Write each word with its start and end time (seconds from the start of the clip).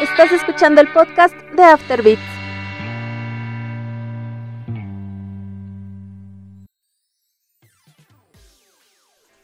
Estás 0.00 0.30
escuchando 0.30 0.80
el 0.80 0.92
podcast 0.92 1.34
de 1.56 1.64
Afterbeats. 1.64 2.22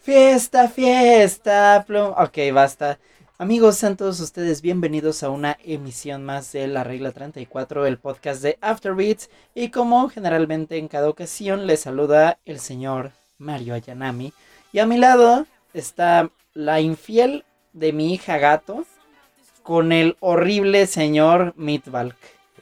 Fiesta, 0.00 0.68
fiesta, 0.68 1.82
plum. 1.84 2.12
Ok, 2.16 2.38
basta. 2.52 3.00
Amigos, 3.36 3.78
sean 3.78 3.96
todos 3.96 4.20
ustedes 4.20 4.62
bienvenidos 4.62 5.24
a 5.24 5.30
una 5.30 5.58
emisión 5.64 6.24
más 6.24 6.52
de 6.52 6.68
La 6.68 6.84
Regla 6.84 7.10
34, 7.10 7.86
el 7.86 7.98
podcast 7.98 8.40
de 8.40 8.56
Afterbeats. 8.60 9.30
Y 9.56 9.70
como 9.70 10.08
generalmente 10.08 10.78
en 10.78 10.86
cada 10.86 11.08
ocasión, 11.08 11.66
les 11.66 11.80
saluda 11.80 12.38
el 12.44 12.60
señor 12.60 13.10
Mario 13.38 13.74
Ayanami. 13.74 14.32
Y 14.72 14.78
a 14.78 14.86
mi 14.86 14.98
lado 14.98 15.48
está 15.72 16.30
la 16.52 16.80
infiel 16.80 17.44
de 17.72 17.92
mi 17.92 18.14
hija 18.14 18.38
gato 18.38 18.86
con 19.64 19.92
el 19.92 20.16
horrible 20.20 20.86
señor 20.86 21.54
Meatbalk. 21.56 22.14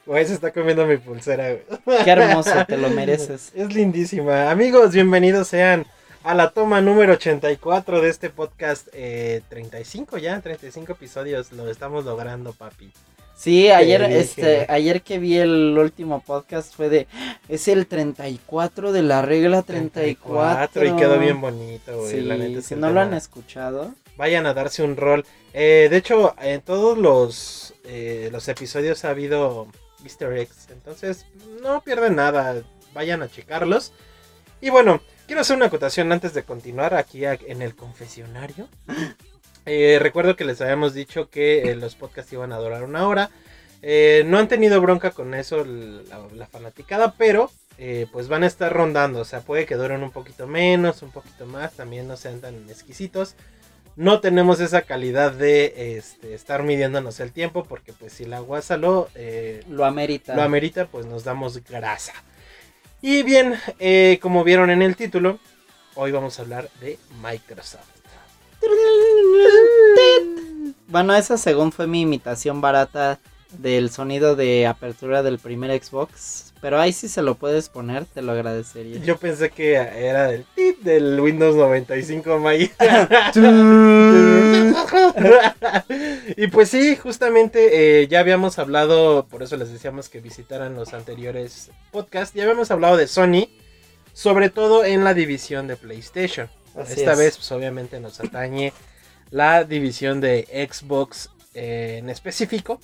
Güey, 0.05 0.25
se 0.25 0.33
está 0.33 0.51
comiendo 0.51 0.85
mi 0.85 0.97
pulsera, 0.97 1.57
Qué 2.03 2.09
hermoso, 2.09 2.65
te 2.65 2.77
lo 2.77 2.89
mereces. 2.89 3.51
Es 3.53 3.73
lindísima. 3.75 4.49
Amigos, 4.49 4.93
bienvenidos 4.93 5.49
sean 5.49 5.85
a 6.23 6.33
la 6.33 6.51
toma 6.51 6.79
número 6.79 7.13
84 7.13 8.01
de 8.01 8.09
este 8.09 8.29
podcast. 8.29 8.87
Eh, 8.93 9.41
35 9.49 10.17
ya, 10.17 10.39
35 10.39 10.93
episodios. 10.93 11.51
Lo 11.51 11.69
estamos 11.69 12.05
logrando, 12.05 12.53
papi. 12.53 12.91
Sí, 13.35 13.69
ayer, 13.69 14.01
este, 14.03 14.65
ayer 14.69 15.01
que 15.01 15.19
vi 15.19 15.37
el 15.37 15.77
último 15.77 16.21
podcast 16.21 16.73
fue 16.73 16.87
de, 16.87 17.07
es 17.49 17.67
el 17.67 17.87
34 17.87 18.93
de 18.93 19.01
la 19.01 19.21
regla 19.21 19.61
34. 19.61 20.85
y 20.85 20.95
quedó 20.95 21.19
bien 21.19 21.41
bonito, 21.41 21.97
güey. 21.97 22.11
Sí, 22.11 22.21
la 22.21 22.37
neta 22.37 22.59
es 22.59 22.65
si 22.65 22.75
no 22.75 22.91
lo 22.91 23.01
han 23.01 23.13
escuchado, 23.13 23.93
Vayan 24.17 24.45
a 24.45 24.53
darse 24.53 24.83
un 24.83 24.95
rol. 24.95 25.25
Eh, 25.53 25.87
de 25.89 25.97
hecho, 25.97 26.35
en 26.39 26.61
todos 26.61 26.97
los, 26.97 27.73
eh, 27.85 28.29
los 28.31 28.47
episodios 28.47 29.05
ha 29.05 29.09
habido 29.09 29.67
easter 30.03 30.33
eggs. 30.33 30.67
Entonces, 30.69 31.25
no 31.61 31.81
pierden 31.81 32.15
nada. 32.15 32.63
Vayan 32.93 33.21
a 33.21 33.29
checarlos. 33.29 33.93
Y 34.61 34.69
bueno, 34.69 35.01
quiero 35.25 35.41
hacer 35.41 35.55
una 35.55 35.65
acotación 35.65 36.11
antes 36.11 36.33
de 36.33 36.43
continuar 36.43 36.93
aquí 36.93 37.25
en 37.25 37.61
el 37.61 37.75
confesionario. 37.75 38.67
Eh, 39.65 39.97
recuerdo 40.01 40.35
que 40.35 40.43
les 40.43 40.59
habíamos 40.59 40.93
dicho 40.93 41.29
que 41.29 41.73
los 41.79 41.95
podcasts 41.95 42.33
iban 42.33 42.51
a 42.51 42.57
durar 42.57 42.83
una 42.83 43.07
hora. 43.07 43.29
Eh, 43.81 44.23
no 44.25 44.37
han 44.37 44.49
tenido 44.49 44.81
bronca 44.81 45.11
con 45.11 45.33
eso 45.33 45.63
la, 45.63 46.27
la 46.33 46.47
fanaticada, 46.47 47.15
pero 47.17 47.49
eh, 47.77 48.07
pues 48.11 48.27
van 48.27 48.43
a 48.43 48.47
estar 48.47 48.71
rondando. 48.71 49.19
O 49.19 49.25
sea, 49.25 49.41
puede 49.41 49.65
que 49.65 49.75
duren 49.75 50.03
un 50.03 50.11
poquito 50.11 50.47
menos, 50.47 51.01
un 51.01 51.11
poquito 51.11 51.45
más. 51.45 51.73
También 51.73 52.07
no 52.07 52.17
sean 52.17 52.39
tan 52.39 52.69
exquisitos. 52.69 53.35
No 53.95 54.19
tenemos 54.19 54.59
esa 54.59 54.81
calidad 54.81 55.31
de 55.31 55.97
este, 55.97 56.33
estar 56.33 56.63
midiéndonos 56.63 57.19
el 57.19 57.31
tiempo 57.31 57.63
porque 57.63 57.93
pues 57.93 58.13
si 58.13 58.25
la 58.25 58.39
guasa 58.39 58.77
lo, 58.77 59.09
eh, 59.13 59.63
lo 59.69 59.85
amerita. 59.85 60.35
lo 60.35 60.41
amerita, 60.41 60.87
pues 60.87 61.05
nos 61.05 61.23
damos 61.23 61.63
grasa. 61.63 62.13
Y 63.01 63.21
bien, 63.21 63.55
eh, 63.79 64.17
como 64.21 64.43
vieron 64.43 64.69
en 64.69 64.81
el 64.81 64.95
título, 64.95 65.37
hoy 65.95 66.11
vamos 66.11 66.39
a 66.39 66.41
hablar 66.41 66.69
de 66.79 66.97
Microsoft. 67.21 67.89
Bueno, 70.87 71.13
esa 71.15 71.37
según 71.37 71.71
fue 71.71 71.85
mi 71.85 72.01
imitación 72.01 72.61
barata 72.61 73.19
del 73.59 73.89
sonido 73.89 74.35
de 74.35 74.67
apertura 74.67 75.23
del 75.23 75.39
primer 75.39 75.81
Xbox, 75.81 76.53
pero 76.61 76.79
ahí 76.79 76.93
sí 76.93 77.09
se 77.09 77.21
lo 77.21 77.35
puedes 77.35 77.69
poner, 77.69 78.05
te 78.05 78.21
lo 78.21 78.31
agradecería. 78.31 78.99
Yo 78.99 79.17
pensé 79.17 79.49
que 79.49 79.73
era 79.73 80.27
del 80.27 80.45
tit 80.55 80.79
del 80.79 81.19
Windows 81.19 81.55
95 81.55 82.39
May. 82.39 82.71
y 86.37 86.47
pues 86.47 86.69
sí, 86.69 86.95
justamente 86.95 88.01
eh, 88.01 88.07
ya 88.07 88.21
habíamos 88.21 88.59
hablado, 88.59 89.25
por 89.25 89.43
eso 89.43 89.57
les 89.57 89.71
decíamos 89.71 90.09
que 90.09 90.21
visitaran 90.21 90.75
los 90.75 90.93
anteriores 90.93 91.69
podcasts, 91.91 92.33
ya 92.33 92.43
habíamos 92.43 92.71
hablado 92.71 92.97
de 92.97 93.07
Sony, 93.07 93.49
sobre 94.13 94.49
todo 94.49 94.85
en 94.85 95.03
la 95.03 95.13
división 95.13 95.67
de 95.67 95.75
PlayStation. 95.75 96.49
Así 96.75 96.93
Esta 96.93 97.13
es. 97.13 97.19
vez 97.19 97.37
pues 97.37 97.51
obviamente 97.51 97.99
nos 97.99 98.19
atañe 98.19 98.73
la 99.31 99.63
división 99.63 100.21
de 100.21 100.67
Xbox 100.71 101.29
eh, 101.53 101.97
en 101.99 102.09
específico. 102.09 102.79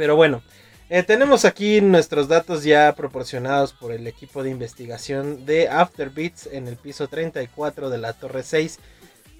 Pero 0.00 0.16
bueno, 0.16 0.42
eh, 0.88 1.02
tenemos 1.02 1.44
aquí 1.44 1.82
nuestros 1.82 2.26
datos 2.26 2.64
ya 2.64 2.94
proporcionados 2.96 3.74
por 3.74 3.92
el 3.92 4.06
equipo 4.06 4.42
de 4.42 4.48
investigación 4.48 5.44
de 5.44 5.68
Afterbeats 5.68 6.46
en 6.50 6.68
el 6.68 6.76
piso 6.78 7.06
34 7.06 7.90
de 7.90 7.98
la 7.98 8.14
Torre 8.14 8.42
6 8.42 8.78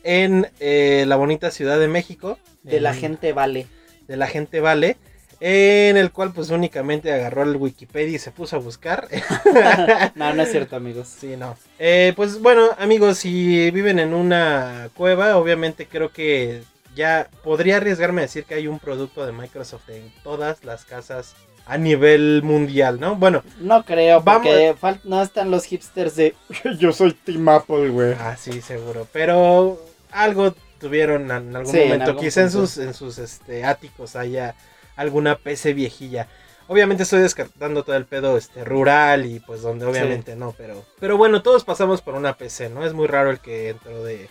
en 0.03 0.50
eh, 0.60 1.06
la 1.09 1.16
bonita 1.16 1.50
Ciudad 1.50 1.78
de 1.81 1.88
México. 1.88 2.38
De 2.62 2.78
la 2.78 2.91
en- 2.93 2.97
gente 3.00 3.32
vale. 3.32 3.69
De 4.06 4.19
la 4.19 4.26
gente 4.26 4.60
vale. 4.60 4.98
En 5.41 5.97
el 5.97 6.12
cual 6.12 6.34
pues 6.34 6.50
únicamente 6.50 7.10
agarró 7.10 7.44
el 7.44 7.56
Wikipedia 7.56 8.16
y 8.16 8.19
se 8.19 8.32
puso 8.32 8.56
a 8.56 8.59
buscar. 8.59 9.09
No, 10.15 10.34
no 10.34 10.42
es 10.42 10.50
cierto, 10.50 10.77
amigos. 10.77 11.09
Sí, 11.09 11.37
no. 11.38 11.56
Eh, 11.78 12.12
pues 12.16 12.38
bueno, 12.38 12.69
amigos, 12.78 13.16
si 13.16 13.71
viven 13.71 13.98
en 13.98 14.12
una 14.12 14.91
cueva, 14.92 15.38
obviamente 15.38 15.87
creo 15.87 16.12
que 16.12 16.60
ya 16.95 17.28
podría 17.45 17.77
arriesgarme 17.78 18.23
a 18.23 18.25
decir 18.27 18.45
que 18.45 18.55
hay 18.55 18.67
un 18.69 18.78
producto 18.78 19.25
de 19.27 19.33
Microsoft 19.33 19.89
en 19.91 20.12
todas 20.23 20.65
las 20.65 20.84
casas 20.84 21.34
a 21.67 21.78
nivel 21.78 22.43
mundial, 22.43 22.99
¿no? 22.99 23.15
Bueno, 23.17 23.45
No 23.61 23.84
creo, 23.84 24.21
Vamos- 24.23 24.43
porque 24.49 24.75
fal- 24.81 25.01
no 25.05 25.23
están 25.23 25.51
los 25.51 25.65
hipsters 25.65 26.17
de 26.17 26.34
yo 26.78 26.93
soy 26.93 27.12
Team 27.12 27.49
Apple, 27.49 27.91
güey. 27.91 28.15
ah, 28.19 28.37
sí, 28.37 28.61
seguro. 28.61 29.06
Pero 29.12 29.81
algo 30.11 30.55
tuvieron 30.81 31.31
en 31.31 31.55
algún 31.55 31.67
Sí, 31.73 31.78
en 31.81 31.89
momento. 31.89 32.06
algún 32.11 32.25
Quizá 32.25 32.41
en 32.43 32.51
sus, 32.51 32.78
en 32.78 32.95
sus 32.95 33.19
este, 33.19 33.65
áticos 33.65 34.17
haya 34.17 34.55
alguna 34.97 35.37
PC 35.37 35.72
viejilla. 35.75 36.27
Obviamente 36.67 37.03
estoy 37.03 37.21
descartando 37.21 37.83
todo 37.84 37.97
el 37.97 38.05
pedo 38.07 38.37
este, 38.39 38.65
rural 38.65 39.27
y 39.27 39.41
pues 39.41 39.61
donde 39.62 39.87
obviamente 39.87 40.37
no, 40.37 40.55
pero, 40.57 40.84
pero 41.01 41.17
bueno, 41.17 41.43
todos 41.43 41.65
pasamos 41.65 42.01
por 42.01 42.15
una 42.15 42.37
PC, 42.37 42.69
¿no? 42.71 42.84
Es 42.87 42.93
muy 42.95 43.07
raro 43.09 43.31
el 43.31 43.41
que 43.41 43.71
entró 43.71 44.03
de, 44.05 44.28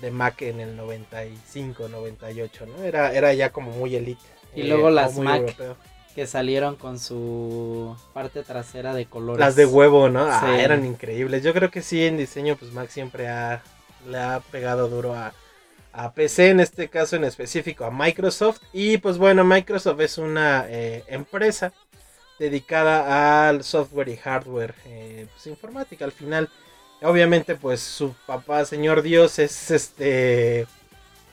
de 0.00 0.10
Mac 0.10 0.42
en 0.42 0.60
el 0.60 0.76
95, 0.76 1.88
98, 1.88 2.66
¿no? 2.66 2.82
Era, 2.84 3.12
era 3.12 3.32
ya 3.34 3.50
como 3.50 3.70
muy 3.72 3.94
elite. 3.96 4.20
Y 4.54 4.62
eh, 4.62 4.64
luego 4.64 4.86
o 4.88 4.90
las 4.90 5.16
Mac. 5.18 5.40
europeo. 5.40 5.76
Que 6.14 6.26
salieron 6.28 6.76
con 6.76 7.00
su 7.00 7.96
parte 8.12 8.44
trasera 8.44 8.94
de 8.94 9.06
colores. 9.06 9.40
Las 9.40 9.56
de 9.56 9.66
huevo, 9.66 10.08
¿no? 10.08 10.26
Ah, 10.30 10.40
Sí. 10.46 10.60
eran 10.60 10.84
increíbles. 10.86 11.42
Yo 11.42 11.52
creo 11.52 11.70
que 11.70 11.82
sí, 11.82 12.04
en 12.06 12.16
diseño, 12.16 12.56
pues 12.56 12.72
Mac 12.72 12.88
siempre 12.88 13.26
ha, 13.28 13.62
le 14.08 14.18
ha 14.18 14.40
pegado 14.52 14.88
duro 14.88 15.14
a, 15.14 15.32
a 15.92 16.12
PC, 16.12 16.50
en 16.50 16.60
este 16.60 16.88
caso 16.88 17.16
en 17.16 17.24
específico 17.24 17.84
a 17.84 17.90
Microsoft. 17.90 18.60
Y 18.72 18.98
pues 18.98 19.18
bueno, 19.18 19.42
Microsoft 19.44 20.00
es 20.00 20.18
una 20.18 20.66
eh, 20.68 21.02
empresa 21.08 21.72
dedicada 22.38 23.48
al 23.48 23.64
software 23.64 24.08
y 24.08 24.16
hardware 24.16 24.74
eh, 24.86 25.26
pues, 25.32 25.46
informática. 25.48 26.04
Al 26.04 26.12
final, 26.12 26.48
obviamente, 27.02 27.56
pues 27.56 27.80
su 27.80 28.14
papá, 28.26 28.64
señor 28.64 29.02
Dios, 29.02 29.38
es 29.38 29.70
este 29.70 30.66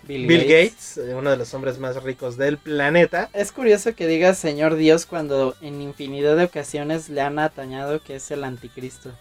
Bill, 0.03 0.27
Gates, 0.27 0.97
eh, 0.97 1.13
uno 1.15 1.29
de 1.29 1.37
los 1.37 1.53
hombres 1.53 1.77
más 1.77 2.01
ricos 2.03 2.37
del 2.37 2.57
planeta. 2.57 3.29
Es 3.33 3.51
curioso 3.51 3.95
que 3.95 4.07
digas 4.07 4.37
Señor 4.37 4.75
Dios 4.75 5.05
cuando 5.05 5.55
en 5.61 5.81
infinidad 5.81 6.35
de 6.35 6.45
ocasiones 6.45 7.09
le 7.09 7.21
han 7.21 7.39
atañado 7.39 8.01
que 8.01 8.15
es 8.15 8.31
el 8.31 8.43
anticristo. 8.43 9.11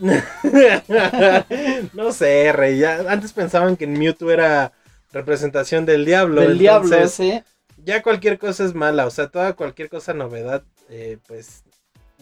no 1.92 2.12
sé, 2.12 2.52
Rey. 2.52 2.78
ya- 2.78 3.10
antes 3.10 3.32
pensaban 3.32 3.76
que 3.76 3.86
Mewtwo 3.86 4.30
era 4.30 4.72
representación 5.12 5.86
del 5.86 6.04
diablo. 6.04 6.40
Del 6.40 6.58
diablo, 6.58 7.08
sí. 7.08 7.42
Ya 7.84 8.02
cualquier 8.02 8.38
cosa 8.38 8.64
es 8.64 8.74
mala. 8.74 9.06
O 9.06 9.10
sea, 9.10 9.28
toda 9.28 9.54
cualquier 9.54 9.88
cosa 9.88 10.14
novedad, 10.14 10.62
eh, 10.88 11.18
pues 11.26 11.64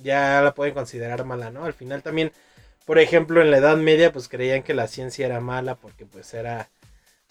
ya 0.02 0.40
la 0.42 0.54
pueden 0.54 0.74
considerar 0.74 1.24
mala, 1.24 1.50
¿no? 1.50 1.64
Al 1.64 1.72
final 1.74 2.02
también, 2.02 2.32
por 2.86 2.98
ejemplo, 2.98 3.42
en 3.42 3.50
la 3.50 3.58
Edad 3.58 3.76
Media, 3.76 4.10
pues 4.12 4.28
creían 4.28 4.62
que 4.62 4.72
la 4.72 4.86
ciencia 4.88 5.26
era 5.26 5.40
mala 5.40 5.74
porque 5.74 6.06
pues 6.06 6.32
era 6.32 6.68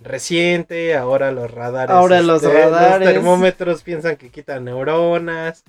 reciente. 0.03 0.95
Ahora 0.95 1.31
los 1.31 1.49
radares. 1.51 1.89
este, 1.89 1.97
Ahora 1.97 2.21
los 2.21 2.43
radares. 2.43 3.07
termómetros 3.09 3.81
piensan 3.83 4.17
que 4.17 4.29
quitan 4.29 4.65
neuronas. 4.65 5.63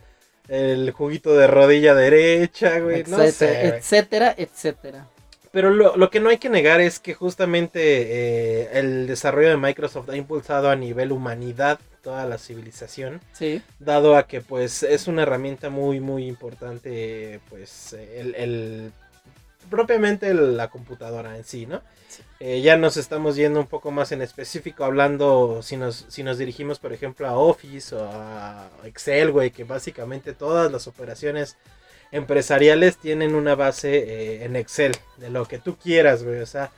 El 0.48 0.92
juguito 0.92 1.34
de 1.36 1.46
rodilla 1.48 1.94
derecha, 1.94 2.78
güey. 2.78 3.02
No 3.08 3.20
etcétera, 3.22 3.32
sé. 3.32 3.66
güey. 3.68 3.78
etcétera, 3.80 4.34
etcétera. 4.36 5.06
Pero 5.50 5.70
lo, 5.70 5.96
lo 5.96 6.10
que 6.10 6.20
no 6.20 6.28
hay 6.28 6.36
que 6.38 6.50
negar 6.50 6.80
es 6.80 6.98
que 7.00 7.14
justamente 7.14 7.80
eh, 7.80 8.68
el 8.74 9.06
desarrollo 9.06 9.48
de 9.48 9.56
Microsoft 9.56 10.10
ha 10.10 10.16
impulsado 10.16 10.68
a 10.70 10.76
nivel 10.76 11.12
humanidad 11.12 11.80
toda 12.02 12.26
la 12.26 12.38
civilización, 12.38 13.20
Sí. 13.32 13.62
dado 13.80 14.16
a 14.16 14.26
que 14.28 14.40
pues 14.40 14.82
es 14.84 15.08
una 15.08 15.22
herramienta 15.22 15.70
muy 15.70 15.98
muy 15.98 16.26
importante 16.28 17.40
pues 17.48 17.94
el, 17.94 18.34
el- 18.36 18.92
propiamente 19.70 20.32
la 20.34 20.68
computadora 20.68 21.36
en 21.36 21.44
sí, 21.44 21.66
¿no? 21.66 21.82
Sí. 22.08 22.22
Eh, 22.40 22.60
ya 22.60 22.76
nos 22.76 22.96
estamos 22.96 23.36
yendo 23.36 23.60
un 23.60 23.66
poco 23.66 23.90
más 23.90 24.12
en 24.12 24.22
específico 24.22 24.84
hablando 24.84 25.60
si 25.62 25.76
nos, 25.76 26.04
si 26.08 26.22
nos 26.22 26.38
dirigimos 26.38 26.78
por 26.78 26.92
ejemplo 26.92 27.26
a 27.26 27.36
Office 27.36 27.94
o 27.94 28.04
a 28.04 28.68
Excel, 28.84 29.32
güey, 29.32 29.50
que 29.50 29.64
básicamente 29.64 30.34
todas 30.34 30.70
las 30.70 30.86
operaciones 30.86 31.56
empresariales 32.12 32.98
tienen 32.98 33.34
una 33.34 33.54
base 33.54 33.96
eh, 33.96 34.44
en 34.44 34.56
Excel, 34.56 34.92
de 35.16 35.30
lo 35.30 35.46
que 35.46 35.58
tú 35.58 35.76
quieras, 35.76 36.22
güey, 36.22 36.40
o 36.40 36.46
sea, 36.46 36.70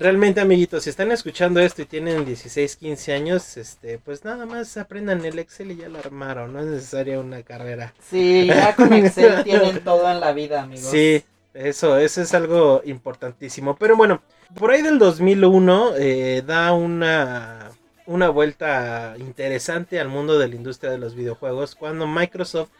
realmente, 0.00 0.40
amiguitos, 0.40 0.84
si 0.84 0.90
están 0.90 1.12
escuchando 1.12 1.60
esto 1.60 1.82
y 1.82 1.84
tienen 1.84 2.24
16, 2.24 2.76
15 2.76 3.12
años, 3.12 3.56
este, 3.56 3.98
pues 3.98 4.24
nada 4.24 4.46
más 4.46 4.76
aprendan 4.76 5.24
el 5.24 5.38
Excel 5.38 5.72
y 5.72 5.76
ya 5.76 5.88
lo 5.88 5.98
armaron. 5.98 6.52
No 6.52 6.60
es 6.60 6.66
necesaria 6.66 7.20
una 7.20 7.42
carrera. 7.42 7.94
Sí, 8.10 8.46
ya 8.46 8.74
con 8.74 8.92
Excel 8.92 9.44
tienen 9.44 9.84
todo 9.84 10.10
en 10.10 10.18
la 10.20 10.32
vida, 10.32 10.62
amigos. 10.62 10.90
Sí, 10.90 11.22
eso, 11.54 11.98
eso 11.98 12.22
es 12.22 12.34
algo 12.34 12.82
importantísimo. 12.84 13.76
Pero 13.76 13.96
bueno, 13.96 14.22
por 14.58 14.70
ahí 14.70 14.82
del 14.82 14.98
2001 14.98 15.92
eh, 15.96 16.42
da 16.46 16.72
una, 16.72 17.70
una 18.06 18.28
vuelta 18.28 19.14
interesante 19.18 20.00
al 20.00 20.08
mundo 20.08 20.38
de 20.38 20.48
la 20.48 20.56
industria 20.56 20.90
de 20.90 20.98
los 20.98 21.14
videojuegos 21.14 21.74
cuando 21.74 22.06
Microsoft 22.06 22.70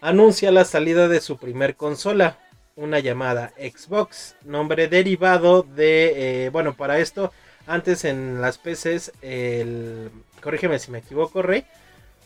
anuncia 0.00 0.50
la 0.50 0.64
salida 0.64 1.08
de 1.08 1.20
su 1.20 1.38
primer 1.38 1.76
consola, 1.76 2.38
una 2.76 2.98
llamada 2.98 3.52
Xbox, 3.56 4.36
nombre 4.44 4.88
derivado 4.88 5.62
de, 5.62 6.46
eh, 6.46 6.50
bueno, 6.50 6.74
para 6.76 6.98
esto, 6.98 7.32
antes 7.66 8.04
en 8.04 8.40
las 8.40 8.58
PCs, 8.58 9.12
el, 9.22 10.10
corrígeme 10.42 10.78
si 10.78 10.90
me 10.90 10.98
equivoco, 10.98 11.40
Rey, 11.40 11.64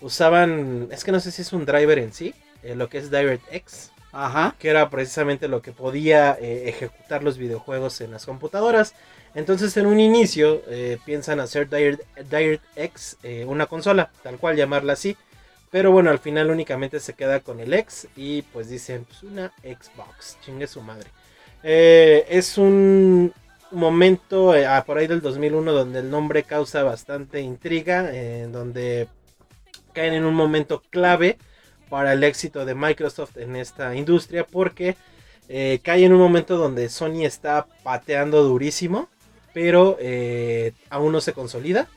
usaban, 0.00 0.88
es 0.90 1.04
que 1.04 1.12
no 1.12 1.20
sé 1.20 1.31
si 1.31 1.42
es 1.42 1.52
un 1.52 1.64
driver 1.66 1.98
en 1.98 2.12
sí, 2.12 2.34
eh, 2.62 2.74
lo 2.74 2.88
que 2.88 2.98
es 2.98 3.10
DirectX, 3.10 3.92
Ajá. 4.12 4.55
que 4.58 4.70
era 4.70 4.88
precisamente 4.88 5.49
lo 5.49 5.60
que 5.60 5.72
podía 5.72 6.37
eh, 6.40 6.69
ejecutar 6.69 7.22
los 7.22 7.37
videojuegos 7.38 8.00
en 8.00 8.10
las 8.10 8.25
computadoras. 8.26 8.94
Entonces 9.34 9.76
en 9.76 9.87
un 9.87 10.00
inicio 10.00 10.62
eh, 10.69 10.99
piensan 11.05 11.40
hacer 11.40 11.69
Direct- 11.69 12.05
DirectX 12.28 13.19
eh, 13.22 13.44
una 13.46 13.66
consola, 13.66 14.10
tal 14.22 14.38
cual 14.38 14.56
llamarla 14.56 14.94
así. 14.94 15.16
Pero 15.70 15.93
bueno, 15.93 16.10
al 16.10 16.19
final 16.19 16.50
únicamente 16.50 16.99
se 17.00 17.12
queda 17.12 17.40
con 17.40 17.60
el 17.60 17.75
X 17.75 18.08
y 18.16 18.40
pues 18.43 18.70
dicen, 18.70 19.05
pues 19.05 19.22
una 19.22 19.52
Xbox, 19.62 20.38
chingue 20.40 20.66
su 20.66 20.81
madre. 20.81 21.10
Eh, 21.62 22.25
es 22.31 22.56
un 22.56 23.34
momento 23.70 24.55
ah, 24.66 24.82
por 24.87 24.96
ahí 24.96 25.06
del 25.06 25.20
2001 25.20 25.72
donde 25.72 25.99
el 25.99 26.10
nombre 26.10 26.43
causa 26.44 26.82
bastante 26.84 27.40
intriga, 27.40 28.10
en 28.14 28.50
donde 28.52 29.08
caen 29.93 30.14
en 30.14 30.25
un 30.25 30.34
momento 30.34 30.82
clave 30.90 31.37
para 31.88 32.12
el 32.12 32.25
éxito 32.25 32.64
de 32.64 32.75
Microsoft 32.75 33.37
en 33.37 33.56
esta 33.56 33.94
industria 33.94 34.44
porque 34.44 34.96
eh, 35.49 35.81
cae 35.82 36.05
en 36.05 36.12
un 36.12 36.19
momento 36.19 36.56
donde 36.56 36.88
Sony 36.88 37.25
está 37.25 37.67
pateando 37.82 38.43
durísimo, 38.43 39.08
pero 39.55 39.96
eh, 40.00 40.73
aún 40.90 41.12
no 41.12 41.20
se 41.20 41.32
consolida. 41.32 41.88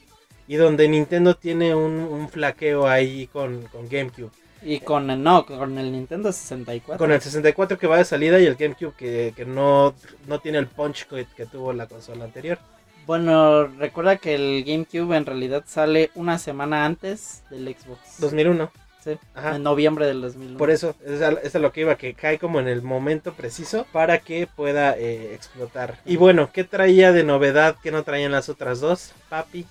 Y 0.48 0.56
donde 0.56 0.88
Nintendo 0.90 1.36
tiene 1.36 1.76
un, 1.76 1.94
un 1.94 2.28
flaqueo 2.28 2.88
ahí 2.88 3.28
con, 3.28 3.62
con 3.68 3.88
GameCube. 3.88 4.32
Y 4.64 4.80
con 4.80 5.10
el, 5.10 5.22
no, 5.24 5.46
con 5.46 5.78
el 5.78 5.92
Nintendo 5.92 6.32
64. 6.32 6.98
Con 6.98 7.12
el 7.12 7.22
64 7.22 7.78
que 7.78 7.88
va 7.88 7.98
de 7.98 8.06
salida 8.06 8.40
y 8.40 8.46
el 8.46 8.56
GameCube 8.56 8.94
que, 8.96 9.34
que 9.36 9.46
no, 9.46 9.96
no 10.28 10.40
tiene 10.40 10.58
el 10.58 10.68
punch 10.68 11.08
que, 11.08 11.26
que 11.36 11.46
tuvo 11.46 11.74
la 11.74 11.88
consola 11.88 12.26
anterior. 12.26 12.60
Bueno, 13.08 13.68
recuerda 13.68 14.18
que 14.18 14.36
el 14.36 14.64
GameCube 14.64 15.16
en 15.16 15.26
realidad 15.26 15.64
sale 15.66 16.12
una 16.16 16.38
semana 16.38 16.86
antes 16.86 17.44
del 17.50 17.76
Xbox. 17.76 18.20
2001. 18.20 18.72
Sí, 19.04 19.18
Ajá. 19.34 19.56
en 19.56 19.64
noviembre 19.64 20.06
del 20.06 20.22
2001. 20.22 20.58
Por 20.58 20.70
eso, 20.70 20.96
es 21.04 21.22
a, 21.22 21.32
es 21.32 21.56
a 21.56 21.60
lo 21.60 21.72
que 21.72 21.82
iba, 21.82 21.96
que 21.96 22.14
cae 22.14 22.38
como 22.38 22.60
en 22.60 22.68
el 22.68 22.82
momento 22.84 23.34
preciso 23.34 23.86
para 23.92 24.20
que 24.20 24.48
pueda 24.48 24.96
eh, 24.98 25.34
explotar. 25.34 26.00
Y 26.06 26.18
bueno, 26.18 26.52
¿qué 26.54 26.64
traía 26.64 27.12
de 27.12 27.24
novedad 27.24 27.76
que 27.82 27.92
no 27.92 28.04
traían 28.04 28.32
las 28.32 28.50
otras 28.50 28.80
dos? 28.80 29.14
Papi. 29.30 29.66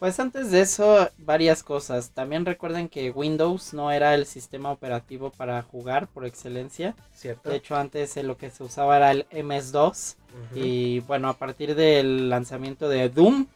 Pues 0.00 0.18
antes 0.18 0.50
de 0.50 0.62
eso, 0.62 1.10
varias 1.18 1.62
cosas. 1.62 2.12
También 2.12 2.46
recuerden 2.46 2.88
que 2.88 3.10
Windows 3.10 3.74
no 3.74 3.92
era 3.92 4.14
el 4.14 4.24
sistema 4.24 4.72
operativo 4.72 5.28
para 5.28 5.60
jugar 5.60 6.06
por 6.08 6.24
excelencia. 6.24 6.94
¿Cierto? 7.14 7.50
De 7.50 7.56
hecho, 7.56 7.76
antes 7.76 8.16
eh, 8.16 8.22
lo 8.22 8.38
que 8.38 8.48
se 8.48 8.64
usaba 8.64 8.96
era 8.96 9.10
el 9.10 9.26
MS2. 9.28 10.16
Ujú. 10.52 10.58
Y 10.58 11.00
bueno, 11.00 11.28
a 11.28 11.34
partir 11.34 11.74
del 11.74 12.30
lanzamiento 12.30 12.88
de 12.88 13.10
Doom 13.10 13.46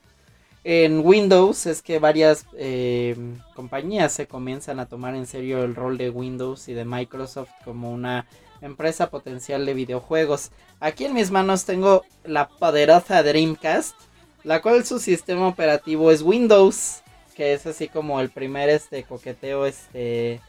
en 0.64 1.00
Windows 1.04 1.66
es 1.66 1.82
que 1.82 1.98
varias 1.98 2.46
eh, 2.56 3.14
compañías 3.54 4.12
se 4.12 4.26
comienzan 4.26 4.80
a 4.80 4.86
tomar 4.86 5.14
en 5.14 5.26
serio 5.26 5.62
el 5.62 5.74
rol 5.74 5.98
de 5.98 6.08
Windows 6.08 6.68
y 6.68 6.72
de 6.72 6.86
Microsoft 6.86 7.50
como 7.64 7.92
una 7.92 8.26
empresa 8.62 9.10
potencial 9.10 9.66
de 9.66 9.74
videojuegos. 9.74 10.50
Aquí 10.80 11.04
en 11.04 11.12
mis 11.12 11.30
manos 11.30 11.66
tengo 11.66 12.02
la 12.24 12.48
poderosa 12.48 13.22
Dreamcast, 13.22 13.94
la 14.42 14.62
cual 14.62 14.86
su 14.86 14.98
sistema 14.98 15.46
operativo 15.48 16.10
es 16.10 16.22
Windows, 16.22 17.02
que 17.36 17.52
es 17.52 17.66
así 17.66 17.88
como 17.88 18.20
el 18.20 18.30
primer 18.30 18.70
este 18.70 19.02
coqueteo 19.04 19.66
este 19.66 20.40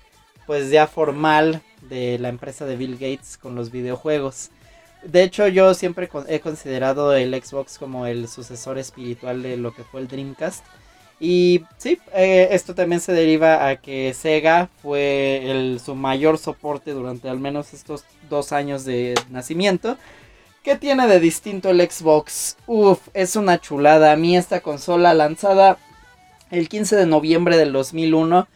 pues 0.46 0.70
ya 0.70 0.88
formal 0.88 1.62
de 1.90 2.20
la 2.20 2.30
empresa 2.30 2.66
de 2.66 2.78
Bill 2.78 2.94
Gates 2.94 3.38
con 3.38 3.56
los 3.56 3.70
videojuegos. 3.70 4.52
De 5.06 5.24
hecho, 5.24 5.48
yo 5.48 5.74
siempre 5.74 6.10
he 6.28 6.40
considerado 6.40 7.14
el 7.14 7.34
Xbox 7.42 7.78
como 7.78 8.08
el 8.08 8.28
sucesor 8.28 8.78
espiritual 8.78 9.44
de 9.44 9.56
lo 9.58 9.74
que 9.74 9.84
fue 9.84 10.02
el 10.02 10.08
Dreamcast. 10.08 10.66
Y 11.20 11.64
sí, 11.78 11.98
eh, 12.14 12.50
esto 12.52 12.76
también 12.76 13.00
se 13.00 13.14
deriva 13.14 13.68
a 13.70 13.78
que 13.78 14.14
Sega 14.14 14.70
fue 14.82 15.78
su 15.84 15.96
mayor 15.96 16.38
soporte 16.38 16.92
durante 16.92 17.30
al 17.30 17.40
menos 17.40 17.74
estos 17.74 18.04
dos 18.30 18.52
años 18.52 18.84
de 18.84 19.14
nacimiento. 19.30 19.98
¿Qué 20.64 20.76
tiene 20.76 21.08
de 21.08 21.20
distinto 21.20 21.70
el 21.70 21.80
Xbox? 21.90 22.58
Uf, 22.66 23.00
es 23.14 23.36
una 23.36 23.62
chulada. 23.62 24.12
A 24.12 24.16
mí 24.18 24.36
esta 24.36 24.60
consola 24.62 25.14
lanzada 25.14 25.78
el 26.52 26.68
15 26.68 26.96
de 26.96 27.06
noviembre 27.06 27.58
del 27.58 27.72
2001 27.72 28.48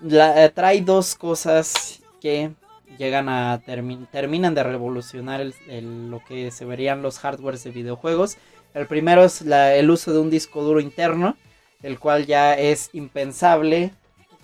la- 0.00 0.44
eh, 0.44 0.48
trae 0.50 0.80
dos 0.82 1.16
cosas 1.16 2.00
que 2.20 2.50
llegan 2.96 3.28
a 3.28 3.60
termi- 3.62 4.06
terminan 4.10 4.54
de 4.54 4.62
revolucionar 4.62 5.44
lo 5.68 6.22
que 6.24 6.50
se 6.50 6.64
verían 6.64 7.02
los 7.02 7.18
hardwares 7.18 7.64
de 7.64 7.70
videojuegos. 7.70 8.38
El 8.74 8.86
primero 8.86 9.24
es 9.24 9.42
el 9.42 9.90
uso 9.90 10.12
de 10.12 10.18
un 10.18 10.30
disco 10.30 10.62
duro 10.62 10.80
interno, 10.80 11.36
el 11.82 11.98
cual 11.98 12.26
ya 12.26 12.54
es 12.54 12.90
impensable 12.92 13.92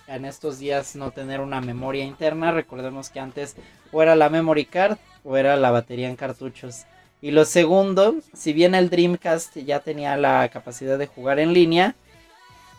en 0.07 0.25
estos 0.25 0.59
días 0.59 0.97
no 0.97 1.11
tener 1.11 1.41
una 1.41 1.61
memoria 1.61 2.05
interna. 2.05 2.53
Recordemos 2.53 3.11
que 3.11 3.21
antes 3.21 3.57
o 3.91 4.03
era 4.03 4.17
la 4.17 4.29
memory 4.29 4.65
card 4.65 4.99
o 5.25 5.37
era 5.37 5.57
la 5.57 5.71
batería 5.71 6.09
en 6.09 6.17
cartuchos. 6.17 6.85
Y 7.21 7.31
lo 7.31 7.45
segundo, 7.45 8.17
si 8.35 8.53
bien 8.53 8.75
el 8.75 8.91
Dreamcast 8.91 9.57
ya 9.59 9.81
tenía 9.81 10.17
la 10.17 10.49
capacidad 10.49 10.99
de 10.99 11.07
jugar 11.07 11.39
en 11.39 11.53
línea, 11.53 11.95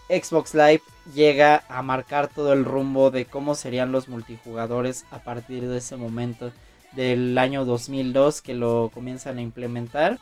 Xbox 0.10 0.54
Live 0.54 0.81
llega 1.13 1.63
a 1.67 1.81
marcar 1.81 2.27
todo 2.27 2.53
el 2.53 2.65
rumbo 2.65 3.11
de 3.11 3.25
cómo 3.25 3.55
serían 3.55 3.91
los 3.91 4.07
multijugadores 4.07 5.05
a 5.11 5.19
partir 5.19 5.67
de 5.67 5.77
ese 5.77 5.95
momento 5.97 6.51
del 6.94 7.38
año 7.38 7.65
2002 7.65 8.41
que 8.41 8.53
lo 8.53 8.91
comienzan 8.94 9.38
a 9.38 9.41
implementar 9.41 10.19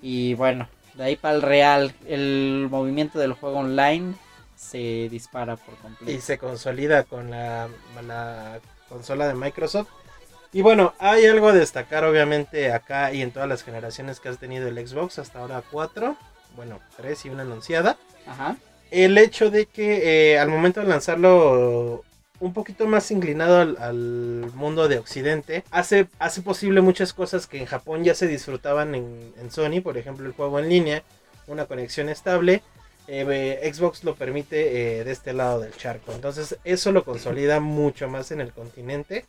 y 0.00 0.34
bueno, 0.34 0.68
de 0.94 1.04
ahí 1.04 1.16
para 1.16 1.34
el 1.34 1.42
real 1.42 1.94
el 2.06 2.68
movimiento 2.70 3.18
del 3.18 3.32
juego 3.34 3.58
online 3.58 4.14
se 4.56 5.08
dispara 5.10 5.56
por 5.56 5.74
y 5.74 5.76
completo. 5.78 6.20
se 6.20 6.38
consolida 6.38 7.04
con 7.04 7.30
la, 7.30 7.68
la 8.06 8.60
consola 8.88 9.28
de 9.28 9.34
Microsoft. 9.34 9.88
Y 10.52 10.62
bueno, 10.62 10.94
hay 10.98 11.26
algo 11.26 11.48
a 11.48 11.52
destacar 11.52 12.04
obviamente 12.04 12.72
acá 12.72 13.12
y 13.12 13.22
en 13.22 13.32
todas 13.32 13.48
las 13.48 13.64
generaciones 13.64 14.20
que 14.20 14.28
has 14.28 14.38
tenido 14.38 14.68
el 14.68 14.86
Xbox, 14.86 15.18
hasta 15.18 15.40
ahora 15.40 15.62
4, 15.68 16.16
bueno, 16.54 16.78
3 16.96 17.26
y 17.26 17.30
una 17.30 17.42
anunciada. 17.42 17.96
Ajá. 18.26 18.56
El 18.94 19.18
hecho 19.18 19.50
de 19.50 19.66
que 19.66 20.34
eh, 20.34 20.38
al 20.38 20.48
momento 20.48 20.78
de 20.78 20.86
lanzarlo 20.86 22.04
un 22.38 22.52
poquito 22.52 22.86
más 22.86 23.10
inclinado 23.10 23.58
al, 23.58 24.52
mundo 24.54 24.86
de 24.86 24.98
Occidente, 24.98 25.64
hace, 25.72 26.06
hace 26.20 26.42
posible 26.42 26.80
muchas 26.80 27.12
cosas 27.12 27.48
que 27.48 27.58
en 27.58 27.66
Japón 27.66 28.04
ya 28.04 28.14
se 28.14 28.28
disfrutaban 28.28 28.94
en, 28.94 29.50
Sony, 29.50 29.80
por 29.82 29.98
ejemplo 29.98 30.28
el 30.28 30.32
juego 30.32 30.60
en 30.60 30.68
línea, 30.68 31.02
una 31.48 31.66
conexión 31.66 32.08
estable. 32.08 32.62
eh, 33.08 33.72
Xbox 33.74 34.04
lo 34.04 34.14
permite 34.14 35.00
eh, 35.00 35.02
de 35.02 35.10
este 35.10 35.32
lado 35.32 35.58
del 35.58 35.74
charco. 35.76 36.12
Entonces 36.12 36.56
eso 36.62 36.92
lo 36.92 37.04
consolida 37.04 37.58
mucho 37.58 38.08
más 38.08 38.30
en 38.30 38.40
el 38.40 38.52
continente. 38.52 39.24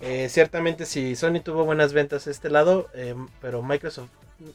Eh, 0.00 0.28
ciertamente 0.28 0.84
si 0.84 1.16
Sony 1.16 1.40
tuvo 1.42 1.64
buenas 1.64 1.92
ventas 1.92 2.26
este 2.26 2.50
lado, 2.50 2.88
eh, 2.94 3.14
pero 3.40 3.62
Microsoft, 3.62 4.10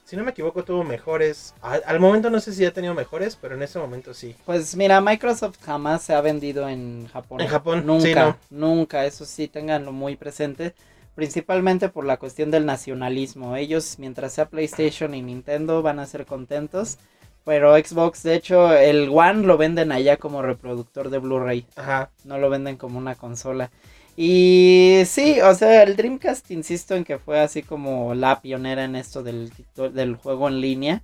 si 0.06 0.16
no 0.16 0.24
me 0.24 0.32
equivoco, 0.32 0.64
tuvo 0.64 0.84
mejores. 0.84 1.56
Al 1.62 2.00
momento 2.00 2.30
no 2.30 2.40
sé 2.40 2.54
si 2.54 2.66
ha 2.66 2.74
tenido 2.74 2.94
mejores, 2.94 3.36
pero 3.36 3.56
en 3.56 3.64
ese 3.64 3.80
momento 3.80 4.14
sí. 4.14 4.36
Pues 4.46 4.76
mira, 4.76 5.02
Microsoft 5.02 5.58
jamás 5.62 6.04
se 6.04 6.14
ha 6.14 6.22
vendido 6.22 6.70
en 6.70 7.08
Japón. 7.12 7.42
En 7.42 7.48
Japón, 7.48 7.86
nunca, 7.86 8.04
sí, 8.04 8.14
no. 8.14 8.38
nunca, 8.50 9.06
eso 9.06 9.26
sí, 9.26 9.48
tenganlo 9.48 9.92
muy 9.92 10.16
presente. 10.16 10.76
Principalmente 11.16 11.90
por 11.90 12.06
la 12.06 12.18
cuestión 12.18 12.52
del 12.52 12.66
nacionalismo. 12.66 13.56
Ellos, 13.56 13.98
mientras 13.98 14.34
sea 14.34 14.48
PlayStation 14.48 15.14
y 15.14 15.22
Nintendo, 15.22 15.82
van 15.82 16.00
a 16.00 16.06
ser 16.06 16.26
contentos. 16.26 16.98
Pero 17.44 17.76
Xbox, 17.76 18.22
de 18.24 18.36
hecho, 18.36 18.72
el 18.72 19.10
One 19.10 19.46
lo 19.48 19.58
venden 19.58 19.92
allá 19.92 20.18
como 20.18 20.44
reproductor 20.44 21.10
de 21.10 21.18
Blu-ray. 21.18 21.66
Ajá. 21.76 22.12
No 22.24 22.38
lo 22.38 22.50
venden 22.50 22.78
como 22.78 23.00
una 23.00 23.16
consola. 23.16 23.72
Y 24.18 25.04
sí, 25.06 25.40
o 25.42 25.54
sea, 25.56 25.84
el 25.84 25.96
Dreamcast, 25.96 26.52
insisto 26.52 26.96
en 26.96 27.04
que 27.06 27.18
fue 27.18 27.40
así 27.40 27.64
como 27.64 28.14
la 28.14 28.42
pionera 28.42 28.84
en 28.84 28.96
esto 28.96 29.24
del, 29.24 29.52
del 29.94 30.16
juego 30.16 30.48
en 30.48 30.62
línea. 30.62 31.02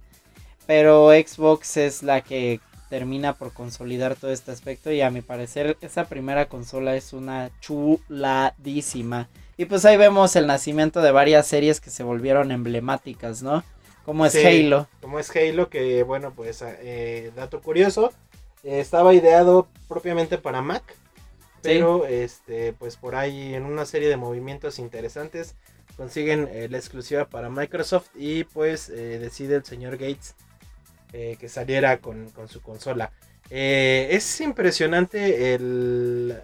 Pero 0.66 1.12
Xbox 1.12 1.78
es 1.78 2.04
la 2.04 2.22
que 2.22 2.60
termina 2.90 3.34
por 3.34 3.54
consolidar 3.54 4.16
todo 4.16 4.32
este 4.32 4.52
aspecto. 4.52 4.92
Y 4.92 5.02
a 5.02 5.10
mi 5.10 5.22
parecer, 5.22 5.78
esa 5.82 6.06
primera 6.06 6.48
consola 6.48 6.96
es 6.96 7.14
una 7.14 7.50
chuladísima. 7.62 9.30
Y 9.58 9.66
pues 9.66 9.86
ahí 9.86 9.98
vemos 9.98 10.36
el 10.36 10.46
nacimiento 10.46 11.02
de 11.02 11.12
varias 11.12 11.48
series 11.48 11.80
que 11.82 11.90
se 11.90 12.04
volvieron 12.04 12.52
emblemáticas, 12.52 13.42
¿no? 13.42 13.64
Como 14.06 14.26
es 14.26 14.34
Sí. 14.34 14.46
Halo. 14.46 14.88
como 15.02 15.20
es 15.20 15.30
Halo, 15.36 15.70
que 15.70 16.04
bueno, 16.04 16.34
pues 16.36 16.64
eh, 16.66 17.32
dato 17.36 17.62
curioso, 17.62 18.14
eh, 18.64 18.80
estaba 18.80 19.14
ideado 19.14 19.68
propiamente 19.88 20.38
para 20.38 20.62
Mac, 20.62 20.84
pero 21.62 22.06
este, 22.06 22.74
pues 22.74 22.98
por 22.98 23.16
ahí 23.16 23.54
en 23.54 23.66
una 23.66 23.86
serie 23.86 24.10
de 24.10 24.18
movimientos 24.18 24.80
interesantes 24.80 25.56
consiguen 25.96 26.48
eh, 26.52 26.68
la 26.70 26.78
exclusiva 26.78 27.26
para 27.26 27.50
Microsoft 27.50 28.10
y 28.16 28.44
pues 28.44 28.90
eh, 28.90 29.20
decide 29.20 29.56
el 29.56 29.66
señor 29.66 29.98
Gates 29.98 30.36
eh, 31.14 31.38
que 31.40 31.50
saliera 31.50 31.98
con, 32.00 32.30
con 32.30 32.48
su 32.48 32.62
consola. 32.62 33.12
Es 33.50 34.42
impresionante 34.42 35.54
el 35.54 36.36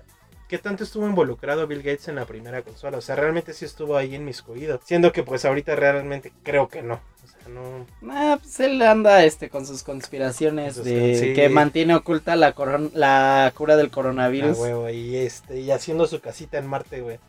qué 0.47 0.57
tanto 0.57 0.83
estuvo 0.83 1.07
involucrado 1.07 1.65
Bill 1.67 1.81
Gates 1.83 2.07
en 2.07 2.15
la 2.15 2.25
primera 2.25 2.61
consola. 2.61 2.97
O 2.97 3.01
sea, 3.01 3.15
realmente 3.15 3.53
sí 3.53 3.65
estuvo 3.65 3.97
ahí 3.97 4.15
en 4.15 4.25
mis 4.25 4.41
coídos. 4.41 4.81
Siendo 4.85 5.11
que 5.11 5.23
pues 5.23 5.45
ahorita 5.45 5.75
realmente 5.75 6.31
creo 6.43 6.67
que 6.67 6.81
no. 6.83 6.95
O 6.95 7.27
sea, 7.27 7.49
no. 7.53 7.85
Ah, 8.11 8.37
pues 8.41 8.59
él 8.59 8.81
anda 8.81 9.23
este 9.23 9.49
con 9.49 9.65
sus 9.65 9.83
conspiraciones 9.83 10.83
de 10.83 11.15
sí. 11.17 11.33
que 11.33 11.49
mantiene 11.49 11.95
oculta 11.95 12.35
la 12.35 12.53
coron- 12.53 12.91
la 12.93 13.51
cura 13.55 13.75
del 13.77 13.87
Ah, 13.87 13.91
coronavirus. 13.91 14.57
huevo, 14.57 14.89
y 14.89 15.15
este, 15.17 15.59
y 15.61 15.71
haciendo 15.71 16.05
su 16.07 16.19
casita 16.19 16.57
en 16.57 16.67
Marte, 16.67 17.01
güey. 17.01 17.19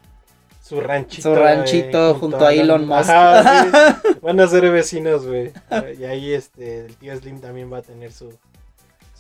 Su 0.62 0.80
ranchito. 0.80 1.34
Su 1.34 1.40
ranchito 1.40 2.14
junto 2.14 2.46
a 2.46 2.54
Elon 2.54 2.84
Elon- 2.84 2.86
Musk. 2.86 3.10
Ajá, 3.10 4.00
sí. 4.02 4.08
Van 4.22 4.40
a 4.40 4.46
ser 4.46 4.70
vecinos, 4.70 5.26
güey. 5.26 5.52
Y 5.98 6.04
ahí 6.04 6.32
este, 6.32 6.86
el 6.86 6.96
tío 6.96 7.14
Slim 7.18 7.40
también 7.40 7.70
va 7.72 7.78
a 7.78 7.82
tener 7.82 8.12
su, 8.12 8.32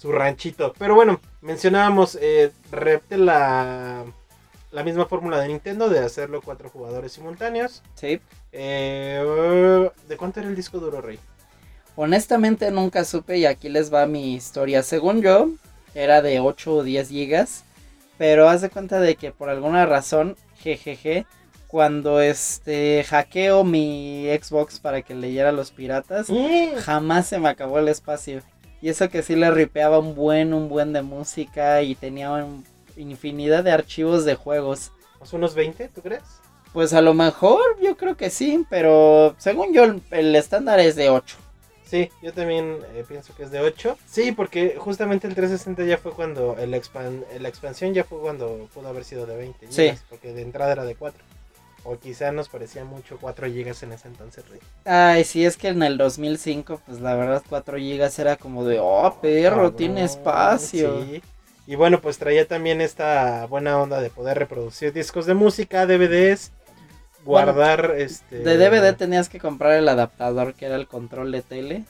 su 0.04 0.12
ranchito. 0.12 0.74
Pero 0.78 0.94
bueno, 0.94 1.18
mencionábamos, 1.40 2.18
eh, 2.20 2.52
repite 2.70 3.16
la, 3.16 4.04
la 4.70 4.84
misma 4.84 5.06
fórmula 5.06 5.40
de 5.40 5.48
Nintendo 5.48 5.88
de 5.88 6.00
hacerlo 6.00 6.42
cuatro 6.44 6.68
jugadores 6.68 7.12
simultáneos. 7.12 7.82
Sí. 7.94 8.20
Eh, 8.52 9.90
¿De 10.06 10.16
cuánto 10.18 10.40
era 10.40 10.50
el 10.50 10.56
disco 10.56 10.78
duro, 10.78 11.00
Rey? 11.00 11.18
Honestamente 11.96 12.70
nunca 12.70 13.04
supe 13.04 13.38
y 13.38 13.46
aquí 13.46 13.70
les 13.70 13.92
va 13.92 14.04
mi 14.04 14.34
historia. 14.34 14.82
Según 14.82 15.22
yo, 15.22 15.48
era 15.94 16.20
de 16.20 16.38
8 16.38 16.74
o 16.74 16.82
10 16.82 17.08
gigas. 17.08 17.64
Pero 18.18 18.50
haz 18.50 18.60
de 18.60 18.68
cuenta 18.68 19.00
de 19.00 19.16
que 19.16 19.32
por 19.32 19.48
alguna 19.48 19.86
razón, 19.86 20.36
jejeje, 20.58 21.24
cuando 21.66 22.20
este 22.20 23.04
hackeo 23.08 23.64
mi 23.64 24.26
Xbox 24.38 24.78
para 24.78 25.00
que 25.00 25.14
leyera 25.14 25.50
los 25.50 25.70
piratas, 25.72 26.28
jamás 26.84 27.26
se 27.26 27.38
me 27.38 27.48
acabó 27.48 27.78
el 27.78 27.88
espacio. 27.88 28.42
Y 28.84 28.90
eso 28.90 29.08
que 29.08 29.22
sí 29.22 29.34
le 29.34 29.50
ripeaba 29.50 29.98
un 29.98 30.14
buen, 30.14 30.52
un 30.52 30.68
buen 30.68 30.92
de 30.92 31.00
música 31.00 31.80
y 31.80 31.94
tenía 31.94 32.30
un- 32.32 32.66
infinidad 32.98 33.64
de 33.64 33.72
archivos 33.72 34.26
de 34.26 34.34
juegos. 34.34 34.92
¿Pues 35.18 35.32
unos 35.32 35.54
20, 35.54 35.88
tú 35.88 36.02
crees? 36.02 36.20
Pues 36.74 36.92
a 36.92 37.00
lo 37.00 37.14
mejor 37.14 37.62
yo 37.82 37.96
creo 37.96 38.14
que 38.18 38.28
sí, 38.28 38.66
pero 38.68 39.34
según 39.38 39.72
yo 39.72 39.84
el, 39.84 40.02
el 40.10 40.36
estándar 40.36 40.80
es 40.80 40.96
de 40.96 41.08
8. 41.08 41.34
Sí, 41.86 42.10
yo 42.20 42.34
también 42.34 42.76
eh, 42.94 43.06
pienso 43.08 43.34
que 43.34 43.44
es 43.44 43.50
de 43.50 43.60
8. 43.60 43.96
Sí, 44.06 44.32
porque 44.32 44.76
justamente 44.78 45.26
el 45.28 45.34
360 45.34 45.84
ya 45.84 45.96
fue 45.96 46.12
cuando 46.12 46.58
el 46.58 46.74
expan- 46.74 47.24
la 47.40 47.48
expansión 47.48 47.94
ya 47.94 48.04
fue 48.04 48.18
cuando 48.18 48.68
pudo 48.74 48.88
haber 48.88 49.04
sido 49.04 49.24
de 49.24 49.34
20 49.34 49.66
Sí. 49.70 49.82
gigas, 49.84 50.04
porque 50.10 50.34
de 50.34 50.42
entrada 50.42 50.72
era 50.72 50.84
de 50.84 50.94
4. 50.94 51.24
O 51.86 51.98
quizá 51.98 52.32
nos 52.32 52.48
parecía 52.48 52.84
mucho 52.84 53.18
4 53.20 53.46
gigas 53.48 53.82
en 53.82 53.92
ese 53.92 54.08
entonces, 54.08 54.48
Rey. 54.48 54.60
Ay, 54.86 55.22
sí, 55.24 55.44
es 55.44 55.56
que 55.58 55.68
en 55.68 55.82
el 55.82 55.98
2005, 55.98 56.80
pues 56.86 57.00
la 57.00 57.14
verdad 57.14 57.42
4 57.48 57.76
gigas 57.76 58.18
era 58.18 58.36
como 58.36 58.64
de, 58.64 58.78
oh, 58.80 59.18
perro, 59.20 59.72
tiene 59.72 60.02
espacio. 60.04 61.04
sí. 61.04 61.22
Y 61.66 61.76
bueno, 61.76 62.00
pues 62.02 62.18
traía 62.18 62.46
también 62.46 62.82
esta 62.82 63.46
buena 63.46 63.78
onda 63.80 64.00
de 64.02 64.10
poder 64.10 64.38
reproducir 64.38 64.92
discos 64.92 65.24
de 65.24 65.32
música, 65.32 65.86
DVDs, 65.86 66.52
guardar 67.24 67.94
este 67.96 68.40
De 68.40 68.58
DVD 68.58 68.94
tenías 68.94 69.30
que 69.30 69.38
comprar 69.40 69.72
el 69.72 69.88
adaptador 69.88 70.52
que 70.52 70.66
era 70.66 70.76
el 70.76 70.86
control 70.86 71.32
de 71.32 71.40
tele 71.40 71.84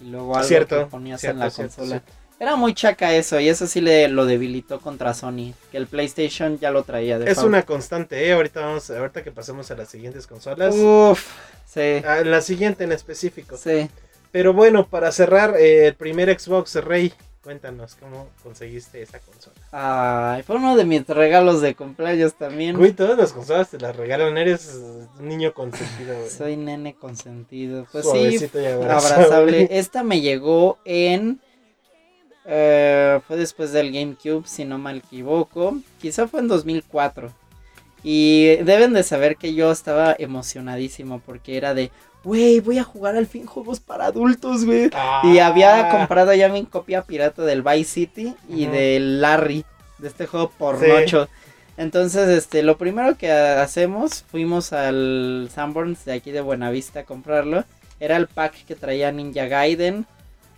y 0.00 0.04
luego 0.04 0.36
algo 0.36 0.46
Cierto, 0.46 0.78
que 0.78 0.86
ponías 0.86 1.20
cierto, 1.20 1.38
en 1.38 1.40
la 1.40 1.50
cierto, 1.50 1.74
consola. 1.76 2.00
cierto. 2.02 2.12
Era 2.38 2.56
muy 2.56 2.74
chaca 2.74 3.14
eso 3.14 3.40
y 3.40 3.48
eso 3.48 3.66
sí 3.66 3.80
le 3.80 4.08
lo 4.08 4.26
debilitó 4.26 4.80
contra 4.80 5.14
Sony, 5.14 5.54
que 5.70 5.78
el 5.78 5.86
PlayStation 5.86 6.58
ya 6.58 6.70
lo 6.70 6.82
traía 6.82 7.18
de 7.18 7.30
Es 7.30 7.38
una 7.38 7.62
constante, 7.64 8.26
¿eh? 8.26 8.32
Ahorita 8.32 8.60
vamos, 8.60 8.90
ahorita 8.90 9.24
que 9.24 9.32
pasemos 9.32 9.70
a 9.70 9.74
las 9.74 9.88
siguientes 9.88 10.26
consolas. 10.26 10.74
Uf, 10.74 11.26
sí, 11.66 12.02
a 12.06 12.22
la 12.24 12.40
siguiente 12.42 12.84
en 12.84 12.92
específico. 12.92 13.56
sí. 13.56 13.88
Pero 14.32 14.52
bueno, 14.52 14.86
para 14.86 15.12
cerrar, 15.12 15.56
eh, 15.56 15.86
el 15.86 15.94
primer 15.94 16.38
Xbox 16.38 16.74
Rey, 16.84 17.10
cuéntanos 17.42 17.94
cómo 17.94 18.28
conseguiste 18.42 19.00
esa 19.00 19.18
consola. 19.20 19.56
Ay, 19.72 20.42
fue 20.42 20.56
uno 20.56 20.76
de 20.76 20.84
mis 20.84 21.06
regalos 21.06 21.62
de 21.62 21.74
cumpleaños 21.74 22.34
también. 22.34 22.76
Güey, 22.76 22.92
todas 22.92 23.16
las 23.16 23.32
consolas 23.32 23.70
te 23.70 23.78
las 23.78 23.96
regalan, 23.96 24.36
eres 24.36 24.78
un 25.18 25.28
niño 25.28 25.54
consentido, 25.54 26.18
güey. 26.18 26.28
Soy 26.28 26.56
nene 26.58 26.96
consentido. 26.96 27.86
Pues 27.90 28.04
sí, 28.04 28.10
Suavecito 28.10 28.60
y 28.60 28.66
abrazable. 28.66 29.14
abrazable. 29.14 29.68
Esta 29.70 30.02
me 30.02 30.20
llegó 30.20 30.78
en. 30.84 31.40
Eh, 32.46 33.20
fue 33.26 33.36
después 33.36 33.72
del 33.72 33.92
GameCube, 33.92 34.46
si 34.46 34.64
no 34.64 34.78
me 34.78 34.96
equivoco. 34.96 35.78
Quizá 36.00 36.28
fue 36.28 36.40
en 36.40 36.48
2004. 36.48 37.32
Y 38.02 38.56
deben 38.56 38.92
de 38.92 39.02
saber 39.02 39.36
que 39.36 39.54
yo 39.54 39.72
estaba 39.72 40.14
emocionadísimo 40.18 41.20
porque 41.26 41.56
era 41.56 41.74
de, 41.74 41.90
güey, 42.22 42.60
voy 42.60 42.78
a 42.78 42.84
jugar 42.84 43.16
al 43.16 43.26
fin 43.26 43.46
juegos 43.46 43.80
para 43.80 44.06
adultos, 44.06 44.64
güey. 44.64 44.90
Y 45.24 45.38
había 45.38 45.88
Ah, 45.88 45.90
comprado 45.90 46.32
ya 46.34 46.48
mi 46.48 46.64
copia 46.66 47.02
pirata 47.02 47.42
del 47.42 47.62
Vice 47.62 47.84
City 47.90 48.34
y 48.48 48.66
del 48.66 49.20
Larry, 49.20 49.64
de 49.98 50.08
este 50.08 50.26
juego 50.26 50.50
pornocho. 50.56 51.28
Entonces, 51.76 52.28
este, 52.28 52.62
lo 52.62 52.78
primero 52.78 53.18
que 53.18 53.30
hacemos, 53.30 54.24
fuimos 54.30 54.72
al 54.72 55.50
Sanborns 55.52 56.04
de 56.04 56.14
aquí 56.14 56.30
de 56.30 56.40
Buenavista 56.40 57.00
a 57.00 57.04
comprarlo. 57.04 57.64
Era 57.98 58.16
el 58.16 58.28
pack 58.28 58.64
que 58.66 58.76
traía 58.76 59.10
Ninja 59.10 59.46
Gaiden. 59.46 60.06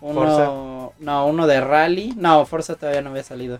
Uno, 0.00 0.93
no, 0.99 1.26
uno 1.26 1.47
de 1.47 1.61
Rally. 1.61 2.14
No, 2.17 2.45
Forza 2.47 2.75
todavía 2.76 3.02
no 3.02 3.11
había 3.11 3.23
salido. 3.25 3.59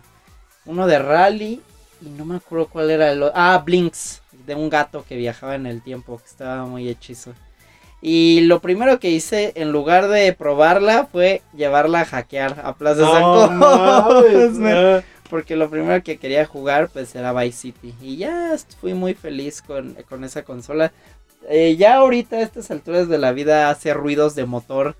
Uno 0.65 0.87
de 0.87 0.99
Rally 0.99 1.61
y 2.01 2.09
no 2.09 2.23
me 2.25 2.37
acuerdo 2.37 2.67
cuál 2.67 2.89
era 2.91 3.11
el 3.11 3.23
o- 3.23 3.31
Ah, 3.35 3.61
Blinks, 3.65 4.21
de 4.45 4.55
un 4.55 4.69
gato 4.69 5.03
que 5.07 5.17
viajaba 5.17 5.55
en 5.55 5.65
el 5.65 5.81
tiempo, 5.81 6.17
que 6.17 6.25
estaba 6.25 6.65
muy 6.65 6.87
hechizo. 6.87 7.33
Y 8.01 8.41
lo 8.41 8.61
primero 8.61 8.99
que 8.99 9.09
hice, 9.11 9.51
en 9.55 9.71
lugar 9.73 10.07
de 10.07 10.31
probarla, 10.31 11.07
fue 11.11 11.41
llevarla 11.53 12.01
a 12.01 12.05
hackear 12.05 12.61
a 12.63 12.73
Plaza 12.75 13.01
No, 13.01 13.47
San 13.47 13.57
mames, 13.57 14.33
Cosme. 14.49 14.71
no. 14.73 15.03
Porque 15.29 15.55
lo 15.57 15.69
primero 15.69 16.01
que 16.01 16.17
quería 16.17 16.45
jugar 16.45 16.89
pues 16.89 17.13
era 17.13 17.33
Vice 17.33 17.57
City. 17.57 17.93
Y 18.01 18.15
ya 18.17 18.55
fui 18.79 18.93
muy 18.93 19.13
feliz 19.13 19.61
con, 19.61 19.95
con 20.07 20.23
esa 20.23 20.43
consola. 20.43 20.91
Eh, 21.49 21.75
ya 21.77 21.95
ahorita 21.97 22.37
a 22.37 22.41
estas 22.41 22.71
alturas 22.71 23.09
de 23.09 23.17
la 23.17 23.31
vida 23.33 23.69
hace 23.69 23.93
ruidos 23.93 24.33
de 24.35 24.45
motor 24.45 24.95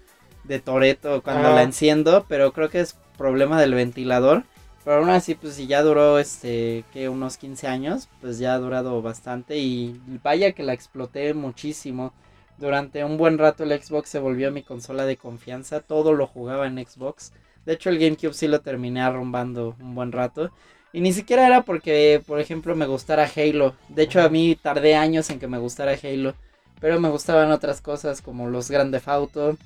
de 0.49 0.59
Toreto 0.59 1.21
cuando 1.23 1.47
Ah. 1.47 1.53
la 1.55 1.63
enciendo. 1.63 2.25
Pero 2.27 2.51
creo 2.51 2.69
que 2.69 2.81
es 2.81 2.97
problema 3.17 3.59
del 3.61 3.73
ventilador. 3.73 4.43
Pero 4.83 4.97
aún 4.97 5.09
así 5.09 5.35
pues 5.35 5.53
si 5.55 5.67
ya 5.67 5.81
duró 5.83 6.19
este 6.19 6.83
que 6.91 7.07
unos 7.07 7.37
15 7.37 7.67
años. 7.67 8.09
Pues 8.19 8.37
ya 8.39 8.53
ha 8.53 8.59
durado 8.59 9.01
bastante. 9.01 9.57
Y 9.57 9.99
vaya 10.23 10.51
que 10.51 10.63
la 10.63 10.73
exploté 10.73 11.33
muchísimo. 11.33 12.11
Durante 12.57 13.05
un 13.05 13.17
buen 13.17 13.37
rato 13.37 13.63
el 13.63 13.81
Xbox 13.81 14.09
se 14.09 14.19
volvió 14.19 14.51
mi 14.51 14.63
consola 14.63 15.05
de 15.05 15.15
confianza. 15.15 15.79
Todo 15.79 16.11
lo 16.13 16.27
jugaba 16.27 16.67
en 16.67 16.83
Xbox. 16.85 17.31
De 17.65 17.73
hecho, 17.73 17.89
el 17.89 17.99
GameCube 17.99 18.33
sí 18.33 18.47
lo 18.47 18.61
terminé 18.61 19.01
arrumbando 19.01 19.75
un 19.79 19.93
buen 19.95 20.11
rato. 20.11 20.49
Y 20.91 21.01
ni 21.01 21.13
siquiera 21.13 21.45
era 21.45 21.61
porque, 21.61 22.21
por 22.25 22.39
ejemplo, 22.39 22.75
me 22.75 22.87
gustara 22.87 23.29
Halo. 23.35 23.75
De 23.89 24.03
hecho, 24.03 24.21
a 24.21 24.29
mí 24.29 24.57
tardé 24.59 24.95
años 24.95 25.29
en 25.29 25.39
que 25.39 25.47
me 25.47 25.59
gustara 25.59 25.95
Halo. 26.01 26.33
Pero 26.81 26.99
me 26.99 27.09
gustaban 27.09 27.51
otras 27.51 27.79
cosas 27.81 28.21
como 28.21 28.49
los 28.49 28.71
Grand 28.71 28.91
Theft 28.91 29.07
Auto. 29.07 29.57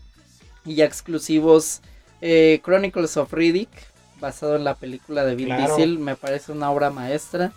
Y 0.66 0.76
ya 0.76 0.86
exclusivos. 0.86 1.82
eh, 2.22 2.62
Chronicles 2.64 3.18
of 3.18 3.34
Riddick, 3.34 3.70
basado 4.22 4.56
en 4.56 4.64
la 4.64 4.76
película 4.76 5.26
de 5.26 5.36
Vin 5.36 5.48
Claro. 5.48 5.76
Diesel. 5.76 6.00
Me 6.00 6.16
parece 6.16 6.52
una 6.54 6.72
obra 6.72 6.90
maestra. 6.90 7.52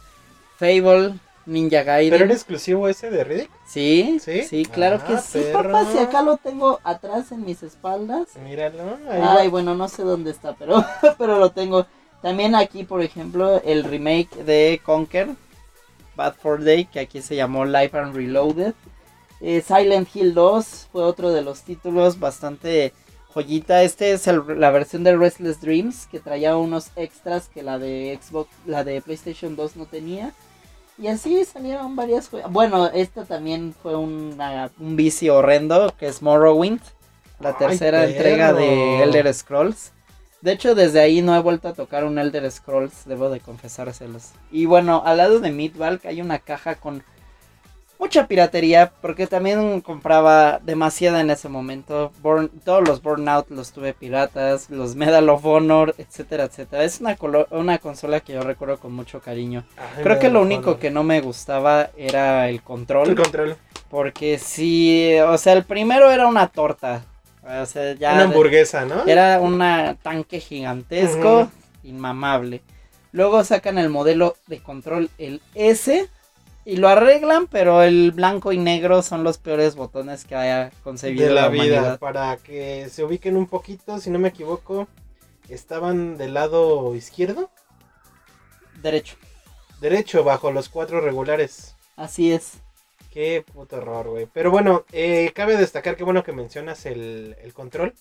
Fable, 0.58 1.14
Ninja 1.44 1.82
Gaiden. 1.84 2.10
¿Pero 2.10 2.24
era 2.24 2.34
exclusivo 2.34 2.88
ese 2.88 3.10
de 3.10 3.22
Riddick? 3.22 3.50
Sí, 3.68 4.18
¿Sí? 4.20 4.42
sí, 4.42 4.64
claro 4.64 4.98
Ah, 5.02 5.06
que 5.06 5.18
sí, 5.18 5.38
perro. 5.52 5.70
papá. 5.72 5.92
Si 5.92 5.98
acá 5.98 6.22
lo 6.22 6.36
tengo 6.38 6.80
atrás 6.82 7.30
en 7.30 7.44
mis 7.44 7.62
espaldas. 7.62 8.28
Míralo. 8.42 8.98
ahí 9.08 9.20
Ay, 9.22 9.46
va. 9.46 9.50
bueno, 9.50 9.74
no 9.76 9.86
sé 9.88 10.02
dónde 10.02 10.30
está, 10.32 10.54
pero, 10.54 10.84
pero 11.18 11.38
lo 11.38 11.50
tengo. 11.52 11.86
También 12.22 12.54
aquí, 12.56 12.82
por 12.84 13.02
ejemplo, 13.02 13.62
el 13.64 13.84
remake 13.84 14.34
de 14.44 14.80
Conquer, 14.84 15.28
Bad 16.16 16.34
for 16.34 16.64
Day, 16.64 16.86
que 16.86 16.98
aquí 16.98 17.20
se 17.22 17.36
llamó 17.36 17.64
Life 17.66 17.96
and 17.96 18.16
Reloaded. 18.16 18.72
Eh, 19.40 19.62
Silent 19.66 20.08
Hill 20.14 20.34
2 20.34 20.88
fue 20.90 21.02
otro 21.04 21.30
de 21.30 21.42
los 21.42 21.62
títulos 21.62 22.18
bastante 22.18 22.92
joyita. 23.34 23.82
Este 23.82 24.12
es 24.12 24.26
el- 24.26 24.58
la 24.58 24.70
versión 24.70 25.04
de 25.04 25.16
Restless 25.16 25.60
Dreams, 25.60 26.06
que 26.06 26.20
traía 26.20 26.56
unos 26.56 26.88
extras 26.96 27.48
que 27.52 27.62
la 27.62 27.78
de 27.78 28.18
Xbox, 28.22 28.50
la 28.64 28.82
de 28.84 29.02
PlayStation 29.02 29.54
2 29.56 29.76
no 29.76 29.86
tenía. 29.86 30.32
Y 30.98 31.08
así 31.08 31.44
salieron 31.44 31.94
varias 31.94 32.30
Bueno, 32.48 32.86
esta 32.86 33.26
también 33.26 33.74
fue 33.82 33.94
una- 33.96 34.70
un 34.78 34.96
vicio 34.96 35.36
horrendo, 35.36 35.94
que 35.98 36.06
es 36.06 36.22
Morrowind. 36.22 36.80
La 37.38 37.50
Ay, 37.50 37.54
tercera 37.58 38.06
entrega 38.06 38.54
de. 38.54 39.02
Elder 39.02 39.34
Scrolls. 39.34 39.92
De 40.40 40.52
hecho, 40.52 40.74
desde 40.74 41.00
ahí 41.00 41.20
no 41.20 41.36
he 41.36 41.40
vuelto 41.40 41.68
a 41.68 41.74
tocar 41.74 42.04
un 42.04 42.18
Elder 42.18 42.50
Scrolls, 42.50 43.04
debo 43.04 43.28
de 43.28 43.40
confesárselos. 43.40 44.30
Y 44.50 44.64
bueno, 44.64 45.02
al 45.04 45.18
lado 45.18 45.40
de 45.40 45.50
Midvalk 45.50 46.06
hay 46.06 46.22
una 46.22 46.38
caja 46.38 46.76
con 46.76 47.02
mucha 47.98 48.26
piratería 48.26 48.92
porque 49.00 49.26
también 49.26 49.80
compraba 49.80 50.58
demasiada 50.62 51.20
en 51.20 51.30
ese 51.30 51.48
momento. 51.48 52.12
Todos 52.64 52.86
los 52.86 53.02
Burnout 53.02 53.50
los 53.50 53.72
tuve 53.72 53.94
piratas, 53.94 54.70
los 54.70 54.94
Medal 54.96 55.28
of 55.28 55.44
Honor, 55.44 55.94
etcétera, 55.98 56.44
etcétera. 56.44 56.84
Es 56.84 57.00
una, 57.00 57.16
una 57.50 57.78
consola 57.78 58.20
que 58.20 58.34
yo 58.34 58.42
recuerdo 58.42 58.78
con 58.78 58.92
mucho 58.92 59.20
cariño. 59.20 59.64
Ay, 59.76 60.02
Creo 60.02 60.18
que 60.18 60.28
lo 60.30 60.42
único 60.42 60.70
honor. 60.70 60.78
que 60.80 60.90
no 60.90 61.02
me 61.02 61.20
gustaba 61.20 61.90
era 61.96 62.48
el 62.48 62.62
control. 62.62 63.08
El 63.10 63.16
control. 63.16 63.56
Porque 63.88 64.38
sí, 64.38 65.14
o 65.26 65.38
sea, 65.38 65.52
el 65.52 65.64
primero 65.64 66.10
era 66.10 66.26
una 66.26 66.48
torta. 66.48 67.04
O 67.42 67.66
sea, 67.66 67.94
ya 67.94 68.14
Una 68.14 68.24
hamburguesa, 68.24 68.84
¿no? 68.84 69.04
era 69.06 69.40
un 69.40 69.58
tanque 70.02 70.40
gigantesco, 70.40 71.48
inmamable. 71.84 72.60
Luego 73.12 73.44
sacan 73.44 73.78
el 73.78 73.88
modelo 73.88 74.36
de 74.48 74.58
control, 74.60 75.08
el 75.16 75.40
S, 75.54 76.10
y 76.66 76.78
lo 76.78 76.88
arreglan, 76.88 77.46
pero 77.46 77.84
el 77.84 78.10
blanco 78.10 78.52
y 78.52 78.58
negro 78.58 79.00
son 79.00 79.22
los 79.22 79.38
peores 79.38 79.76
botones 79.76 80.24
que 80.24 80.34
haya 80.34 80.72
concebido 80.82 81.28
de 81.28 81.34
la, 81.34 81.42
la, 81.42 81.48
vida. 81.48 81.62
humanidad. 81.62 81.98
Para 82.00 82.36
que 82.38 82.88
se 82.90 83.04
ubiquen 83.04 83.36
un 83.36 83.46
poquito, 83.46 84.00
si 84.00 84.10
no 84.10 84.18
me 84.18 84.28
equivoco, 84.28 84.88
estaban 85.48 86.18
del 86.18 86.34
lado 86.34 86.94
izquierdo, 86.96 87.50
Derecho, 88.82 89.16
derecho, 89.80 90.22
bajo 90.22 90.50
los 90.50 90.68
cuatro 90.68 91.00
regulares. 91.00 91.76
así 91.96 92.32
es. 92.32 92.54
Qué 93.10 93.42
puto 93.54 93.78
error, 93.78 94.08
güey. 94.08 94.26
Pero 94.30 94.50
bueno, 94.50 94.84
eh, 94.92 95.30
cabe 95.34 95.56
destacar 95.56 95.96
que 95.96 96.04
bueno 96.04 96.22
que 96.22 96.32
mencionas 96.32 96.84
el, 96.84 97.36
el 97.42 97.54
control. 97.54 97.94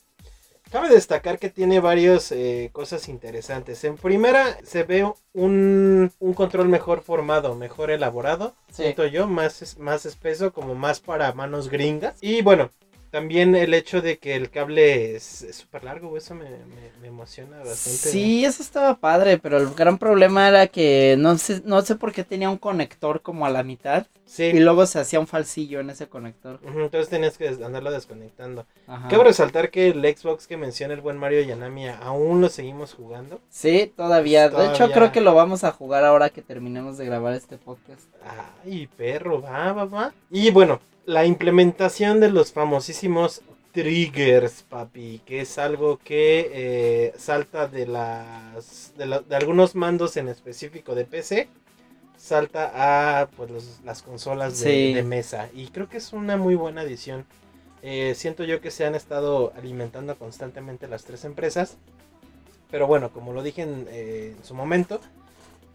Cabe 0.72 0.90
destacar 0.90 1.40
que 1.40 1.50
tiene 1.50 1.80
varias 1.80 2.32
eh, 2.32 2.70
cosas 2.74 3.08
interesantes. 3.08 3.84
En 3.84 3.96
primera, 3.96 4.58
se 4.64 4.84
ve 4.84 5.10
un, 5.34 6.12
un 6.20 6.34
control 6.34 6.68
mejor 6.68 7.02
formado, 7.02 7.56
mejor 7.56 7.92
elaborado. 7.92 8.56
Sí. 8.72 8.84
Siento 8.84 9.06
yo, 9.06 9.28
más, 9.28 9.78
más 9.80 10.06
espeso, 10.06 10.52
como 10.52 10.76
más 10.76 11.00
para 11.00 11.32
manos 11.34 11.70
gringas. 11.70 12.18
Y 12.22 12.42
bueno, 12.42 12.72
también 13.16 13.56
el 13.56 13.74
hecho 13.74 14.02
de 14.02 14.18
que 14.18 14.36
el 14.36 14.50
cable 14.50 15.16
es 15.16 15.48
súper 15.52 15.86
largo, 15.86 16.18
eso 16.18 16.36
me, 16.36 16.50
me- 16.50 16.92
me 17.02 17.08
emociona 17.08 17.60
bastante. 17.60 18.10
Sí, 18.10 18.44
eso 18.44 18.62
estaba 18.62 18.98
padre, 18.98 19.38
pero 19.38 19.58
el 19.58 19.70
gran 19.74 19.98
problema 19.98 20.50
era 20.50 20.68
que 20.68 21.16
no 21.18 21.38
sé, 21.38 21.62
no 21.64 21.82
sé 21.82 21.96
por 21.96 22.12
qué 22.12 22.26
tenía 22.26 22.50
un 22.50 22.58
conector 22.58 23.22
como 23.22 23.46
a 23.46 23.50
la 23.50 23.64
mitad 23.64 24.06
Sí. 24.26 24.44
y 24.46 24.60
luego 24.60 24.86
se 24.86 25.00
hacía 25.00 25.20
un 25.22 25.28
falsillo 25.28 25.80
en 25.80 25.92
ese 25.92 26.08
conector. 26.10 26.60
Entonces 26.66 27.08
tenías 27.08 27.38
que 27.38 27.48
andarlo 27.48 27.90
desconectando. 27.92 28.66
Ajá. 28.88 29.08
Cabe 29.08 29.24
resaltar 29.26 29.70
que 29.70 29.90
el 29.90 30.02
Xbox 30.18 30.46
que 30.48 30.58
menciona 30.58 30.94
el 30.94 31.00
buen 31.00 31.18
Mario 31.18 31.42
Yanami 31.42 31.88
aún 31.88 32.42
lo 32.42 32.50
seguimos 32.50 32.94
jugando. 32.96 33.40
Sí, 33.50 33.94
todavía. 33.96 34.50
De 34.50 34.68
hecho, 34.68 34.92
creo 34.92 35.14
que 35.14 35.22
lo 35.22 35.34
vamos 35.36 35.64
a 35.64 35.72
jugar 35.72 36.04
ahora 36.04 36.32
que 36.32 36.42
terminemos 36.42 36.98
de 36.98 37.06
grabar 37.06 37.34
este 37.34 37.58
podcast. 37.58 38.02
Ay, 38.66 38.88
perro, 38.98 39.42
va, 39.42 39.72
va, 39.72 39.86
va. 39.86 40.14
Y 40.32 40.50
bueno, 40.50 40.82
la 41.06 41.26
implementación 41.26 42.20
de 42.20 42.30
los 42.32 42.52
famosísimos 42.52 43.42
triggers, 43.72 44.64
papi, 44.64 45.22
que 45.26 45.42
es 45.42 45.58
algo 45.58 45.98
que 45.98 46.50
eh, 46.54 47.14
salta 47.18 47.68
de 47.68 47.86
las 47.88 48.94
de, 48.98 49.06
la- 49.06 49.20
de 49.20 49.36
algunos 49.36 49.76
mandos 49.76 50.16
en 50.18 50.30
específico 50.30 50.96
de 50.96 51.06
PC, 51.06 51.50
salta 52.18 52.72
a 53.22 53.28
pues 53.28 53.52
los- 53.52 53.82
las 53.84 54.02
consolas 54.02 54.60
de, 54.62 54.70
Sí. 54.72 54.94
de 54.94 55.04
mesa. 55.04 55.50
Y 55.54 55.68
creo 55.68 55.90
que 55.90 55.98
es 55.98 56.14
una 56.14 56.38
muy 56.38 56.56
buena 56.56 56.82
adición. 56.82 57.26
Eh, 57.82 58.14
siento 58.16 58.44
yo 58.46 58.62
que 58.62 58.72
se 58.72 58.86
han 58.86 58.96
estado 58.96 59.54
alimentando 59.58 60.16
constantemente 60.18 60.88
las 60.88 61.04
tres 61.04 61.24
empresas. 61.26 61.78
Pero 62.72 62.88
bueno, 62.88 63.12
como 63.12 63.32
lo 63.32 63.44
dije 63.44 63.62
en, 63.62 63.88
eh, 63.92 64.34
en 64.38 64.44
su 64.44 64.56
momento, 64.56 65.00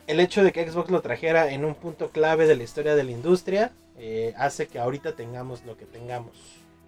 el 0.08 0.18
hecho 0.18 0.42
de 0.42 0.50
que 0.52 0.68
Xbox 0.68 0.90
lo 0.90 1.02
trajera 1.02 1.52
en 1.52 1.64
un 1.64 1.75
punto 1.76 2.08
clave 2.10 2.46
de 2.46 2.56
la 2.56 2.64
historia 2.64 2.96
de 2.96 3.04
la 3.04 3.12
industria 3.12 3.70
eh, 4.02 4.33
hace 4.37 4.66
que 4.66 4.78
ahorita 4.78 5.14
tengamos 5.14 5.62
lo 5.64 5.76
que 5.76 5.85
tengamos. 5.85 6.33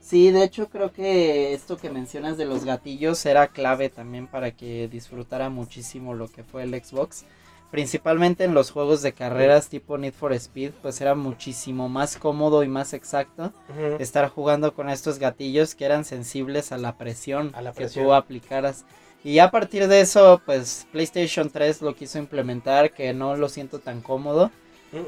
Sí, 0.01 0.31
de 0.33 0.43
hecho 0.43 0.69
creo 0.69 0.93
que 0.93 1.53
esto 1.55 1.77
que 1.77 1.91
mencionas 1.91 2.37
de 2.37 2.45
los 2.47 2.65
gatillos 2.65 3.25
era 3.27 3.47
clave 3.49 3.89
también 3.91 4.27
para 4.27 4.51
que 4.51 4.89
disfrutara 4.89 5.49
muchísimo 5.51 6.15
lo 6.15 6.27
que 6.29 6.43
fue 6.43 6.65
el 6.65 6.75
Xbox. 6.83 7.25
Principalmente 7.71 8.45
en 8.45 8.53
los 8.53 8.71
juegos 8.71 9.01
de 9.01 9.13
carreras 9.15 9.69
tipo 9.69 9.97
Need 9.97 10.13
for 10.13 10.33
Speed, 10.35 10.73
pues 10.83 11.01
era 11.01 11.15
muchísimo 11.15 11.89
más 11.89 12.17
cómodo 12.17 12.65
y 12.65 12.69
más 12.69 12.93
exacto 12.93 13.53
Ujú. 13.71 13.97
estar 14.03 14.29
jugando 14.29 14.75
con 14.75 14.91
estos 14.91 15.19
gatillos 15.19 15.75
que 15.75 15.85
eran 15.87 16.05
sensibles 16.05 16.73
a 16.73 16.79
la 16.79 16.99
presión, 16.99 17.51
A 17.55 17.63
la 17.63 17.71
que 17.73 17.77
presión. 17.77 18.05
tú 18.07 18.13
aplicaras. 18.13 18.85
Y 19.25 19.39
a 19.39 19.51
partir 19.53 19.87
de 19.87 20.01
eso, 20.01 20.43
pues 20.45 20.87
PlayStation 20.93 21.49
3 21.49 21.81
lo 21.81 21.95
quiso 21.95 22.19
implementar, 22.19 22.93
que 22.93 23.15
no 23.15 23.37
lo 23.37 23.49
siento 23.49 23.79
tan 23.79 24.01
cómodo. 24.03 24.51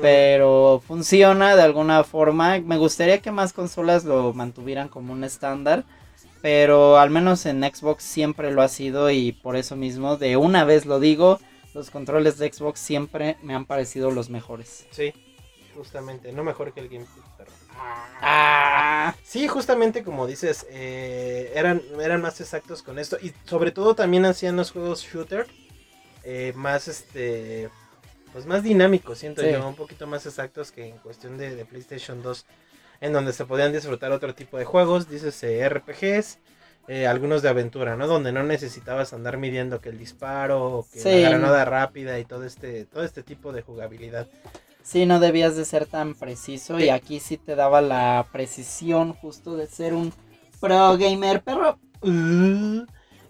Pero 0.01 0.83
funciona 0.87 1.57
de 1.57 1.63
alguna 1.63 2.05
forma. 2.05 2.59
Me 2.59 2.79
gustaría 2.79 3.21
que 3.21 3.31
más 3.31 3.53
consolas 3.53 4.05
lo 4.05 4.33
mantuvieran 4.33 4.89
como 4.89 5.13
un 5.13 5.25
estándar, 5.25 5.85
pero 6.41 6.99
al 6.99 7.11
menos 7.11 7.45
en 7.47 7.63
Xbox 7.63 8.03
siempre 8.03 8.51
lo 8.51 8.63
ha 8.63 8.69
sido 8.69 9.11
y 9.11 9.33
por 9.33 9.57
eso 9.57 9.77
mismo, 9.77 10.17
de 10.17 10.37
una 10.37 10.65
vez 10.65 10.87
lo 10.87 11.01
digo, 11.01 11.39
los 11.75 11.91
controles 11.91 12.39
de 12.39 12.53
Xbox 12.53 12.81
siempre 12.81 13.37
me 13.43 13.55
han 13.55 13.67
parecido 13.67 14.11
los 14.11 14.31
mejores. 14.31 14.87
Sí, 14.91 15.13
justamente, 15.77 16.33
no 16.33 16.45
mejor 16.45 16.73
que 16.73 16.81
el 16.81 16.89
GameCube, 16.89 17.25
pero... 17.37 17.51
Ah, 18.23 19.15
Sí, 19.23 19.49
justamente 19.49 20.05
como 20.05 20.27
dices, 20.27 20.67
eh, 20.71 21.53
eran, 21.55 21.83
eran 22.01 22.23
más 22.23 22.41
exactos 22.41 22.83
con 22.83 22.99
esto 22.99 23.19
y 23.21 23.33
sobre 23.45 23.73
todo 23.73 23.95
también 23.95 24.25
hacían 24.25 24.57
los 24.57 24.71
juegos 24.71 25.03
shooter 25.03 25.47
eh, 26.23 26.53
más 26.55 26.89
este 26.89 27.69
pues 28.35 28.45
más 28.45 28.63
dinámicos, 28.63 29.19
siento 29.21 29.41
Sí. 29.41 29.51
yo, 29.51 29.67
un 29.67 29.77
poquito 29.77 30.07
más 30.07 30.27
exactos 30.27 30.73
que 30.73 30.89
en 30.89 30.99
cuestión 30.99 31.39
de, 31.39 31.57
de 31.57 31.65
PlayStation 31.65 32.23
2, 32.23 32.45
en 33.01 33.13
donde 33.15 33.33
se 33.33 33.47
podían 33.47 33.73
disfrutar 33.73 34.13
otro 34.13 34.35
tipo 34.35 34.59
de 34.59 34.67
juegos, 34.67 35.09
dices 35.09 35.43
eh, 35.45 35.67
RPGs, 35.67 36.39
eh, 36.89 37.07
algunos 37.07 37.41
de 37.41 37.49
aventura, 37.49 37.97
¿no? 37.97 38.07
Donde 38.07 38.33
no 38.33 38.43
necesitabas 38.43 39.15
andar 39.15 39.39
midiendo 39.39 39.81
que 39.81 39.89
el 39.89 39.99
disparo, 39.99 40.63
o 40.81 40.87
que 40.93 40.99
Sí. 41.01 41.23
la 41.23 41.31
granada 41.31 41.65
rápida 41.65 42.19
y 42.19 42.27
todo 42.27 42.45
este, 42.45 42.85
todo 42.85 43.05
este 43.05 43.23
tipo 43.23 43.53
de 43.53 43.63
jugabilidad. 43.63 44.29
sí, 44.83 45.07
no 45.07 45.19
debías 45.21 45.57
de 45.57 45.65
ser 45.65 45.87
tan 45.87 46.15
preciso 46.15 46.79
y 46.79 46.91
aquí 46.91 47.19
sí 47.21 47.39
te 47.39 47.55
daba 47.57 47.81
la 47.81 48.27
precisión 48.33 49.15
justo 49.15 49.57
de 49.57 49.67
ser 49.67 49.95
un 49.95 50.13
pro 50.61 50.99
gamer, 50.99 51.41
pero 51.43 51.79
Uh, 52.03 52.85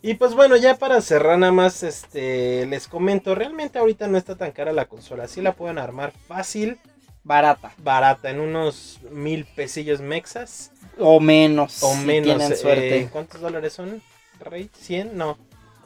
Y 0.07 0.13
pues 0.13 0.35
bueno, 0.35 0.59
ya 0.59 0.77
para 0.77 1.01
cerrar 1.01 1.39
nada 1.39 1.51
más, 1.51 1.83
este, 1.83 2.67
les 2.67 2.89
comento, 2.89 3.35
realmente 3.35 3.79
ahorita 3.79 4.07
no 4.07 4.19
está 4.19 4.37
tan 4.37 4.53
cara 4.53 4.75
la 4.75 4.85
consola, 4.85 5.27
sí 5.29 5.41
la 5.41 5.55
pueden 5.55 5.79
armar 5.79 6.13
fácil, 6.29 6.79
barata 7.23 7.73
barata, 7.79 8.29
en 8.29 8.41
unos 8.41 9.01
mil 9.11 9.47
pesillos 9.47 10.03
mexas 10.03 10.73
o 10.99 11.21
menos. 11.21 11.83
o 11.83 11.95
si 11.95 12.05
menos. 12.05 12.25
tienen 12.27 12.53
eh, 12.53 12.57
suerte. 12.57 13.09
¿Cuántos 13.11 13.41
dólares 13.41 13.73
son? 13.73 14.03
Rey, 14.41 14.69
¿100? 14.79 15.13
No, 15.13 15.39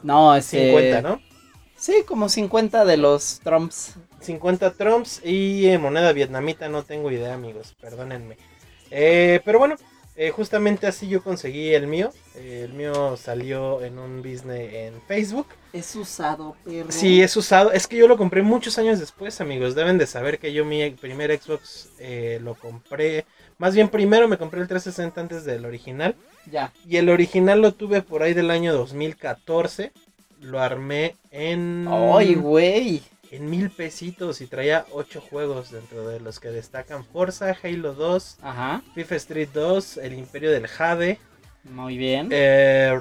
No, 0.03 0.35
este 0.35 0.65
50, 0.65 1.01
¿no? 1.01 1.21
Sí, 1.77 2.03
como 2.05 2.27
50 2.27 2.83
de 2.83 2.97
los 2.97 3.39
Trumps. 3.41 3.95
50 4.19 4.73
trumps 4.73 5.21
y 5.23 5.65
eh, 5.67 5.77
moneda 5.77 6.11
vietnamita, 6.11 6.67
no 6.67 6.83
tengo 6.83 7.09
idea, 7.09 7.35
amigos, 7.35 7.73
perdónenme. 7.79 8.35
Eh, 8.91 9.39
pero 9.45 9.59
bueno, 9.59 9.77
eh, 10.21 10.31
justamente 10.31 10.85
así 10.85 11.07
yo 11.07 11.23
conseguí 11.23 11.73
el 11.73 11.87
mío. 11.87 12.11
Eh, 12.35 12.63
el 12.65 12.73
mío 12.73 13.15
salió 13.15 13.81
en 13.81 13.97
un 13.97 14.17
business 14.17 14.73
en 14.73 15.01
Facebook. 15.03 15.47
Es 15.71 15.95
usado, 15.95 16.57
perro. 16.65 16.91
Sí, 16.91 17.21
es 17.21 17.37
usado. 17.37 17.71
Es 17.71 17.87
que 17.87 17.95
yo 17.95 18.05
lo 18.05 18.17
compré 18.17 18.41
muchos 18.41 18.77
años 18.77 18.99
después, 18.99 19.39
amigos. 19.39 19.75
Deben 19.75 19.97
de 19.97 20.05
saber 20.05 20.37
que 20.37 20.51
yo 20.51 20.65
mi 20.65 20.89
primer 20.89 21.39
Xbox 21.39 21.91
eh, 21.99 22.37
lo 22.43 22.55
compré. 22.55 23.25
Más 23.59 23.73
bien, 23.73 23.87
primero 23.87 24.27
me 24.27 24.37
compré 24.37 24.59
el 24.59 24.67
360 24.67 25.21
antes 25.21 25.45
del 25.45 25.63
original. 25.63 26.17
Ya. 26.51 26.73
Y 26.85 26.97
el 26.97 27.07
original 27.07 27.61
lo 27.61 27.73
tuve 27.73 28.01
por 28.01 28.21
ahí 28.21 28.33
del 28.33 28.51
año 28.51 28.73
2014. 28.73 29.93
Lo 30.41 30.59
armé 30.59 31.15
en. 31.31 31.87
Ay, 31.89 32.35
güey. 32.35 33.03
En 33.31 33.49
mil 33.49 33.69
pesitos 33.69 34.41
y 34.41 34.47
traía 34.47 34.85
ocho 34.91 35.21
juegos 35.21 35.71
dentro 35.71 36.07
de 36.07 36.19
los 36.19 36.39
que 36.39 36.49
destacan 36.49 37.05
Forza, 37.05 37.55
Halo 37.63 37.93
2, 37.93 38.37
Ajá. 38.41 38.81
FIFA 38.95 39.15
Street 39.15 39.49
2, 39.53 39.97
El 39.97 40.13
Imperio 40.13 40.51
del 40.51 40.67
Jade, 40.67 41.19
Muy 41.63 41.97
bien. 41.97 42.29
eh, 42.31 42.91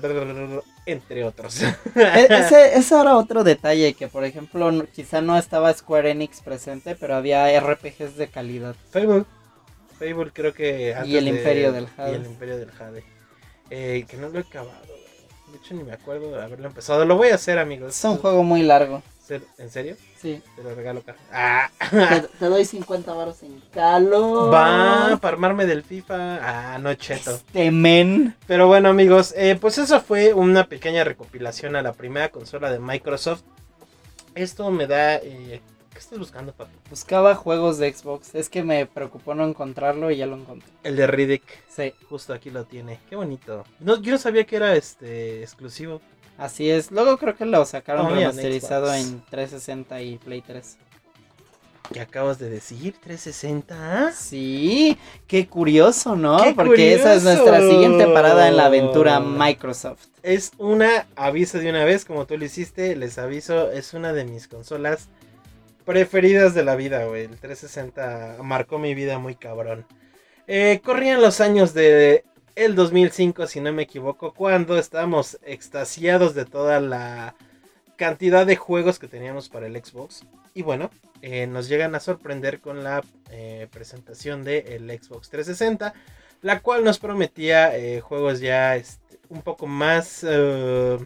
entre 0.87 1.25
otros. 1.25 1.63
E- 1.63 1.75
ese, 2.29 2.77
ese 2.79 3.01
era 3.01 3.17
otro 3.17 3.45
detalle 3.45 3.95
que, 3.95 4.09
por 4.09 4.25
ejemplo, 4.25 4.71
no- 4.71 4.87
quizá 4.87 5.21
no 5.21 5.39
estaba 5.39 5.73
Square 5.73 6.11
Enix 6.11 6.41
presente, 6.41 6.95
pero 6.95 7.15
había 7.15 7.59
RPGs 7.61 8.17
de 8.17 8.29
calidad. 8.29 8.75
Fable. 8.91 9.25
Fable 9.99 10.31
creo 10.33 10.53
que... 10.55 10.95
antes 10.95 11.15
el 11.15 11.25
de- 11.25 11.31
Imperio 11.31 11.73
del 11.73 11.87
Jade. 11.89 12.13
Y 12.13 12.15
el 12.15 12.27
Imperio 12.27 12.59
del 12.59 12.71
Jade. 12.71 13.05
Eh, 13.71 14.05
que 14.09 14.17
no 14.17 14.29
lo 14.29 14.39
he 14.39 14.43
acabado. 14.43 14.87
De 15.51 15.57
hecho 15.59 15.75
ni 15.75 15.83
me 15.85 15.93
acuerdo 15.93 16.33
de 16.37 16.43
haberlo 16.43 16.67
empezado. 16.69 17.05
Lo 17.05 17.17
voy 17.17 17.29
a 17.31 17.35
hacer 17.37 17.59
amigos. 17.59 17.97
Es 17.97 18.05
un 18.05 18.17
juego 18.19 18.43
muy 18.43 18.63
largo. 18.63 19.03
¿Ser- 19.27 19.43
¿En 19.59 19.71
serio? 19.71 19.97
Sí. 20.21 20.43
Te 20.57 20.63
lo 20.63 20.75
regalo, 20.75 21.03
cara. 21.03 21.19
Ah. 21.33 21.71
Te, 21.91 22.29
te 22.39 22.47
doy 22.47 22.65
50 22.65 23.13
baros 23.15 23.43
en 23.43 23.61
calor. 23.73 24.53
Va 24.53 25.17
para 25.21 25.35
armarme 25.35 25.65
del 25.65 25.85
FIFA. 25.85 26.75
Ah, 26.75 26.79
no 26.79 26.93
cheto. 26.95 27.37
Este 27.37 27.71
men. 27.71 28.35
Pero 28.47 28.67
bueno 28.67 28.89
amigos, 28.89 29.33
eh, 29.37 29.57
pues 29.61 29.79
eso 29.79 30.01
fue 30.01 30.35
una 30.35 30.65
pequeña 30.65 31.05
recopilación 31.05 31.77
a 31.77 31.83
la 31.83 31.93
primera 31.93 32.31
consola 32.31 32.71
de 32.71 32.81
Microsoft. 32.81 33.43
Esto 34.35 34.71
me 34.71 34.87
da 34.87 35.17
eh, 35.17 35.61
¿Qué 35.99 36.03
estás 36.03 36.19
buscando, 36.21 36.53
papi? 36.53 36.71
Buscaba 36.91 37.35
juegos 37.35 37.79
de 37.79 37.93
Xbox. 37.93 38.33
Es 38.33 38.49
que 38.49 38.63
me 38.63 38.87
preocupó 38.87 39.35
no 39.35 39.45
encontrarlo 39.45 40.13
y 40.13 40.19
ya 40.19 40.27
lo 40.27 40.37
encontré. 40.37 40.69
El 40.85 40.95
de 40.95 41.09
Riddick. 41.09 41.43
Sí, 41.69 41.93
Justo 42.09 42.33
aquí 42.33 42.51
lo 42.51 42.63
tiene. 42.67 43.01
Qué 43.11 43.17
bonito. 43.17 43.65
No, 43.81 44.01
yo 44.01 44.13
no 44.13 44.19
sabía 44.19 44.45
que 44.45 44.55
era 44.55 44.77
este 44.77 45.43
exclusivo. 45.43 46.01
Así 46.39 46.71
es. 46.71 46.91
Luego 46.91 47.19
creo 47.19 47.37
que 47.37 47.45
lo 47.45 47.65
sacaron 47.67 48.07
Oh, 48.07 48.15
remasterizado 48.15 48.87
Xbox. 48.87 48.99
en 49.07 49.21
360 49.31 50.01
y 50.03 50.17
Play 50.19 50.41
3. 50.41 50.79
¿Qué 51.93 52.01
acabas 52.01 52.39
de 52.39 52.51
decir? 52.51 52.95
¿360? 53.07 54.13
Sí, 54.13 54.99
qué 55.27 55.47
curioso, 55.49 56.17
¿no? 56.17 56.43
¡Qué 56.43 56.53
Porque 56.55 56.95
esa 56.95 57.15
es 57.15 57.23
nuestra 57.25 57.61
siguiente 57.61 58.07
parada 58.09 58.49
en 58.49 58.59
la 58.59 58.67
aventura 58.67 59.21
Microsoft. 59.21 60.07
Es 60.23 60.53
una 60.59 61.07
aviso 61.17 61.59
de 61.59 61.71
una 61.71 61.85
vez, 61.87 62.05
como 62.05 62.27
tú 62.27 62.37
lo 62.37 62.45
hiciste, 62.45 62.95
les 62.95 63.17
aviso, 63.17 63.71
es 63.71 63.95
una 63.95 64.13
de 64.13 64.25
mis 64.27 64.49
consolas 64.49 65.09
preferidas 65.87 66.53
de 66.53 66.63
la 66.65 66.77
vida, 66.77 67.05
güey. 67.07 67.23
El 67.25 67.39
360 67.39 68.37
marcó 68.43 68.79
mi 68.79 68.95
vida 68.95 69.19
muy 69.19 69.35
cabrón. 69.35 69.87
Eh, 70.47 70.83
corrían 70.85 71.23
los 71.23 71.41
años 71.41 71.73
de 71.73 72.25
el 72.59 72.75
2005, 72.75 73.47
si 73.47 73.61
no 73.61 73.73
me 73.73 73.85
equivoco, 73.85 74.35
cuando 74.35 74.79
estábamos 74.79 75.39
extasiados 75.45 76.35
de 76.35 76.45
toda 76.45 76.81
la 76.81 77.37
cantidad 77.97 78.45
de 78.45 78.57
juegos 78.57 78.99
que 78.99 79.07
teníamos 79.07 79.49
para 79.49 79.69
el 79.69 79.77
Xbox. 79.77 80.25
Y 80.55 80.63
bueno, 80.63 80.91
eh, 81.23 81.47
nos 81.47 81.69
llegan 81.69 81.95
a 81.95 82.01
sorprender 82.01 82.61
con 82.61 82.83
la 82.83 83.05
eh, 83.31 83.69
presentación 83.71 84.43
del 84.43 84.91
Xbox 85.01 85.31
360, 85.31 85.95
la 86.43 86.61
cual 86.61 86.83
nos 86.83 86.99
prometía 86.99 87.77
eh, 87.77 88.01
juegos 88.01 88.41
ya 88.41 88.75
este, 88.75 89.21
un 89.29 89.43
poco 89.43 89.69
más, 89.69 90.27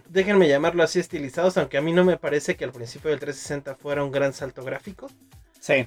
déjenme 0.09 0.49
llamarlo 0.49 0.83
así, 0.83 1.01
estilizados, 1.01 1.59
aunque 1.59 1.77
a 1.77 1.83
mí 1.83 1.93
no 1.93 2.05
me 2.05 2.17
parece 2.17 2.57
que 2.57 2.65
al 2.65 2.73
principio 2.73 3.11
del 3.11 3.21
360 3.21 3.75
fuera 3.75 4.05
un 4.05 4.13
gran 4.13 4.33
salto 4.33 4.65
gráfico. 4.65 5.11
Sí. 5.61 5.87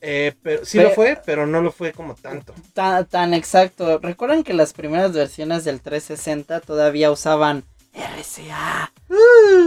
Eh, 0.00 0.34
pero 0.42 0.64
sí 0.64 0.78
lo 0.78 0.90
fue, 0.90 1.20
pero 1.24 1.46
no 1.46 1.60
lo 1.60 1.72
fue 1.72 1.92
como 1.92 2.14
tanto. 2.14 2.54
Tan, 2.74 3.06
tan 3.06 3.34
exacto. 3.34 3.98
Recuerden 3.98 4.44
que 4.44 4.54
las 4.54 4.72
primeras 4.72 5.12
versiones 5.12 5.64
del 5.64 5.80
360 5.80 6.60
todavía 6.60 7.10
usaban 7.10 7.64
RCA. 7.94 8.92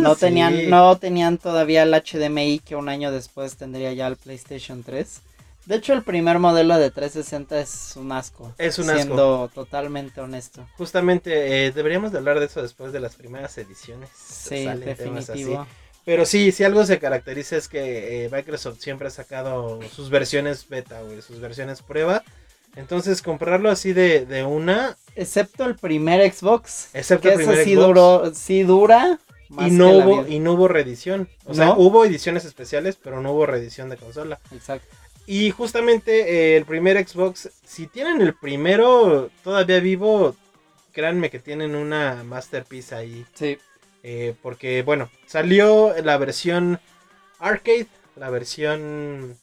No 0.01 0.13
Sí. 0.15 0.21
tenían, 0.21 0.69
no 0.69 0.97
tenían 0.97 1.37
todavía 1.37 1.83
el 1.83 1.93
HDMI 1.93 2.59
que 2.59 2.75
un 2.75 2.89
año 2.89 3.11
después 3.11 3.57
tendría 3.57 3.91
ya 3.93 4.07
el 4.07 4.15
PlayStation 4.17 4.83
3. 4.83 5.21
De 5.65 5.75
hecho, 5.75 5.93
el 5.93 6.03
primer 6.03 6.39
modelo 6.39 6.77
de 6.77 6.89
360 6.89 7.59
es 7.59 7.93
un 7.95 8.11
asco. 8.11 8.53
Es 8.57 8.79
un 8.79 8.89
asco. 8.89 9.01
Siendo 9.03 9.51
totalmente 9.53 10.19
honesto. 10.19 10.65
Justamente 10.77 11.67
eh, 11.67 11.71
deberíamos 11.71 12.11
de 12.11 12.17
hablar 12.17 12.39
de 12.39 12.47
eso 12.47 12.61
después 12.61 12.91
de 12.91 12.99
las 12.99 13.15
primeras 13.15 13.57
ediciones. 13.57 14.09
Sí, 14.15 14.67
así. 14.67 15.57
Pero 16.09 16.25
sí, 16.25 16.51
si 16.51 16.63
algo 16.63 16.87
se 16.87 16.97
caracteriza 16.97 17.55
es 17.55 17.67
que 17.67 18.25
eh, 18.25 18.29
Microsoft 18.31 18.79
siempre 18.79 19.09
ha 19.09 19.11
sacado 19.11 19.79
sus 19.95 20.09
versiones 20.09 20.67
beta, 20.67 21.03
güey, 21.03 21.21
sus 21.21 21.39
versiones 21.39 21.83
prueba. 21.83 22.23
Entonces 22.75 23.21
comprarlo 23.21 23.69
así 23.69 23.93
de, 23.93 24.25
de 24.25 24.43
una, 24.43 24.97
Excepto 25.15 25.65
el 25.65 25.75
primer 25.75 26.21
Xbox. 26.33 26.89
excepto 26.95 27.29
Que 27.29 27.35
el 27.35 27.41
eso 27.41 27.49
primer 27.51 27.63
sí 27.63 27.75
Xbox, 27.75 27.85
duró, 27.85 28.31
sí 28.33 28.63
dura. 28.63 29.19
más 29.49 29.67
y 29.67 29.71
no 29.75 29.91
hubo 29.91 30.27
y 30.27 30.39
no 30.39 30.53
hubo 30.53 30.67
reedición. 30.67 31.29
O 31.45 31.53
sea, 31.53 31.73
hubo 31.73 32.03
ediciones 32.05 32.43
especiales, 32.43 32.95
pero 32.95 33.21
no 33.21 33.33
hubo 33.33 33.45
reedición 33.45 33.89
de 33.89 33.97
consola. 33.97 34.39
Exacto. 34.51 34.87
Y 35.27 35.51
justamente 35.51 36.21
eh, 36.21 36.57
el 36.57 36.65
primer 36.65 37.07
Xbox, 37.07 37.51
si 37.63 37.85
tienen 37.85 38.19
el 38.21 38.33
primero 38.33 39.29
todavía 39.43 39.79
vivo, 39.79 40.35
créanme 40.91 41.29
que 41.29 41.37
tienen 41.37 41.75
una 41.75 42.23
masterpiece 42.23 42.95
ahí. 42.95 43.27
Sí. 43.35 43.59
Eh, 44.03 44.35
porque, 44.41 44.83
bueno, 44.83 45.09
salió 45.25 45.93
la 46.03 46.17
versión 46.17 46.79
arcade, 47.39 47.87
la 48.15 48.29
versión. 48.29 49.37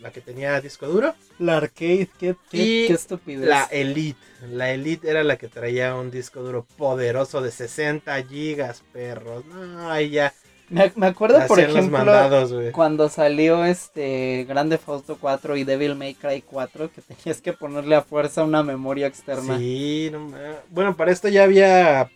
La 0.00 0.12
que 0.12 0.20
tenía 0.20 0.60
disco 0.60 0.86
duro. 0.86 1.14
La 1.40 1.56
arcade, 1.56 2.08
qué, 2.18 2.36
qué, 2.48 2.86
qué 2.86 2.92
estupidez. 2.92 3.48
La 3.48 3.64
Elite. 3.64 4.20
La 4.48 4.70
Elite 4.70 5.10
era 5.10 5.24
la 5.24 5.36
que 5.36 5.48
traía 5.48 5.96
un 5.96 6.12
disco 6.12 6.42
duro 6.42 6.64
poderoso 6.76 7.40
de 7.40 7.50
60 7.50 8.22
gigas, 8.22 8.84
perros. 8.92 9.44
No, 9.46 9.90
ahí 9.90 10.10
ya. 10.10 10.32
Me, 10.68 10.92
me 10.94 11.08
acuerdo, 11.08 11.44
por 11.48 11.58
ejemplo, 11.58 11.98
mandados, 11.98 12.54
cuando 12.70 13.08
salió 13.08 13.64
este 13.64 14.44
Grande 14.48 14.78
Auto 14.86 15.18
4 15.20 15.56
y 15.56 15.64
Devil 15.64 15.96
May 15.96 16.14
Cry 16.14 16.42
4, 16.42 16.92
que 16.92 17.02
tenías 17.02 17.40
que 17.42 17.52
ponerle 17.52 17.96
a 17.96 18.02
fuerza 18.02 18.44
una 18.44 18.62
memoria 18.62 19.08
externa. 19.08 19.58
Sí, 19.58 20.08
no 20.12 20.30
bueno, 20.70 20.96
para 20.96 21.10
esto 21.10 21.26
ya 21.26 21.42
había 21.42 22.08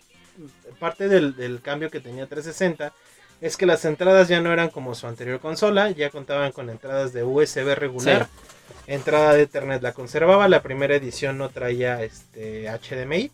parte 0.75 1.07
del, 1.07 1.35
del 1.35 1.61
cambio 1.61 1.89
que 1.89 1.99
tenía 1.99 2.27
360. 2.27 2.93
Es 3.41 3.57
que 3.57 3.65
las 3.65 3.83
entradas 3.83 4.27
ya 4.27 4.39
no 4.39 4.53
eran 4.53 4.69
como 4.69 4.95
su 4.95 5.07
anterior 5.07 5.39
consola, 5.39 5.91
ya 5.91 6.09
contaban 6.09 6.51
con 6.51 6.69
entradas 6.69 7.11
de 7.11 7.23
USB 7.23 7.75
regular, 7.75 8.27
entrada 8.87 9.33
de 9.33 9.43
Ethernet 9.43 9.81
la 9.81 9.93
conservaba, 9.93 10.47
la 10.47 10.61
primera 10.61 10.95
edición 10.95 11.37
no 11.37 11.49
traía 11.49 12.01
este 12.01 12.69
HDMI 12.69 13.31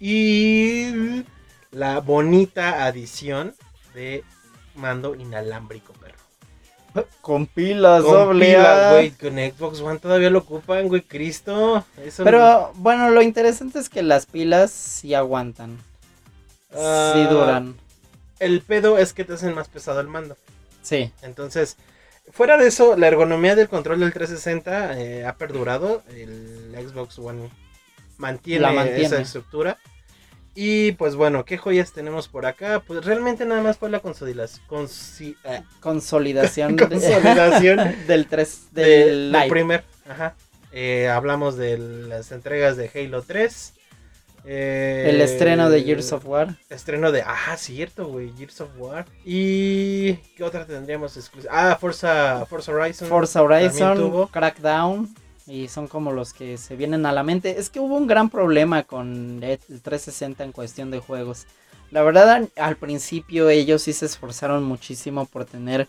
y 0.00 1.24
la 1.70 2.00
bonita 2.00 2.84
adición 2.84 3.54
de 3.94 4.24
mando 4.74 5.14
inalámbrico, 5.14 5.92
perro. 5.92 7.06
Con 7.20 7.46
pilas, 7.46 8.02
Con 8.02 8.12
doble 8.12 8.46
pila, 8.46 8.88
A. 8.88 8.92
güey, 8.92 9.10
con 9.12 9.34
Xbox 9.34 9.80
One 9.80 10.00
todavía 10.00 10.30
lo 10.30 10.40
ocupan, 10.40 10.88
güey, 10.88 11.02
Cristo. 11.02 11.84
Eso 12.04 12.24
Pero 12.24 12.72
bueno, 12.74 13.10
lo 13.10 13.22
interesante 13.22 13.78
es 13.78 13.88
que 13.88 14.02
las 14.02 14.26
pilas 14.26 14.72
sí 14.72 15.14
aguantan. 15.14 15.78
Ah, 16.74 17.12
sí 17.14 17.24
duran. 17.34 17.76
El 18.38 18.60
pedo 18.62 18.98
es 18.98 19.12
que 19.12 19.24
te 19.24 19.34
hacen 19.34 19.54
más 19.54 19.68
pesado 19.68 20.00
el 20.00 20.06
mando. 20.08 20.36
Sí. 20.82 21.12
Entonces, 21.22 21.76
fuera 22.32 22.56
de 22.56 22.68
eso, 22.68 22.96
la 22.96 23.08
ergonomía 23.08 23.54
del 23.54 23.68
control 23.68 24.00
del 24.00 24.12
360 24.12 24.98
eh, 25.00 25.26
ha 25.26 25.36
perdurado. 25.36 26.02
El 26.08 26.74
Xbox 26.88 27.18
One 27.18 27.50
mantiene, 28.16 28.60
La 28.62 28.72
mantiene. 28.72 29.02
esa 29.04 29.20
estructura. 29.20 29.78
Y 30.54 30.92
pues 30.92 31.14
bueno, 31.14 31.44
¿qué 31.44 31.58
joyas 31.58 31.92
tenemos 31.92 32.28
por 32.28 32.44
acá? 32.44 32.82
Pues 32.84 33.04
realmente 33.04 33.44
nada 33.44 33.62
más 33.62 33.76
fue 33.78 33.88
la 33.88 34.00
consolidación, 34.00 34.66
consi- 34.68 35.36
eh, 35.44 35.62
Consolidación, 35.80 36.76
de- 36.76 36.88
consolidación 36.88 37.94
del 38.06 38.26
3 38.26 38.60
de- 38.72 38.84
del 39.30 39.48
primer. 39.48 39.84
Ajá. 40.08 40.34
Eh, 40.72 41.08
hablamos 41.08 41.56
de 41.56 41.78
las 41.78 42.32
entregas 42.32 42.76
de 42.76 42.90
Halo 42.94 43.22
3. 43.22 43.74
Eh, 44.44 45.06
El 45.08 45.20
estreno 45.20 45.70
de 45.70 45.82
Gears 45.82 46.12
of 46.12 46.26
War. 46.26 46.56
Estreno 46.68 47.12
de. 47.12 47.22
Ah, 47.22 47.56
cierto, 47.56 48.06
güey. 48.08 48.32
Gears 48.36 48.60
of 48.60 48.70
War. 48.78 49.06
¿Y 49.24 50.14
qué 50.36 50.44
otra 50.44 50.66
tendríamos 50.66 51.16
exclusiva? 51.16 51.52
Ah, 51.72 51.76
Forza, 51.80 52.44
Forza 52.46 52.72
Horizon. 52.72 53.08
Forza 53.08 53.42
Horizon. 53.42 54.26
Crackdown. 54.30 55.08
Y 55.46 55.68
son 55.68 55.88
como 55.88 56.12
los 56.12 56.32
que 56.32 56.58
se 56.58 56.76
vienen 56.76 57.06
a 57.06 57.12
la 57.12 57.22
mente. 57.24 57.58
Es 57.58 57.70
que 57.70 57.80
hubo 57.80 57.96
un 57.96 58.06
gran 58.06 58.30
problema 58.30 58.84
con 58.84 59.40
el 59.42 59.58
360 59.58 60.44
en 60.44 60.52
cuestión 60.52 60.90
de 60.90 61.00
juegos. 61.00 61.46
La 61.90 62.02
verdad, 62.02 62.30
al- 62.30 62.50
al 62.56 62.76
principio 62.76 63.48
ellos 63.50 63.82
sí 63.82 63.92
se 63.92 64.06
esforzaron 64.06 64.62
muchísimo 64.62 65.26
por 65.26 65.44
tener 65.44 65.88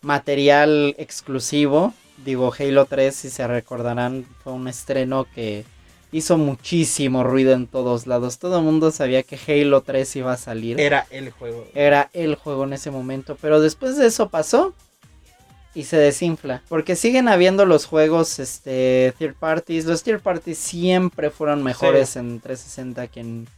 material 0.00 0.94
exclusivo. 0.98 1.92
Digo, 2.24 2.52
Halo 2.58 2.84
3, 2.86 3.14
si 3.14 3.30
se 3.30 3.46
recordarán, 3.46 4.24
fue 4.42 4.52
un 4.52 4.68
estreno 4.68 5.26
que 5.34 5.64
hizo 6.12 6.36
muchísimo 6.36 7.24
ruido 7.24 7.52
en 7.52 7.66
todos 7.66 8.06
lados. 8.06 8.38
Todo 8.38 8.58
el 8.58 8.64
mundo 8.64 8.90
sabía 8.90 9.22
que 9.22 9.36
Halo 9.36 9.80
3 9.80 10.16
iba 10.16 10.32
a 10.32 10.36
salir 10.36 10.78
Era 10.78 11.06
el 11.10 11.30
juego. 11.30 11.66
era 11.74 12.10
el 12.12 12.36
juego 12.36 12.64
en 12.64 12.74
ese 12.74 12.90
momento. 12.90 13.36
Pero 13.40 13.60
después 13.60 13.96
de 13.96 14.06
eso 14.06 14.28
pasó 14.28 14.74
y 15.74 15.84
se 15.84 15.96
desinfla. 15.96 16.62
Porque 16.68 16.96
siguen 16.96 17.28
habiendo 17.28 17.64
los 17.64 17.86
juegos 17.86 18.38
este, 18.38 19.14
third 19.18 19.34
parties. 19.34 19.86
Los 19.86 20.02
third 20.02 20.20
parties 20.20 20.58
siempre 20.58 21.30
fueron 21.30 21.62
mejores 21.62 22.16
en 22.16 22.40
360 22.40 23.06
que 23.08 23.20
en, 23.20 23.48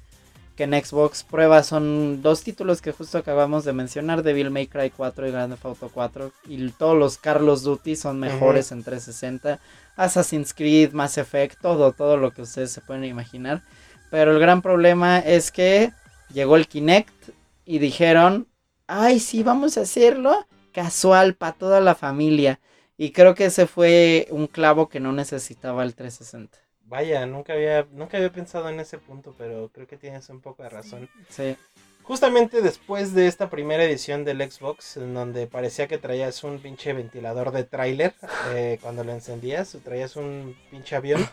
que 0.57 0.65
en 0.65 0.73
Xbox. 0.73 1.23
Pruebas 1.23 1.67
son 1.67 2.23
dos 2.23 2.43
títulos 2.43 2.81
que 2.81 2.93
justo 2.93 3.19
acabamos 3.19 3.65
de 3.65 3.73
mencionar. 3.73 4.23
Devil 4.23 4.51
May 4.51 4.67
Cry 4.67 4.91
4 4.91 5.29
y 5.29 5.31
Grand 5.31 5.53
Theft 5.53 5.65
Auto 5.65 5.91
4. 5.93 6.33
Y 6.49 6.71
todos 6.71 6.97
los 6.97 7.19
Carlos 7.19 7.63
Duty 7.63 7.97
son 7.97 8.21
mejores 8.21 8.73
en 8.73 8.83
360. 8.83 9.61
Assassin's 9.97 10.55
Creed, 10.55 10.93
Mass 10.93 11.19
Effect, 11.19 11.61
todo, 11.61 11.93
todo 11.93 12.17
lo 12.17 12.33
que 12.33 12.43
ustedes 12.43 12.73
se 12.73 12.81
pueden 12.81 13.05
imaginar. 13.05 13.63
Pero 14.11 14.33
el 14.33 14.39
gran 14.39 14.63
problema 14.63 15.19
es 15.19 15.51
que 15.51 15.93
llegó 16.33 16.57
el 16.57 16.69
Kinect 16.69 17.31
y 17.65 17.79
dijeron, 17.79 18.49
ay, 18.87 19.21
sí, 19.21 19.43
vamos 19.43 19.77
a 19.77 19.83
hacerlo 19.83 20.47
casual 20.73 21.35
para 21.35 21.53
toda 21.53 21.81
la 21.81 21.95
familia. 21.95 22.61
Y 22.97 23.11
creo 23.11 23.35
que 23.35 23.47
ese 23.47 23.67
fue 23.67 24.29
un 24.31 24.47
clavo 24.47 24.89
que 24.89 25.01
no 25.01 25.13
necesitaba 25.13 25.83
el 25.83 25.95
360. 25.95 26.64
Vaya, 26.87 27.25
nunca 27.27 27.55
había, 27.55 27.87
nunca 27.91 28.19
había 28.19 28.31
pensado 28.31 28.69
en 28.69 28.79
ese 28.81 28.99
punto, 28.99 29.35
pero 29.39 29.71
creo 29.73 29.87
que 29.87 29.97
tienes 29.97 30.29
un 30.29 30.41
poco 30.41 30.63
de 30.63 30.69
razón. 30.69 31.09
Sí, 31.29 31.57
Justamente 32.05 32.61
después 32.61 33.15
de 33.15 33.27
esta 33.27 33.49
primera 33.49 33.83
edición 33.83 34.25
del 34.25 34.39
Xbox, 34.51 34.99
en 34.99 35.15
donde 35.15 35.47
parecía 35.47 35.89
que 35.89 35.97
traías 35.97 36.45
un 36.45 36.59
pinche 36.59 36.93
ventilador 36.93 37.51
de 37.51 37.65
tráiler 37.65 38.15
eh, 38.55 38.79
cuando 38.83 39.05
lo 39.05 39.13
encendías, 39.13 39.75
o 39.75 39.79
traías 39.79 40.15
un 40.17 40.55
pinche 40.71 40.97
avión, 40.97 41.27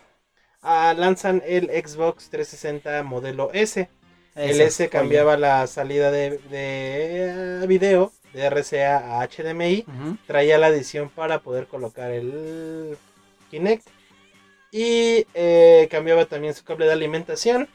ah, 0.62 0.96
lanzan 0.98 1.44
el 1.46 1.66
Xbox 1.66 2.30
360 2.30 3.04
modelo 3.04 3.52
S. 3.52 3.90
El 4.34 4.62
S 4.62 4.88
cambiaba 4.88 5.36
la 5.36 5.68
salida 5.68 6.10
de, 6.10 6.38
de, 6.38 7.64
eh, 7.64 7.68
video 7.68 8.14
de 8.32 8.50
RCA 8.50 9.20
a 9.20 9.28
HDMI, 9.28 9.86
traía 10.26 10.58
la 10.58 10.68
adición 10.68 11.10
para 11.10 11.40
poder 11.40 11.68
colocar 11.68 12.12
el 12.12 12.98
Kinect. 13.50 13.86
Y 14.71 15.27
eh, 15.34 15.88
cambiaba 15.91 16.25
también 16.25 16.53
su 16.53 16.63
cable 16.63 16.86
de 16.86 16.93
alimentación. 16.93 17.67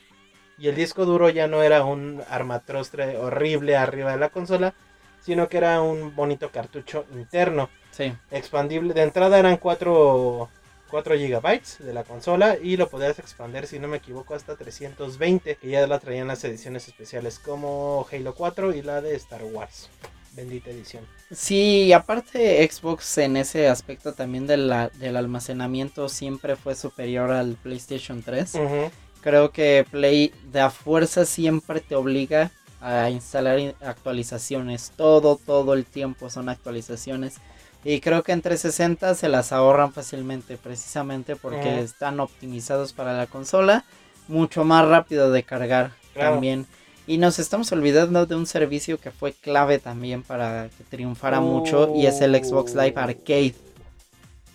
Y 0.58 0.68
el 0.68 0.74
disco 0.74 1.04
duro 1.04 1.28
ya 1.28 1.46
no 1.46 1.62
era 1.62 1.84
un 1.84 2.22
armatrostre 2.30 3.18
horrible 3.18 3.76
arriba 3.76 4.12
de 4.12 4.18
la 4.18 4.30
consola, 4.30 4.74
sino 5.20 5.48
que 5.48 5.58
era 5.58 5.82
un 5.82 6.16
bonito 6.16 6.50
cartucho 6.50 7.04
interno. 7.14 7.68
Sí. 7.90 8.12
Expandible. 8.30 8.94
De 8.94 9.02
entrada 9.02 9.38
eran 9.38 9.58
4, 9.58 10.48
4 10.90 11.14
GB 11.14 11.60
de 11.80 11.92
la 11.92 12.04
consola 12.04 12.56
y 12.60 12.76
lo 12.76 12.88
podías 12.88 13.18
expandir, 13.18 13.66
si 13.66 13.78
no 13.78 13.88
me 13.88 13.98
equivoco, 13.98 14.34
hasta 14.34 14.56
320, 14.56 15.56
que 15.56 15.68
ya 15.68 15.86
la 15.86 15.98
traían 15.98 16.28
las 16.28 16.42
ediciones 16.44 16.88
especiales 16.88 17.38
como 17.38 18.06
Halo 18.10 18.34
4 18.34 18.74
y 18.74 18.82
la 18.82 19.02
de 19.02 19.14
Star 19.16 19.44
Wars. 19.44 19.90
Bendita 20.36 20.70
edición. 20.70 21.04
Sí, 21.32 21.92
aparte 21.92 22.68
Xbox 22.70 23.18
en 23.18 23.36
ese 23.38 23.68
aspecto 23.68 24.12
también 24.12 24.46
de 24.46 24.58
la- 24.58 24.90
del 24.90 25.16
almacenamiento 25.16 26.08
siempre 26.08 26.56
fue 26.56 26.74
superior 26.74 27.30
al 27.30 27.54
PlayStation 27.54 28.22
3. 28.22 28.54
Ujú. 28.54 28.90
Creo 29.22 29.50
que 29.50 29.84
Play 29.90 30.32
de 30.52 30.60
a 30.60 30.70
fuerza 30.70 31.24
siempre 31.24 31.80
te 31.80 31.94
obliga 31.96 32.50
a 32.80 33.08
instalar 33.10 33.58
in- 33.58 33.74
actualizaciones. 33.80 34.92
Todo, 34.96 35.36
todo 35.36 35.72
el 35.74 35.84
tiempo 35.84 36.28
son 36.30 36.48
actualizaciones. 36.48 37.36
Y 37.82 38.00
creo 38.00 38.22
que 38.22 38.32
en 38.32 38.42
360 38.42 39.14
se 39.14 39.28
las 39.28 39.52
ahorran 39.52 39.92
fácilmente, 39.92 40.56
precisamente 40.58 41.34
porque 41.36 41.80
están 41.80 42.20
optimizados 42.20 42.92
para 42.92 43.16
la 43.16 43.26
consola. 43.26 43.84
Mucho 44.28 44.64
más 44.64 44.86
rápido 44.86 45.30
de 45.30 45.44
cargar 45.44 45.92
Claro. 46.12 46.32
también. 46.32 46.66
Y 47.06 47.18
nos 47.18 47.38
estamos 47.38 47.70
olvidando 47.70 48.26
de 48.26 48.34
un 48.34 48.46
servicio 48.46 48.98
que 48.98 49.12
fue 49.12 49.32
clave 49.32 49.78
también 49.78 50.22
para 50.22 50.68
que 50.76 50.82
triunfara 50.84 51.40
mucho. 51.40 51.92
Y 51.94 52.06
es 52.06 52.20
el 52.20 52.34
Xbox 52.34 52.74
Live. 52.74 52.94
Arcade. 52.96 53.54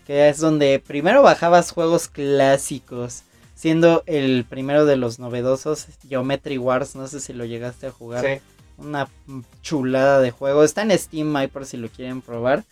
Que 0.06 0.28
es 0.28 0.40
donde 0.40 0.84
primero 0.86 1.22
bajabas 1.22 1.72
juegos 1.72 2.10
clásicos. 2.10 3.24
Siendo 3.56 4.04
el 4.06 4.44
primero 4.50 4.86
de 4.86 4.98
los 4.98 5.20
novedosos, 5.20 5.86
Geometry 6.10 6.58
Wars, 6.58 6.96
no 6.96 7.08
sé 7.08 7.20
si 7.20 7.32
lo 7.32 7.46
llegaste 7.46 7.88
a 7.88 7.92
jugar. 7.92 8.26
Sí. 8.26 8.42
Una 8.78 9.08
chulada 9.62 10.20
de 10.20 10.32
juego. 10.32 10.64
Está 10.64 10.82
en 10.82 10.98
Steam 10.98 11.34
ahí 11.36 11.48
por 11.48 11.66
si 11.66 11.78
lo 11.78 11.88
quieren 11.88 12.22
probar. 12.22 12.64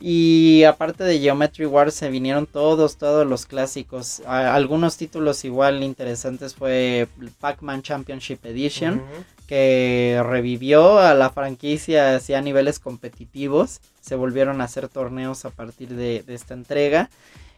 Y 0.00 0.64
aparte 0.64 1.02
de 1.04 1.18
Geometry 1.18 1.64
Wars 1.66 1.94
se 1.94 2.10
vinieron 2.10 2.46
todos, 2.46 2.98
todos 2.98 3.26
los 3.26 3.46
clásicos. 3.46 4.20
A- 4.26 4.54
algunos 4.54 4.96
títulos 4.96 5.44
igual 5.44 5.82
interesantes 5.82 6.54
fue 6.54 7.08
Pac-Man 7.40 7.82
Championship 7.82 8.44
Edition, 8.44 9.02
que 9.46 10.22
revivió 10.26 10.98
a 10.98 11.14
la 11.14 11.30
franquicia 11.30 12.16
hacia 12.16 12.40
niveles 12.42 12.78
competitivos. 12.80 13.80
Se 14.00 14.14
volvieron 14.16 14.60
a 14.60 14.64
hacer 14.64 14.88
torneos 14.88 15.44
a 15.44 15.50
partir 15.50 15.90
de, 15.90 16.22
de 16.22 16.34
esta 16.34 16.54
entrega. 16.54 17.08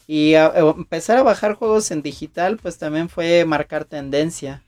Y 0.08 0.34
a- 0.34 0.46
a 0.46 0.58
empezar 0.70 1.18
a 1.18 1.24
bajar 1.24 1.54
juegos 1.54 1.90
en 1.90 2.00
digital, 2.02 2.58
pues 2.62 2.78
también 2.78 3.08
fue 3.08 3.44
marcar 3.44 3.84
tendencia. 3.86 4.62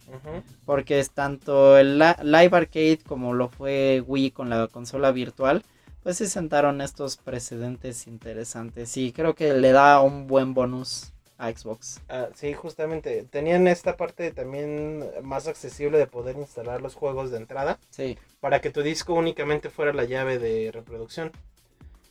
Porque 0.65 0.99
es 0.99 1.11
tanto 1.11 1.79
el 1.79 1.99
la- 2.01 2.19
Live 2.25 2.57
Arcade 2.57 2.99
como 3.07 3.35
lo 3.35 3.49
fue 3.49 4.03
Wii 4.05 4.33
con 4.33 4.51
la 4.51 4.67
consola 4.67 5.13
virtual, 5.13 5.63
pues 6.09 6.17
se 6.17 6.27
sentaron 6.27 6.81
estos 6.81 7.19
precedentes 7.19 8.07
interesantes. 8.07 8.97
Y 8.97 9.13
creo 9.13 9.35
que 9.35 9.53
le 9.53 9.73
da 9.73 10.01
un 10.01 10.27
buen 10.27 10.55
bonus 10.55 11.13
a 11.37 11.51
Xbox. 11.53 12.01
Ah, 12.09 12.29
sí, 12.35 12.55
justamente. 12.55 13.25
Tenían 13.25 13.69
esta 13.69 13.99
parte 13.99 14.31
también 14.31 15.05
más 15.23 15.49
accesible 15.49 15.99
de 15.99 16.07
poder 16.07 16.39
instalar 16.39 16.81
los 16.81 16.95
juegos 16.95 17.31
de 17.31 17.37
entrada 17.37 17.79
Sí, 17.91 18.17
para 18.41 18.63
que 18.63 18.71
tu 18.71 18.81
disco 18.81 19.13
únicamente 19.13 19.69
fuera 19.69 19.93
la 19.93 20.05
llave 20.05 20.39
de 20.39 20.73
reproducción. 20.73 21.31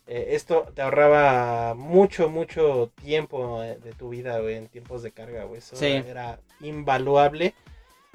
Eh, 0.05 0.27
esto 0.35 0.71
te 0.75 0.83
ahorraba 0.83 1.73
mucho, 1.73 2.29
mucho 2.29 2.91
tiempo 3.01 3.63
eh, 3.63 3.79
de 3.83 3.93
tu 3.93 4.09
vida, 4.09 4.37
güey, 4.41 4.57
en 4.57 4.67
tiempos 4.67 5.01
de 5.01 5.11
carga, 5.11 5.45
güey. 5.45 5.57
Eso 5.57 5.75
Sí. 5.75 5.87
era 5.87 6.39
invaluable. 6.59 7.55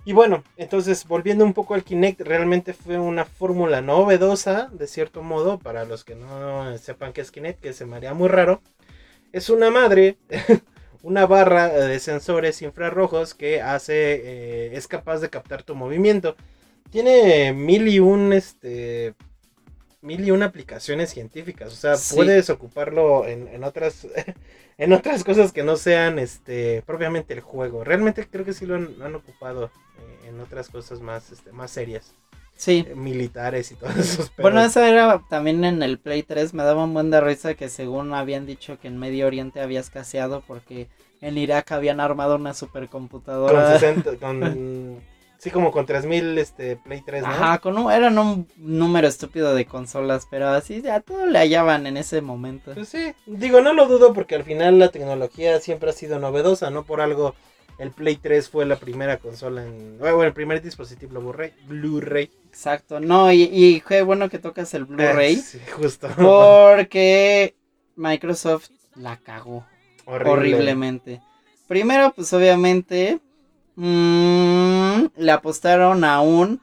Y 0.04 0.12
bueno, 0.12 0.42
entonces 0.56 1.06
volviendo 1.06 1.44
un 1.44 1.54
poco 1.54 1.74
al 1.74 1.84
Kinect, 1.84 2.20
realmente 2.22 2.72
fue 2.72 2.98
una 2.98 3.24
fórmula 3.24 3.80
novedosa, 3.80 4.68
de 4.72 4.88
cierto 4.88 5.22
modo, 5.22 5.58
para 5.58 5.84
los 5.84 6.04
que 6.04 6.16
no 6.16 6.76
sepan 6.78 7.12
qué 7.12 7.20
es 7.20 7.30
Kinect, 7.30 7.60
que 7.60 7.72
se 7.72 7.86
me 7.86 7.96
haría 7.96 8.12
muy 8.12 8.28
raro. 8.28 8.60
Es 9.32 9.50
una 9.50 9.70
madre, 9.70 10.18
una 11.02 11.26
barra 11.26 11.68
de 11.68 12.00
sensores 12.00 12.62
infrarrojos 12.62 13.34
que 13.34 13.62
hace, 13.62 13.94
eh, 14.24 14.76
es 14.76 14.88
capaz 14.88 15.20
de 15.20 15.30
captar 15.30 15.62
tu 15.62 15.74
movimiento. 15.76 16.36
Tiene 16.90 17.52
mil 17.52 17.88
y 17.88 18.00
un, 18.00 18.32
este, 18.32 19.14
mil 20.00 20.24
y 20.26 20.30
una 20.30 20.46
aplicaciones 20.46 21.10
científicas. 21.10 21.72
O 21.72 21.76
sea, 21.76 21.96
Sí. 21.96 22.16
puedes 22.16 22.50
ocuparlo 22.50 23.26
en, 23.26 23.48
en 23.48 23.64
otras, 23.64 24.06
en 24.78 24.92
otras 24.92 25.24
cosas 25.24 25.52
que 25.52 25.62
no 25.62 25.76
sean, 25.76 26.18
este, 26.18 26.82
propiamente 26.82 27.34
el 27.34 27.40
juego. 27.40 27.84
Realmente 27.84 28.26
creo 28.28 28.44
que 28.44 28.52
sí 28.52 28.66
lo 28.66 28.74
han, 28.76 28.98
lo 28.98 29.04
han 29.06 29.14
ocupado 29.14 29.70
en 30.32 30.40
otras 30.40 30.68
cosas 30.68 31.00
más, 31.00 31.30
este, 31.30 31.52
más 31.52 31.70
serias, 31.70 32.14
sí. 32.56 32.84
eh, 32.88 32.94
militares 32.94 33.72
y 33.72 33.74
todos 33.76 33.96
esos. 33.96 34.32
Bueno, 34.36 34.58
pedos. 34.58 34.70
eso 34.70 34.84
era 34.84 35.22
también 35.28 35.64
en 35.64 35.82
el 35.82 35.98
Play 35.98 36.22
3. 36.22 36.54
Me 36.54 36.62
daba 36.62 36.84
un 36.84 36.94
buen 36.94 37.10
de 37.10 37.20
risa 37.20 37.54
que 37.54 37.68
según 37.68 38.14
habían 38.14 38.46
dicho 38.46 38.78
que 38.78 38.88
en 38.88 38.98
Medio 38.98 39.26
Oriente 39.26 39.60
había 39.60 39.80
escaseado 39.80 40.42
porque 40.46 40.88
en 41.20 41.38
Irak 41.38 41.72
habían 41.72 42.00
armado 42.00 42.36
una 42.36 42.50
con 42.50 42.54
supercomputadora. 42.58 43.78
60, 43.78 44.16
con, 44.16 45.00
sí, 45.38 45.50
como 45.50 45.70
con 45.70 45.86
3000, 45.86 46.38
este, 46.38 46.76
Play 46.76 47.02
3, 47.04 47.22
¿no? 47.22 47.28
Ajá, 47.28 47.58
con 47.58 47.76
un, 47.78 47.90
eran 47.90 48.18
un 48.18 48.48
número 48.56 49.06
estúpido 49.06 49.54
de 49.54 49.66
consolas, 49.66 50.26
pero 50.30 50.48
así 50.48 50.86
a 50.88 51.00
todo 51.00 51.26
le 51.26 51.38
hallaban 51.38 51.86
en 51.86 51.96
ese 51.96 52.20
momento. 52.20 52.72
Pues 52.74 52.88
sí, 52.88 53.14
digo, 53.26 53.60
no 53.60 53.72
lo 53.72 53.86
dudo 53.86 54.12
porque 54.12 54.34
al 54.34 54.44
final 54.44 54.78
la 54.78 54.88
tecnología 54.88 55.60
siempre 55.60 55.90
ha 55.90 55.94
sido 55.94 56.18
novedosa, 56.18 56.70
no 56.70 56.84
por 56.84 57.00
algo 57.00 57.34
el 57.78 57.90
Play 57.90 58.16
3 58.16 58.48
fue 58.48 58.64
la 58.66 58.76
primera 58.76 59.18
consola 59.18 59.64
en, 59.64 59.98
bueno, 59.98 60.22
el 60.24 60.32
primer 60.32 60.62
dispositivo 60.62 61.20
Blu-ray, 61.20 61.52
Blu-ray. 61.66 62.30
Exacto, 62.48 63.00
no, 63.00 63.32
y, 63.32 63.42
y 63.50 63.80
qué 63.80 64.02
bueno 64.02 64.28
que 64.28 64.38
tocas 64.38 64.72
el 64.74 64.84
Blu-ray, 64.84 65.34
Eh, 65.34 65.38
sí, 65.38 65.58
justo. 65.72 66.08
porque 66.16 67.54
Microsoft 67.96 68.68
la 68.94 69.16
cagó 69.16 69.64
Horrible. 70.04 70.32
horriblemente. 70.32 71.20
Primero, 71.66 72.12
pues 72.14 72.32
obviamente, 72.34 73.20
mm, 73.76 75.04
le 75.16 75.32
apostaron 75.32 76.04
a 76.04 76.20
un 76.20 76.60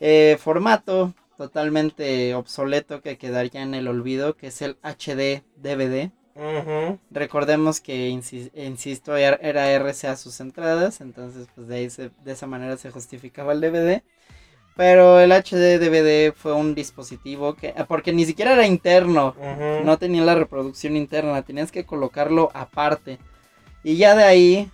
eh, 0.00 0.36
formato 0.40 1.14
totalmente 1.36 2.34
obsoleto 2.34 3.00
que 3.00 3.16
quedaría 3.16 3.62
en 3.62 3.74
el 3.74 3.86
olvido, 3.88 4.34
que 4.36 4.48
es 4.48 4.60
el 4.62 4.76
HD 4.82 5.42
DVD. 5.56 6.10
Ujú. 6.38 6.98
Recordemos 7.10 7.80
que, 7.80 8.10
insi- 8.10 8.50
insisto, 8.54 9.16
er- 9.16 9.38
era 9.42 9.70
RCA 9.72 10.16
sus 10.16 10.40
entradas, 10.40 11.00
entonces 11.00 11.48
pues 11.54 11.68
de, 11.68 11.76
ahí 11.76 11.90
se- 11.90 12.10
de 12.24 12.32
esa 12.32 12.46
manera 12.46 12.76
se 12.76 12.90
justificaba 12.90 13.52
el 13.52 13.60
DVD. 13.60 14.02
Pero 14.76 15.18
el 15.20 15.32
HD 15.32 15.78
DVD 15.78 16.32
fue 16.32 16.52
un 16.52 16.74
dispositivo 16.74 17.54
que, 17.54 17.74
ah, 17.76 17.86
porque 17.86 18.12
ni 18.12 18.24
siquiera 18.26 18.52
era 18.52 18.66
interno, 18.66 19.34
no 19.84 19.98
tenía 19.98 20.22
la 20.24 20.36
reproducción 20.36 20.96
interna, 20.96 21.42
tenías 21.42 21.72
que 21.72 21.84
colocarlo 21.84 22.50
aparte. 22.54 23.18
Y 23.82 23.96
ya 23.96 24.14
de 24.14 24.24
ahí, 24.24 24.70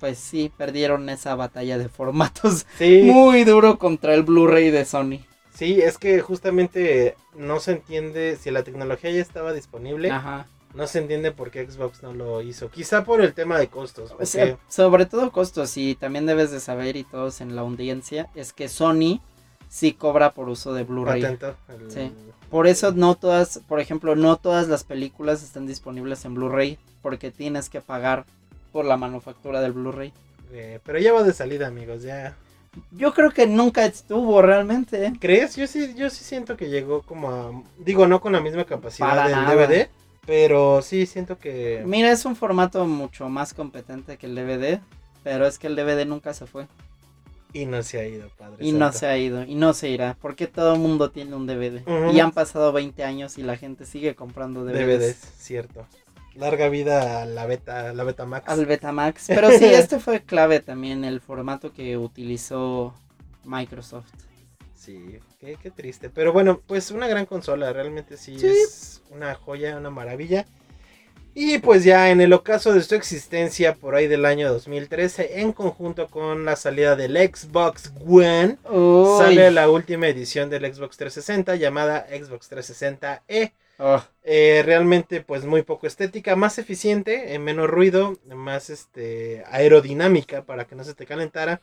pues 0.00 0.18
sí, 0.18 0.52
perdieron 0.56 1.08
esa 1.08 1.34
batalla 1.36 1.78
de 1.78 1.88
formatos 1.88 2.66
Sí, 2.78 3.02
muy 3.04 3.44
duro 3.44 3.78
contra 3.78 4.14
el 4.14 4.22
Blu-ray 4.24 4.70
de 4.70 4.84
Sony. 4.84 5.20
sí, 5.54 5.80
es 5.80 5.98
que 5.98 6.20
justamente 6.20 7.16
no 7.34 7.60
se 7.60 7.72
entiende 7.72 8.36
si 8.36 8.50
la 8.50 8.62
tecnología 8.62 9.10
ya 9.10 9.22
estaba 9.22 9.52
disponible, 9.52 10.10
Ajá. 10.10 10.46
No 10.76 10.86
se 10.86 10.98
entiende 10.98 11.32
por 11.32 11.50
qué 11.50 11.68
Xbox 11.68 12.02
no 12.02 12.12
lo 12.12 12.42
hizo. 12.42 12.70
Quizá 12.70 13.04
por 13.04 13.20
el 13.20 13.32
tema 13.34 13.58
de 13.58 13.68
costos. 13.68 14.10
O 14.10 14.14
porque- 14.14 14.26
sea, 14.26 14.58
sobre 14.68 15.06
todo 15.06 15.32
costos, 15.32 15.76
y 15.76 15.94
también 15.94 16.26
debes 16.26 16.50
de 16.50 16.60
saber, 16.60 16.96
y 16.96 17.04
todos 17.04 17.40
en 17.40 17.56
la 17.56 17.62
audiencia, 17.62 18.28
es 18.34 18.52
que 18.52 18.68
Sony 18.68 19.20
sí 19.68 19.92
cobra 19.92 20.32
por 20.32 20.48
uso 20.48 20.72
de 20.74 20.84
Blu-ray. 20.84 21.20
patento, 21.22 21.56
el- 21.68 21.90
Sí. 21.90 22.12
Por 22.50 22.68
eso 22.68 22.92
no 22.92 23.16
todas, 23.16 23.58
por 23.66 23.80
ejemplo, 23.80 24.14
no 24.14 24.36
todas 24.36 24.68
las 24.68 24.84
películas 24.84 25.42
están 25.42 25.66
disponibles 25.66 26.24
en 26.24 26.34
Blu-ray, 26.34 26.78
porque 27.02 27.30
tienes 27.32 27.68
que 27.68 27.80
pagar 27.80 28.24
por 28.72 28.84
la 28.84 28.96
manufactura 28.96 29.60
del 29.60 29.72
Blu-ray. 29.72 30.12
eh, 30.52 30.78
pero 30.84 30.98
ya 31.00 31.12
va 31.12 31.24
de 31.24 31.32
salida, 31.32 31.66
amigos, 31.66 32.02
ya. 32.04 32.36
Yo 32.92 33.12
creo 33.14 33.30
que 33.32 33.46
nunca 33.48 33.84
estuvo 33.84 34.40
realmente. 34.42 35.12
¿Crees? 35.18 35.56
Yo 35.56 35.66
sí, 35.66 35.92
yo 35.96 36.08
sí 36.08 36.22
siento 36.22 36.56
que 36.56 36.68
llegó 36.68 37.02
como 37.02 37.30
a... 37.30 37.62
Digo, 37.78 38.06
no 38.06 38.20
con 38.20 38.32
la 38.32 38.40
misma 38.40 38.64
capacidad 38.64 39.08
Para 39.08 39.24
del 39.24 39.32
nada. 39.32 39.54
DVD, 39.54 39.88
pero 40.26 40.82
sí 40.82 41.06
siento 41.06 41.38
que... 41.38 41.82
Mira, 41.86 42.10
es 42.10 42.24
un 42.24 42.36
formato 42.36 42.86
mucho 42.86 43.28
más 43.28 43.54
competente 43.54 44.16
que 44.16 44.26
el 44.26 44.34
DVD, 44.34 44.80
pero 45.22 45.46
es 45.46 45.58
que 45.58 45.68
el 45.68 45.76
DVD 45.76 46.04
nunca 46.04 46.34
se 46.34 46.46
fue. 46.46 46.66
Y 47.52 47.64
no 47.64 47.82
se 47.82 47.98
ha 47.98 48.06
ido, 48.06 48.28
padre. 48.36 48.56
Y 48.60 48.72
no 48.72 48.92
se 48.92 49.06
ha 49.06 49.16
ido, 49.16 49.44
y 49.44 49.54
no 49.54 49.72
se 49.72 49.88
irá, 49.88 50.16
porque 50.20 50.46
todo 50.46 50.74
el 50.74 50.80
mundo 50.80 51.10
tiene 51.10 51.34
un 51.34 51.46
DVD. 51.46 51.82
Y 52.12 52.20
han 52.20 52.32
pasado 52.32 52.72
20 52.72 53.02
años 53.04 53.38
y 53.38 53.42
la 53.42 53.56
gente 53.56 53.86
sigue 53.86 54.14
comprando 54.14 54.64
DVDs. 54.64 54.86
DVDs, 54.86 55.32
cierto. 55.38 55.86
Larga 56.34 56.68
vida 56.68 57.22
a 57.22 57.26
la 57.26 57.46
beta, 57.46 57.94
la 57.94 58.04
beta 58.04 58.26
Max. 58.26 58.46
Al 58.48 58.66
Betamax. 58.66 59.24
Pero 59.28 59.50
sí, 59.50 59.64
este 59.64 59.98
fue 60.00 60.20
clave 60.20 60.60
también, 60.60 61.04
el 61.04 61.20
formato 61.20 61.72
que 61.72 61.96
utilizó 61.96 62.94
Microsoft. 63.44 64.12
Sí, 64.86 65.18
qué, 65.40 65.58
qué 65.60 65.70
triste. 65.70 66.10
Pero 66.10 66.32
bueno, 66.32 66.62
pues 66.66 66.90
una 66.92 67.08
gran 67.08 67.26
consola, 67.26 67.72
realmente 67.72 68.16
sí, 68.16 68.38
Sí. 68.38 68.46
es 68.46 69.02
una 69.10 69.34
joya, 69.34 69.76
una 69.76 69.90
maravilla. 69.90 70.46
Y 71.34 71.58
pues 71.58 71.84
ya 71.84 72.10
en 72.10 72.20
el 72.22 72.32
ocaso 72.32 72.72
de 72.72 72.82
su 72.82 72.94
existencia 72.94 73.74
por 73.74 73.94
ahí 73.94 74.06
del 74.06 74.24
año 74.24 74.50
2013, 74.52 75.40
en 75.40 75.52
conjunto 75.52 76.08
con 76.08 76.46
la 76.46 76.56
salida 76.56 76.96
del 76.96 77.16
Xbox 77.16 77.92
One, 78.06 78.58
Uy. 78.70 79.18
sale 79.18 79.50
la 79.50 79.70
última 79.70 80.08
edición 80.08 80.50
del 80.50 80.64
Xbox 80.74 80.96
360 80.96 81.56
llamada 81.56 82.06
Xbox 82.10 82.48
360e. 82.48 83.52
Oh, 83.78 84.02
Eh, 84.22 84.62
realmente 84.64 85.20
pues 85.22 85.44
muy 85.44 85.62
poco 85.62 85.86
estética, 85.86 86.36
más 86.36 86.58
eficiente, 86.58 87.34
eh, 87.34 87.38
menos 87.38 87.68
ruido, 87.68 88.18
más 88.26 88.70
este 88.70 89.44
aerodinámica 89.46 90.42
para 90.44 90.66
que 90.66 90.74
no 90.74 90.84
se 90.84 90.94
te 90.94 91.06
calentara, 91.06 91.60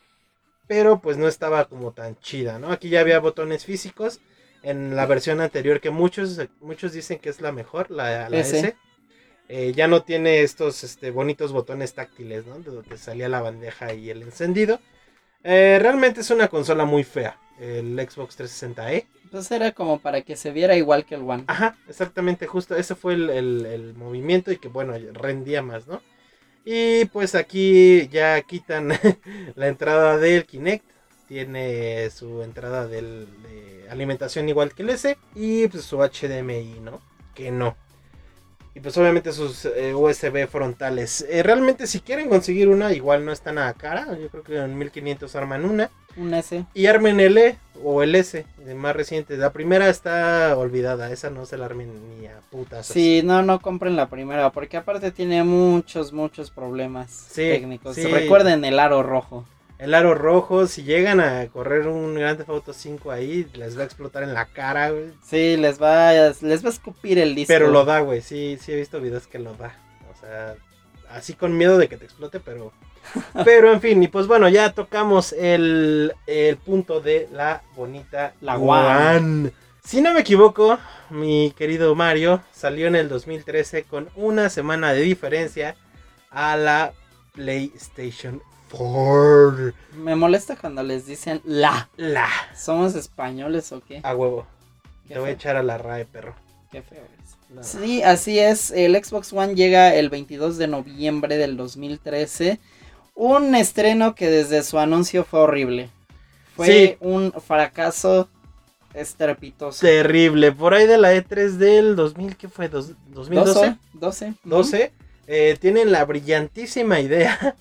pero 0.66 1.00
pues 1.00 1.16
no 1.16 1.28
estaba 1.28 1.66
como 1.66 1.92
tan 1.92 2.16
chida, 2.20 2.58
¿no? 2.58 2.70
Aquí 2.72 2.88
ya 2.88 3.00
había 3.00 3.18
botones 3.20 3.64
físicos 3.64 4.20
en 4.62 4.96
la 4.96 5.06
versión 5.06 5.40
anterior 5.40 5.80
que 5.80 5.90
muchos 5.90 6.40
muchos 6.60 6.92
dicen 6.92 7.18
que 7.18 7.28
es 7.30 7.40
la 7.40 7.52
mejor, 7.52 7.90
la, 7.90 8.28
la 8.30 8.38
S. 8.38 8.58
S. 8.58 8.76
Eh, 9.48 9.72
ya 9.76 9.88
no 9.88 10.02
tiene 10.02 10.40
estos 10.42 10.84
este, 10.84 11.10
bonitos 11.10 11.52
botones 11.52 11.94
táctiles, 11.94 12.46
¿no? 12.46 12.58
De 12.60 12.70
donde 12.70 12.96
salía 12.96 13.28
la 13.28 13.42
bandeja 13.42 13.92
y 13.92 14.10
el 14.10 14.22
encendido. 14.22 14.80
Eh, 15.42 15.78
realmente 15.80 16.22
es 16.22 16.30
una 16.30 16.48
consola 16.48 16.84
muy 16.86 17.04
fea, 17.04 17.38
el 17.60 18.00
Xbox 18.08 18.36
360e. 18.36 19.06
pues 19.30 19.50
era 19.50 19.72
como 19.72 19.98
para 20.00 20.22
que 20.22 20.36
se 20.36 20.50
viera 20.50 20.76
igual 20.76 21.04
que 21.04 21.16
el 21.16 21.22
One. 21.22 21.44
Ajá, 21.46 21.76
exactamente, 21.88 22.46
justo 22.46 22.74
ese 22.76 22.94
fue 22.94 23.14
el, 23.14 23.28
el- 23.30 23.66
el 23.66 23.94
movimiento 23.94 24.50
y 24.52 24.56
que 24.56 24.68
bueno, 24.68 24.94
rendía 25.12 25.60
más, 25.62 25.86
¿no? 25.86 26.00
Y 26.64 27.04
pues 27.06 27.34
aquí 27.34 28.08
ya 28.08 28.40
quitan 28.42 28.88
la 29.54 29.68
entrada 29.68 30.16
del 30.18 30.46
Kinect, 30.46 30.84
tiene 31.28 32.10
su 32.10 32.42
entrada 32.42 32.86
de 32.86 33.26
alimentación 33.90 34.48
igual 34.48 34.74
que 34.74 34.82
el 34.82 34.90
S 34.90 35.16
y 35.34 35.68
pues 35.68 35.84
su 35.84 35.98
HDMI, 35.98 36.80
¿no? 36.80 37.00
Que 37.34 37.50
no. 37.50 37.76
Y 38.76 38.80
pues 38.80 38.96
obviamente 38.96 39.32
sus 39.32 39.66
eh, 39.66 39.94
USB 39.94 40.48
frontales. 40.48 41.24
Eh, 41.28 41.44
realmente 41.44 41.86
si 41.86 42.00
quieren 42.00 42.28
conseguir 42.28 42.68
una, 42.68 42.92
igual 42.92 43.24
no 43.24 43.30
está 43.30 43.52
nada 43.52 43.72
cara, 43.74 44.18
yo 44.18 44.28
creo 44.28 44.42
que 44.42 44.56
en 44.58 44.76
1500 44.76 45.34
arman 45.36 45.64
una. 45.64 45.90
Un 46.16 46.34
S. 46.34 46.64
Y 46.74 46.86
armen 46.86 47.20
el 47.20 47.38
E 47.38 47.56
o 47.82 48.02
el 48.02 48.14
S, 48.16 48.44
de 48.64 48.74
más 48.74 48.96
reciente. 48.96 49.36
La 49.36 49.52
primera 49.52 49.88
está 49.88 50.56
olvidada, 50.56 51.12
esa 51.12 51.30
no 51.30 51.46
se 51.46 51.56
la 51.56 51.66
armen 51.66 52.18
ni 52.20 52.26
a 52.26 52.40
putas. 52.50 52.86
Sí, 52.86 53.22
no, 53.24 53.42
no 53.42 53.60
compren 53.60 53.94
la 53.94 54.08
primera, 54.08 54.50
porque 54.50 54.76
aparte 54.76 55.12
tiene 55.12 55.44
muchos, 55.44 56.12
muchos 56.12 56.50
problemas 56.50 57.10
Sí, 57.12 57.42
técnicos. 57.42 57.94
sí. 57.94 58.04
Recuerden 58.06 58.64
el 58.64 58.78
aro 58.80 59.02
rojo. 59.04 59.44
El 59.84 59.92
aro 59.92 60.14
rojo, 60.14 60.66
si 60.66 60.82
llegan 60.82 61.20
a 61.20 61.46
correr 61.48 61.88
un 61.88 62.14
Grand 62.14 62.38
Theft 62.38 62.48
Auto 62.48 62.72
5 62.72 63.10
ahí, 63.10 63.46
les 63.52 63.76
va 63.76 63.82
a 63.82 63.84
explotar 63.84 64.22
en 64.22 64.32
la 64.32 64.46
cara, 64.46 64.88
güey. 64.88 65.10
Sí, 65.22 65.58
les 65.58 65.80
va, 65.80 66.10
les 66.14 66.64
va 66.64 66.68
a 66.68 66.72
escupir 66.72 67.18
el 67.18 67.34
disco. 67.34 67.52
Pero 67.52 67.68
lo 67.68 67.84
da, 67.84 68.00
güey, 68.00 68.22
sí, 68.22 68.56
sí 68.58 68.72
he 68.72 68.76
visto 68.76 68.98
videos 68.98 69.26
que 69.26 69.38
lo 69.38 69.52
da. 69.52 69.76
O 70.10 70.18
sea, 70.18 70.54
así 71.10 71.34
con 71.34 71.58
miedo 71.58 71.76
de 71.76 71.88
que 71.88 71.98
te 71.98 72.06
explote, 72.06 72.40
pero... 72.40 72.72
Pero 73.44 73.70
en 73.70 73.82
fin, 73.82 74.02
y 74.02 74.08
pues 74.08 74.26
bueno, 74.26 74.48
ya 74.48 74.72
tocamos 74.72 75.34
el, 75.34 76.14
el 76.26 76.56
punto 76.56 77.02
de 77.02 77.28
la 77.30 77.62
bonita 77.76 78.32
La 78.40 78.56
One. 78.56 79.52
Si 79.84 80.00
no 80.00 80.14
me 80.14 80.20
equivoco, 80.20 80.78
mi 81.10 81.52
querido 81.54 81.94
Mario 81.94 82.40
salió 82.52 82.86
en 82.86 82.96
el 82.96 83.10
2013 83.10 83.84
con 83.84 84.08
una 84.16 84.48
semana 84.48 84.94
de 84.94 85.02
diferencia 85.02 85.76
a 86.30 86.56
la 86.56 86.94
PlayStation 87.34 88.40
4. 88.76 89.72
Me 89.96 90.14
molesta 90.16 90.56
cuando 90.56 90.82
les 90.82 91.06
dicen 91.06 91.40
la. 91.44 91.88
La. 91.96 92.28
¿Somos 92.56 92.94
españoles 92.94 93.70
o 93.72 93.80
qué? 93.80 94.00
A 94.02 94.14
huevo. 94.14 94.46
Qué 95.08 95.14
Te 95.14 95.20
voy 95.20 95.30
a 95.30 95.32
echar 95.32 95.56
a 95.56 95.62
la 95.62 95.78
RAE, 95.78 96.04
perro. 96.06 96.34
Qué 96.72 96.82
feo 96.82 97.02
es. 97.22 97.36
No. 97.54 97.62
Sí, 97.62 98.02
así 98.02 98.38
es. 98.38 98.70
El 98.70 98.96
Xbox 99.02 99.32
One 99.32 99.54
llega 99.54 99.94
el 99.94 100.10
22 100.10 100.56
de 100.58 100.66
noviembre 100.66 101.36
del 101.36 101.56
2013. 101.56 102.58
Un 103.14 103.54
estreno 103.54 104.14
que 104.14 104.28
desde 104.28 104.62
su 104.62 104.78
anuncio 104.78 105.24
fue 105.24 105.40
horrible. 105.40 105.90
Fue 106.56 106.66
Sí. 106.66 106.96
un 107.00 107.32
fracaso 107.46 108.28
estrepitoso. 108.92 109.80
Terrible. 109.86 110.52
Por 110.52 110.74
ahí 110.74 110.86
de 110.86 110.98
la 110.98 111.12
E3 111.14 111.52
del 111.58 111.96
2000, 111.96 112.36
¿qué 112.36 112.48
fue? 112.48 112.68
Dos- 112.68 112.92
¿2012? 113.12 113.76
12. 113.92 114.34
12. 114.44 114.92
eh, 115.26 115.56
tienen 115.60 115.90
la 115.92 116.04
brillantísima 116.04 117.00
idea 117.00 117.56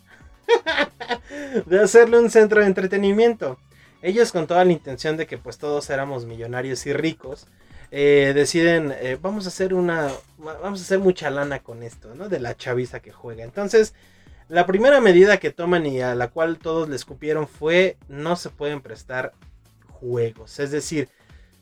de 1.65 1.79
hacerle 1.79 2.19
un 2.19 2.29
centro 2.29 2.61
de 2.61 2.67
entretenimiento. 2.67 3.57
Ellos 4.01 4.31
con 4.31 4.47
toda 4.47 4.65
la 4.65 4.71
intención 4.71 5.15
de 5.17 5.27
que 5.27 5.37
pues 5.37 5.57
todos 5.57 5.89
éramos 5.89 6.25
millonarios 6.25 6.85
y 6.85 6.93
ricos, 6.93 7.47
eh, 7.91 8.33
deciden, 8.35 8.91
eh, 8.91 9.17
vamos 9.21 9.45
a 9.45 9.49
hacer 9.49 9.73
una, 9.73 10.09
vamos 10.37 10.79
a 10.81 10.83
hacer 10.83 10.99
mucha 10.99 11.29
lana 11.29 11.59
con 11.59 11.83
esto, 11.83 12.15
¿no? 12.15 12.27
De 12.27 12.39
la 12.39 12.57
chaviza 12.57 12.99
que 13.01 13.11
juega. 13.11 13.43
Entonces, 13.43 13.93
la 14.49 14.65
primera 14.65 14.99
medida 14.99 15.37
que 15.37 15.51
toman 15.51 15.85
y 15.85 16.01
a 16.01 16.15
la 16.15 16.29
cual 16.29 16.57
todos 16.57 16.89
le 16.89 16.95
escupieron 16.95 17.47
fue, 17.47 17.97
no 18.07 18.35
se 18.35 18.49
pueden 18.49 18.81
prestar 18.81 19.33
juegos. 19.87 20.59
Es 20.59 20.71
decir, 20.71 21.07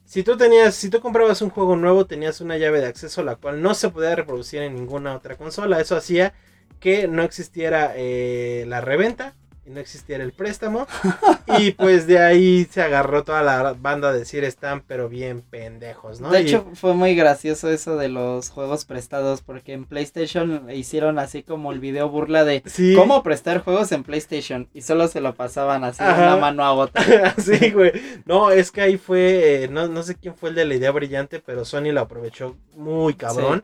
si 0.05 0.23
tú 0.23 0.35
tenías, 0.35 0.73
si 0.75 0.89
tú 0.89 0.99
comprabas 0.99 1.41
un 1.41 1.51
juego 1.51 1.75
nuevo, 1.75 2.05
tenías 2.05 2.41
una 2.41 2.57
llave 2.57 2.81
de 2.81 2.87
acceso 2.87 3.23
la 3.23 3.35
cual 3.35 3.61
no 3.61 3.73
se 3.73 3.89
podía 3.89 4.15
reproducir 4.15 4.61
en 4.61 4.75
ninguna 4.75 5.15
otra 5.15 5.37
consola. 5.37 5.79
Eso 5.79 5.95
hacía 5.95 6.33
que 6.81 7.07
no 7.07 7.23
existiera 7.23 7.93
eh, 7.95 8.65
la 8.67 8.81
reventa 8.81 9.35
y 9.63 9.69
no 9.69 9.79
existiera 9.79 10.23
el 10.23 10.33
préstamo. 10.33 10.87
y 11.59 11.71
pues 11.73 12.07
de 12.07 12.17
ahí 12.17 12.67
se 12.71 12.81
agarró 12.81 13.23
toda 13.23 13.43
la 13.43 13.73
banda 13.73 14.09
a 14.09 14.13
decir 14.13 14.43
están 14.43 14.81
pero 14.87 15.07
bien 15.07 15.41
pendejos, 15.41 16.19
¿no? 16.19 16.31
De 16.31 16.41
Y- 16.41 16.47
hecho, 16.47 16.65
fue 16.73 16.95
muy 16.95 17.13
gracioso 17.13 17.69
eso 17.69 17.95
de 17.95 18.09
los 18.09 18.49
juegos 18.49 18.85
prestados, 18.85 19.41
porque 19.43 19.73
en 19.73 19.85
PlayStation 19.85 20.67
hicieron 20.71 21.19
así 21.19 21.43
como 21.43 21.71
el 21.71 21.79
video 21.79 22.09
burla 22.09 22.43
de 22.43 22.63
sí. 22.65 22.95
cómo 22.95 23.21
prestar 23.21 23.63
juegos 23.63 23.91
en 23.91 24.03
PlayStation 24.03 24.67
y 24.73 24.81
solo 24.81 25.07
se 25.07 25.21
lo 25.21 25.35
pasaban 25.35 25.83
así 25.83 26.03
de 26.03 26.09
una 26.11 26.37
mano 26.37 26.63
a 26.65 26.73
otra. 26.73 27.35
sí, 27.37 27.69
güey. 27.69 27.91
No, 28.25 28.49
es 28.49 28.71
que 28.71 28.81
ahí 28.81 28.97
fue, 28.97 29.65
eh, 29.65 29.67
no, 29.67 29.87
no 29.87 30.01
sé 30.01 30.15
quién 30.15 30.35
fue 30.35 30.49
el 30.49 30.55
de 30.55 30.65
la 30.65 30.73
idea 30.73 30.89
brillante, 30.89 31.39
pero 31.39 31.65
Sony 31.65 31.91
lo 31.93 32.01
aprovechó 32.01 32.57
muy 32.75 33.13
cabrón. 33.13 33.63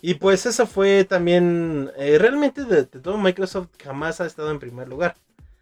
Y 0.00 0.14
pues 0.14 0.46
eso 0.46 0.66
fue 0.66 1.04
también, 1.04 1.90
eh, 1.96 2.18
realmente 2.18 2.64
de, 2.64 2.76
de 2.84 3.00
todo 3.00 3.18
Microsoft 3.18 3.68
jamás 3.82 4.20
ha 4.20 4.26
estado 4.26 4.50
en 4.50 4.58
primer 4.60 4.88
lugar. 4.88 5.16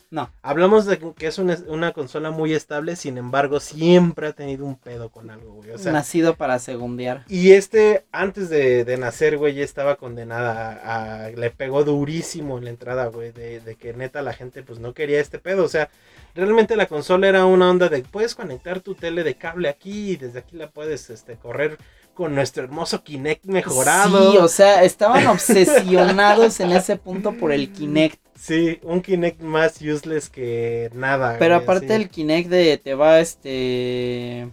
No. 0.08 0.30
Hablamos 0.40 0.86
de 0.86 0.98
que 0.98 1.26
es 1.26 1.38
una, 1.38 1.58
una 1.66 1.92
consola 1.92 2.30
muy 2.30 2.54
estable, 2.54 2.94
sin 2.94 3.18
embargo, 3.18 3.58
siempre 3.58 4.28
ha 4.28 4.32
tenido 4.32 4.64
un 4.64 4.76
pedo 4.76 5.08
con 5.10 5.30
algo, 5.30 5.54
güey. 5.54 5.70
O 5.72 5.78
sea, 5.78 5.90
Nacido 5.90 6.36
para 6.36 6.60
segundear. 6.60 7.24
y 7.28 7.52
este, 7.52 8.04
antes 8.12 8.48
de, 8.48 8.84
de 8.84 8.96
nacer, 8.98 9.36
güey, 9.36 9.54
ya 9.54 9.64
estaba 9.64 9.96
condenada 9.96 10.80
a, 10.80 11.24
a- 11.24 11.30
Le 11.30 11.50
pegó 11.50 11.82
durísimo 11.82 12.56
en 12.56 12.64
la 12.64 12.70
entrada, 12.70 13.06
güey, 13.06 13.32
de, 13.32 13.58
de 13.60 13.74
que 13.74 13.94
neta 13.94 14.22
la 14.22 14.32
gente, 14.32 14.62
pues, 14.62 14.78
no 14.78 14.94
quería 14.94 15.20
este 15.20 15.40
pedo. 15.40 15.64
O 15.64 15.68
sea, 15.68 15.90
realmente 16.36 16.76
la 16.76 16.86
consola 16.86 17.26
era 17.28 17.44
una 17.44 17.68
onda 17.68 17.88
de, 17.88 18.02
puedes 18.02 18.36
conectar 18.36 18.78
tu 18.80 18.94
tele 18.94 19.24
de 19.24 19.34
cable 19.34 19.68
aquí 19.68 20.12
y 20.12 20.16
desde 20.16 20.38
aquí 20.38 20.56
la 20.56 20.70
puedes, 20.70 21.10
este, 21.10 21.34
correr 21.34 21.78
con 22.16 22.34
nuestro 22.34 22.64
hermoso 22.64 23.04
Kinect 23.04 23.44
mejorado. 23.44 24.32
Sí, 24.32 24.38
o 24.38 24.48
sea, 24.48 24.82
estaban 24.82 25.26
obsesionados 25.26 26.58
en 26.60 26.72
ese 26.72 26.96
punto 26.96 27.32
por 27.34 27.52
el 27.52 27.70
Kinect. 27.70 28.18
Sí, 28.36 28.80
un 28.82 29.02
Kinect 29.02 29.42
más 29.42 29.80
useless 29.82 30.28
que 30.30 30.90
nada. 30.94 31.36
Pero 31.38 31.54
güey, 31.56 31.64
aparte 31.64 31.88
sí. 31.88 31.92
el 31.92 32.08
Kinect 32.08 32.48
de 32.48 32.78
te 32.78 32.94
va 32.94 33.20
este 33.20 34.48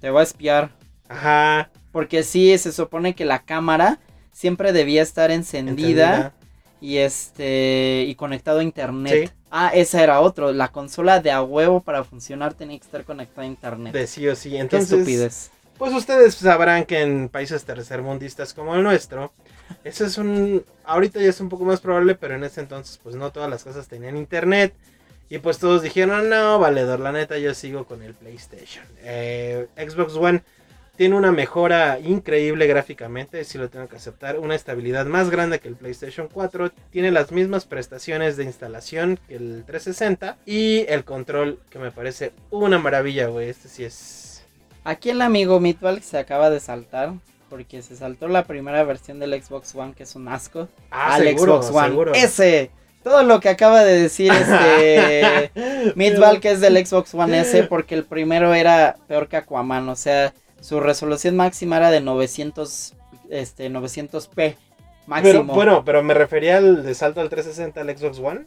te 0.00 0.10
va 0.10 0.20
a 0.20 0.22
espiar, 0.24 0.70
Ajá. 1.08 1.70
porque 1.92 2.24
sí 2.24 2.56
se 2.58 2.72
supone 2.72 3.14
que 3.14 3.24
la 3.24 3.44
cámara 3.44 4.00
siempre 4.32 4.72
debía 4.72 5.02
estar 5.02 5.30
encendida 5.30 6.32
y 6.80 6.96
este 6.96 8.04
y 8.08 8.14
conectado 8.14 8.60
a 8.60 8.62
internet. 8.64 9.28
Sí. 9.28 9.34
Ah, 9.50 9.70
esa 9.74 10.02
era 10.02 10.20
otro, 10.20 10.50
la 10.52 10.68
consola 10.68 11.20
de 11.20 11.30
a 11.30 11.42
huevo 11.42 11.80
para 11.80 12.04
funcionar 12.04 12.54
tenía 12.54 12.78
que 12.78 12.86
estar 12.86 13.04
conectada 13.04 13.42
a 13.42 13.46
internet. 13.50 13.92
De 13.92 14.06
sí 14.06 14.26
o 14.26 14.34
sí. 14.34 14.50
Qué 14.50 14.58
Entonces, 14.60 14.92
estupidez. 14.92 15.50
Pues 15.78 15.92
ustedes 15.94 16.34
sabrán 16.34 16.84
que 16.84 17.00
en 17.00 17.28
países 17.28 17.64
tercermundistas 17.64 18.54
como 18.54 18.74
el 18.74 18.82
nuestro, 18.82 19.32
eso 19.84 20.04
es 20.04 20.18
un... 20.18 20.64
Ahorita 20.84 21.20
ya 21.20 21.28
es 21.28 21.40
un 21.40 21.48
poco 21.48 21.64
más 21.64 21.80
probable, 21.80 22.14
pero 22.14 22.34
en 22.34 22.44
ese 22.44 22.60
entonces 22.60 22.98
pues 23.02 23.16
no 23.16 23.32
todas 23.32 23.50
las 23.50 23.64
casas 23.64 23.88
tenían 23.88 24.16
internet. 24.16 24.74
Y 25.28 25.38
pues 25.38 25.58
todos 25.58 25.82
dijeron, 25.82 26.28
no, 26.28 26.58
valedor, 26.58 27.00
la 27.00 27.10
neta 27.10 27.38
yo 27.38 27.54
sigo 27.54 27.86
con 27.86 28.02
el 28.02 28.12
PlayStation. 28.12 28.84
Eh, 28.98 29.66
Xbox 29.76 30.14
One 30.14 30.42
tiene 30.96 31.16
una 31.16 31.32
mejora 31.32 31.98
increíble 32.00 32.66
gráficamente, 32.66 33.44
si 33.44 33.56
lo 33.56 33.70
tengo 33.70 33.88
que 33.88 33.96
aceptar. 33.96 34.38
Una 34.38 34.54
estabilidad 34.54 35.06
más 35.06 35.30
grande 35.30 35.58
que 35.58 35.68
el 35.68 35.74
PlayStation 35.74 36.28
4. 36.30 36.70
Tiene 36.90 37.10
las 37.10 37.32
mismas 37.32 37.64
prestaciones 37.64 38.36
de 38.36 38.44
instalación 38.44 39.18
que 39.26 39.36
el 39.36 39.64
360. 39.66 40.36
Y 40.44 40.84
el 40.88 41.04
control, 41.04 41.60
que 41.70 41.78
me 41.78 41.90
parece 41.90 42.32
una 42.50 42.78
maravilla, 42.78 43.28
güey. 43.28 43.48
Este 43.48 43.68
sí 43.68 43.84
es... 43.84 44.41
Aquí 44.84 45.10
el 45.10 45.22
amigo 45.22 45.60
Mitval 45.60 46.02
se 46.02 46.18
acaba 46.18 46.50
de 46.50 46.60
saltar 46.60 47.12
porque 47.48 47.82
se 47.82 47.96
saltó 47.96 48.28
la 48.28 48.44
primera 48.44 48.82
versión 48.82 49.18
del 49.18 49.40
Xbox 49.40 49.74
One 49.74 49.94
que 49.94 50.02
es 50.02 50.16
un 50.16 50.28
asco. 50.28 50.68
Ah, 50.90 51.14
al 51.14 51.24
seguro, 51.24 51.62
Xbox 51.62 51.76
One 51.76 51.88
seguro. 51.88 52.14
S. 52.14 52.70
todo 53.04 53.22
lo 53.22 53.40
que 53.40 53.48
acaba 53.48 53.84
de 53.84 54.02
decir 54.02 54.32
este 54.32 55.52
Midval 55.96 56.40
que 56.40 56.50
es 56.50 56.60
del 56.60 56.84
Xbox 56.84 57.14
One 57.14 57.40
S 57.40 57.64
porque 57.64 57.94
el 57.94 58.04
primero 58.04 58.54
era 58.54 58.96
peor 59.06 59.28
que 59.28 59.36
Aquaman, 59.36 59.88
o 59.88 59.96
sea, 59.96 60.32
su 60.60 60.80
resolución 60.80 61.36
máxima 61.36 61.76
era 61.76 61.90
de 61.90 62.00
900 62.00 62.94
este 63.30 63.70
900p 63.70 64.56
máximo. 65.06 65.32
Pero, 65.32 65.44
bueno, 65.44 65.84
pero 65.84 66.02
me 66.02 66.14
refería 66.14 66.56
al 66.56 66.82
de 66.82 66.94
salto 66.94 67.20
al 67.20 67.28
360 67.28 67.80
al 67.80 67.96
Xbox 67.96 68.18
One. 68.18 68.46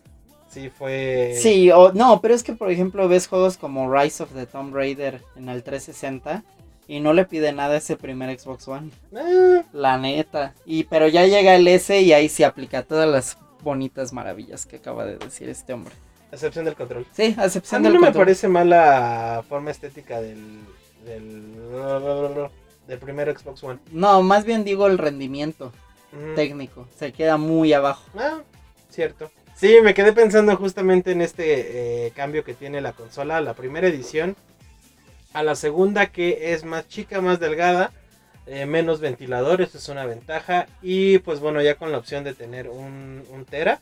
Sí, 0.55 0.69
fue. 0.69 1.33
Sí, 1.37 1.69
o 1.69 1.91
no, 1.91 2.21
pero 2.21 2.33
es 2.33 2.41
que 2.41 2.53
por 2.53 2.71
ejemplo 2.71 3.09
ves 3.09 3.27
juegos 3.27 3.57
como 3.57 3.93
Rise 3.93 4.23
of 4.23 4.31
the 4.31 4.45
Tomb 4.45 4.73
Raider 4.73 5.21
en 5.35 5.49
el 5.49 5.63
360 5.63 6.45
y 6.87 7.01
no 7.01 7.11
le 7.11 7.25
pide 7.25 7.51
nada 7.51 7.73
a 7.73 7.77
ese 7.79 7.97
primer 7.97 8.39
Xbox 8.39 8.65
One. 8.69 8.89
Ah, 9.13 9.63
La 9.73 9.97
neta. 9.97 10.53
Y 10.65 10.85
pero 10.85 11.09
ya 11.09 11.25
llega 11.25 11.55
el 11.55 11.67
S 11.67 11.99
y 11.99 12.13
ahí 12.13 12.29
se 12.29 12.45
aplica 12.45 12.83
todas 12.83 13.09
las 13.09 13.37
bonitas 13.63 14.13
maravillas 14.13 14.65
que 14.65 14.77
acaba 14.77 15.03
de 15.03 15.17
decir 15.17 15.49
este 15.49 15.73
hombre. 15.73 15.93
a 16.31 16.35
excepción 16.35 16.63
del 16.63 16.75
control. 16.75 17.05
Sí, 17.11 17.35
a 17.37 17.43
A 17.43 17.79
mí 17.79 17.83
del 17.83 17.93
no 17.95 17.99
me 17.99 18.13
parece 18.13 18.47
mala 18.47 19.43
forma 19.49 19.71
estética 19.71 20.21
del. 20.21 20.61
del. 21.03 21.51
del 22.87 22.99
primer 22.99 23.37
Xbox 23.37 23.61
One. 23.61 23.79
No, 23.91 24.21
más 24.21 24.45
bien 24.45 24.63
digo 24.63 24.87
el 24.87 24.97
rendimiento 24.97 25.73
técnico. 26.33 26.87
Se 26.97 27.11
queda 27.11 27.35
muy 27.35 27.73
abajo. 27.73 28.03
Ah, 28.17 28.37
cierto. 28.89 29.29
Sí, 29.55 29.77
me 29.81 29.93
quedé 29.93 30.11
pensando 30.11 30.57
justamente 30.57 31.13
en 31.13 31.21
este 31.21 32.07
eh, 32.07 32.11
cambio 32.11 32.43
que 32.43 32.53
tiene 32.53 32.81
la 32.81 32.91
consola, 32.91 33.39
la 33.39 33.53
primera 33.53 33.87
edición, 33.87 34.35
a 35.31 35.43
la 35.43 35.55
segunda 35.55 36.07
que 36.07 36.51
es 36.53 36.65
más 36.65 36.89
chica, 36.89 37.21
más 37.21 37.39
delgada, 37.39 37.93
eh, 38.47 38.65
menos 38.65 38.99
ventiladores, 38.99 39.73
es 39.73 39.87
una 39.87 40.05
ventaja, 40.05 40.67
y 40.81 41.19
pues 41.19 41.39
bueno, 41.39 41.61
ya 41.61 41.75
con 41.75 41.93
la 41.93 41.97
opción 41.97 42.25
de 42.25 42.33
tener 42.33 42.67
un, 42.69 43.23
un 43.31 43.45
tera, 43.45 43.79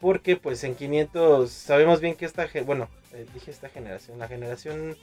porque 0.00 0.36
pues 0.36 0.62
en 0.64 0.74
500 0.74 1.50
sabemos 1.50 2.02
bien 2.02 2.14
que 2.14 2.26
esta, 2.26 2.46
bueno, 2.66 2.90
eh, 3.14 3.24
dije 3.32 3.50
esta 3.50 3.70
generación, 3.70 4.18
la 4.18 4.28
generación, 4.28 4.98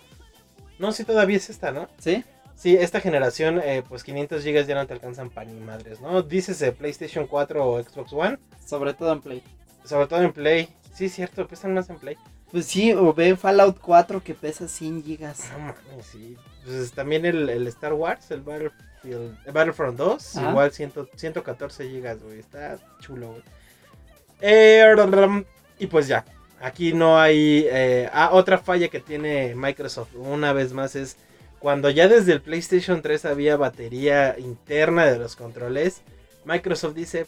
no, 0.77 0.91
sí 0.91 1.03
todavía 1.05 1.37
es 1.37 1.49
esta, 1.49 1.71
¿no? 1.71 1.89
¿Sí? 1.97 2.23
Sí, 2.55 2.77
esta 2.77 3.01
generación, 3.01 3.59
eh, 3.63 3.83
pues 3.87 4.03
500 4.03 4.43
GB 4.43 4.65
ya 4.65 4.75
no 4.75 4.87
te 4.87 4.93
alcanzan 4.93 5.29
para 5.29 5.51
ni 5.51 5.59
madres, 5.59 5.99
¿no? 5.99 6.21
Dices 6.21 6.59
de 6.59 6.71
PlayStation 6.71 7.27
4 7.27 7.67
o 7.67 7.83
Xbox 7.83 8.13
One. 8.13 8.37
Sobre 8.65 8.93
todo 8.93 9.11
en 9.13 9.21
Play. 9.21 9.43
Sobre 9.85 10.07
todo 10.07 10.21
en 10.21 10.33
Play. 10.33 10.69
Sí, 10.93 11.09
cierto, 11.09 11.47
pesan 11.47 11.73
más 11.73 11.89
en 11.89 11.97
Play. 11.97 12.17
Pues 12.51 12.65
sí, 12.65 12.93
o 12.93 13.13
ve 13.13 13.35
Fallout 13.35 13.79
4 13.79 14.23
que 14.23 14.33
pesa 14.33 14.67
100 14.67 15.03
gigas. 15.03 15.49
No 15.51 15.59
mames, 15.59 16.05
sí. 16.05 16.37
Pues 16.65 16.91
también 16.93 17.25
el, 17.25 17.49
el 17.49 17.67
Star 17.67 17.93
Wars, 17.93 18.31
el 18.31 18.41
Battlefield, 18.41 19.37
el 19.45 19.51
Battlefront 19.51 19.97
2, 19.97 20.37
Ajá. 20.37 20.49
igual 20.49 20.71
100 20.71 20.93
114 21.15 21.89
gigas, 21.89 22.21
güey. 22.23 22.39
Está 22.39 22.77
chulo, 22.99 23.29
güey. 23.31 23.43
Eh, 24.41 24.85
y 25.79 25.87
pues 25.87 26.07
ya. 26.07 26.25
Aquí 26.61 26.93
no 26.93 27.19
hay... 27.19 27.67
eh, 27.69 28.09
ah, 28.13 28.29
otra 28.31 28.57
falla 28.57 28.87
que 28.87 28.99
tiene 29.01 29.53
Microsoft 29.55 30.15
una 30.15 30.53
vez 30.53 30.71
más 30.71 30.95
es 30.95 31.17
cuando 31.59 31.89
ya 31.89 32.07
desde 32.07 32.31
el 32.31 32.41
PlayStation 32.41 33.01
3 33.01 33.25
había 33.25 33.57
batería 33.57 34.35
interna 34.39 35.05
de 35.05 35.19
los 35.19 35.35
controles. 35.35 36.01
Microsoft 36.45 36.93
dice, 36.95 37.27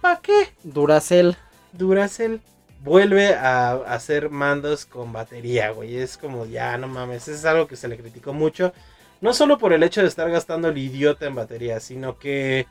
¿para 0.00 0.20
qué? 0.20 0.48
Duracell. 0.64 1.36
Duracell 1.72 2.40
vuelve 2.82 3.34
a 3.34 3.72
hacer 3.72 4.30
mandos 4.30 4.86
con 4.86 5.12
batería, 5.12 5.70
güey. 5.70 5.96
Es 5.96 6.16
como, 6.16 6.46
ya, 6.46 6.76
no 6.78 6.88
mames. 6.88 7.28
Es 7.28 7.44
algo 7.44 7.66
que 7.66 7.76
se 7.76 7.88
le 7.88 7.96
criticó 7.98 8.32
mucho. 8.32 8.72
No 9.20 9.34
solo 9.34 9.58
por 9.58 9.72
el 9.72 9.82
hecho 9.82 10.00
de 10.00 10.08
estar 10.08 10.30
gastando 10.30 10.68
el 10.68 10.78
idiota 10.78 11.26
en 11.26 11.34
batería, 11.34 11.78
sino 11.80 12.18
que 12.18 12.66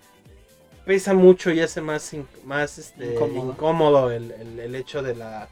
pesa 0.86 1.14
mucho 1.14 1.52
y 1.52 1.60
hace 1.62 1.82
más, 1.82 2.12
más 2.46 2.80
este, 2.80 3.14
Incómodo. 3.14 3.52
incómodo, 3.52 4.12
el, 4.12 4.32
el- 4.32 4.60
el 4.60 4.76
hecho 4.76 5.04
de 5.04 5.16
la... 5.16 5.48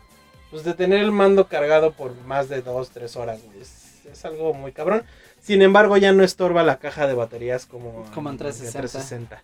Pues 0.50 0.64
de 0.64 0.74
tener 0.74 1.00
el 1.02 1.12
mando 1.12 1.48
cargado 1.48 1.92
por 1.92 2.16
más 2.26 2.50
de 2.50 2.62
2, 2.62 2.90
3 2.92 3.16
horas, 3.18 3.42
güey. 3.44 3.62
Es, 3.62 4.06
es 4.12 4.26
algo 4.26 4.54
muy 4.54 4.72
cabrón. 4.72 5.04
Sin 5.42 5.62
embargo, 5.62 5.98
ya 5.98 6.14
no 6.14 6.24
estorba 6.24 6.64
la 6.64 6.78
caja 6.80 7.06
de 7.06 7.14
baterías 7.14 7.66
como, 7.68 8.06
Como 8.16 8.30
en 8.32 8.38
360. 8.38 8.80
360. 8.80 9.42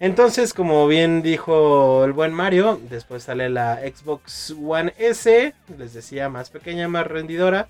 Entonces, 0.00 0.54
como 0.54 0.86
bien 0.88 1.20
dijo 1.22 2.04
el 2.04 2.12
buen 2.12 2.32
Mario, 2.32 2.80
después 2.88 3.22
sale 3.24 3.50
la 3.50 3.76
Xbox 3.80 4.54
One 4.58 4.94
S, 4.96 5.54
les 5.76 5.92
decía, 5.92 6.28
más 6.30 6.48
pequeña, 6.50 6.88
más 6.88 7.06
rendidora. 7.06 7.68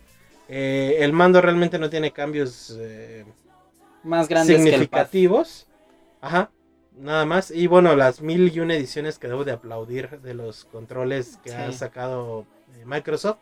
Eh, 0.48 0.98
el 1.00 1.12
mando 1.12 1.40
realmente 1.40 1.78
no 1.78 1.90
tiene 1.90 2.12
cambios 2.12 2.76
eh, 2.78 3.24
Más 4.04 4.28
grandes 4.28 4.56
que 4.56 4.62
el 4.62 4.68
pad. 4.68 4.72
significativos. 5.10 5.66
Ajá, 6.20 6.50
nada 6.96 7.24
más. 7.24 7.50
Y 7.50 7.66
bueno, 7.66 7.96
las 7.96 8.20
mil 8.20 8.52
y 8.54 8.60
una 8.60 8.74
ediciones 8.76 9.18
que 9.18 9.26
debo 9.28 9.44
de 9.44 9.52
aplaudir 9.52 10.20
de 10.20 10.34
los 10.34 10.64
controles 10.66 11.36
que 11.42 11.50
Sí. 11.50 11.56
ha 11.56 11.72
sacado 11.72 12.46
eh, 12.76 12.84
Microsoft. 12.86 13.38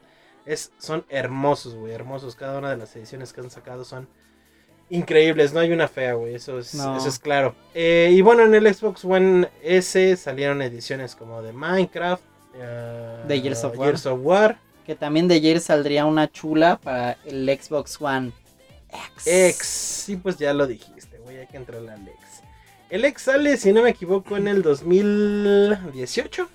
Es, 0.46 0.72
son 0.78 1.04
hermosos, 1.10 1.74
güey, 1.74 1.92
hermosos. 1.92 2.36
Cada 2.36 2.58
una 2.58 2.70
de 2.70 2.78
las 2.78 2.96
ediciones 2.96 3.34
que 3.34 3.42
han 3.42 3.50
sacado 3.50 3.84
son 3.84 4.08
increíbles. 4.90 5.52
No 5.52 5.60
hay 5.60 5.72
una 5.72 5.88
fea, 5.88 6.14
güey, 6.14 6.34
eso 6.34 6.58
es, 6.58 6.74
No. 6.74 6.96
eso 6.96 7.08
es 7.08 7.18
claro. 7.18 7.54
Eh, 7.74 8.10
y 8.12 8.20
bueno, 8.22 8.44
en 8.44 8.54
el 8.54 8.72
Xbox 8.74 9.04
One 9.04 9.48
S 9.62 10.16
salieron 10.16 10.62
ediciones 10.62 11.14
como 11.14 11.42
de 11.42 11.52
Minecraft, 11.52 12.22
eh, 12.54 13.24
De 13.26 13.40
Gears 13.40 13.64
of 13.64 13.76
War. 13.78 13.88
Gears 13.88 14.06
of 14.06 14.20
War, 14.22 14.58
Que 14.86 14.94
también 14.94 15.28
de 15.28 15.34
ayer 15.34 15.60
saldría 15.60 16.06
una 16.06 16.30
chula 16.32 16.78
para 16.82 17.18
el 17.26 17.46
Xbox 17.60 18.00
One 18.00 18.32
X. 18.90 19.26
X. 19.26 19.66
Sí, 20.06 20.16
pues 20.16 20.38
ya 20.38 20.54
lo 20.54 20.66
dijiste, 20.66 21.18
güey, 21.18 21.36
hay 21.38 21.46
que 21.46 21.58
entrarle 21.58 21.92
al 21.92 22.08
X. 22.08 22.18
El 22.88 23.04
X 23.04 23.22
sale, 23.24 23.58
si 23.58 23.70
no 23.74 23.82
me 23.82 23.90
equivoco, 23.90 24.38
en 24.38 24.48
el 24.48 24.62
2018. 24.62 26.48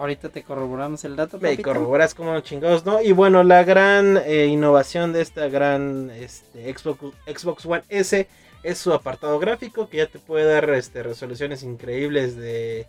Ahorita 0.00 0.30
te 0.30 0.42
corroboramos 0.42 1.04
el 1.04 1.14
dato. 1.14 1.36
Me 1.38 1.50
papito. 1.50 1.68
corroboras 1.68 2.14
como 2.14 2.40
chingados, 2.40 2.86
¿no? 2.86 3.02
Y 3.02 3.12
bueno, 3.12 3.44
la 3.44 3.64
gran 3.64 4.16
eh, 4.24 4.46
innovación 4.46 5.12
de 5.12 5.20
esta 5.20 5.48
gran 5.48 6.10
este, 6.10 6.72
Xbox, 6.72 7.14
Xbox 7.26 7.66
One 7.66 7.82
S 7.90 8.26
es 8.62 8.78
su 8.78 8.94
apartado 8.94 9.38
gráfico, 9.38 9.90
que 9.90 9.98
ya 9.98 10.06
te 10.06 10.18
puede 10.18 10.50
dar 10.50 10.70
este, 10.70 11.02
resoluciones 11.02 11.62
increíbles 11.62 12.36
de, 12.36 12.86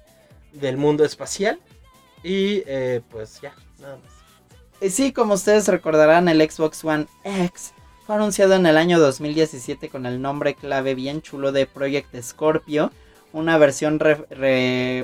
del 0.53 0.77
mundo 0.77 1.03
espacial. 1.03 1.59
Y 2.23 2.63
eh, 2.65 3.01
pues 3.11 3.41
ya, 3.41 3.53
nada 3.79 3.97
más. 3.97 4.11
Eh, 4.79 4.89
Sí, 4.89 5.11
como 5.11 5.33
ustedes 5.33 5.67
recordarán, 5.67 6.29
el 6.29 6.41
Xbox 6.49 6.85
One 6.85 7.07
X 7.25 7.73
fue 8.07 8.15
anunciado 8.15 8.55
en 8.55 8.65
el 8.65 8.77
año 8.77 8.99
2017 8.99 9.89
con 9.89 10.05
el 10.05 10.21
nombre 10.21 10.55
clave 10.55 10.95
bien 10.95 11.21
chulo 11.21 11.51
de 11.51 11.65
Project 11.65 12.15
Scorpio, 12.21 12.91
una 13.33 13.57
versión 13.57 13.99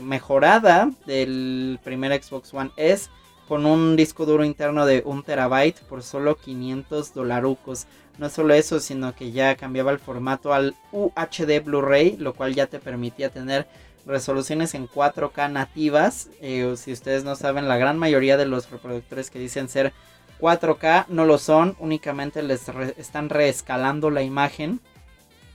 mejorada 0.01 0.91
del 1.05 1.79
primer 1.83 2.21
Xbox 2.21 2.53
One 2.53 2.71
S 2.77 3.09
con 3.47 3.65
un 3.65 3.95
disco 3.95 4.25
duro 4.25 4.43
interno 4.43 4.85
de 4.85 5.01
1 5.05 5.23
terabyte 5.23 5.79
por 5.83 6.03
solo 6.03 6.35
500 6.35 7.13
dolarucos. 7.13 7.85
No 8.17 8.29
solo 8.29 8.53
eso, 8.53 8.79
sino 8.79 9.15
que 9.15 9.31
ya 9.31 9.55
cambiaba 9.55 9.91
el 9.91 9.99
formato 9.99 10.53
al 10.53 10.75
UHD 10.91 11.63
Blu-ray, 11.63 12.17
lo 12.17 12.33
cual 12.33 12.53
ya 12.55 12.65
te 12.67 12.79
permitía 12.79 13.29
tener 13.29 13.67
resoluciones 14.05 14.73
en 14.73 14.87
4K 14.87 15.51
nativas. 15.51 16.29
Eh, 16.41 16.73
si 16.77 16.91
ustedes 16.91 17.23
no 17.23 17.35
saben, 17.35 17.67
la 17.69 17.77
gran 17.77 17.97
mayoría 17.97 18.35
de 18.35 18.45
los 18.47 18.69
reproductores 18.69 19.29
que 19.29 19.39
dicen 19.39 19.69
ser 19.69 19.93
4K 20.41 21.05
no 21.09 21.25
lo 21.25 21.37
son, 21.37 21.75
únicamente 21.79 22.41
les 22.43 22.67
re- 22.67 22.95
están 22.97 23.29
reescalando 23.29 24.09
la 24.09 24.23
imagen 24.23 24.81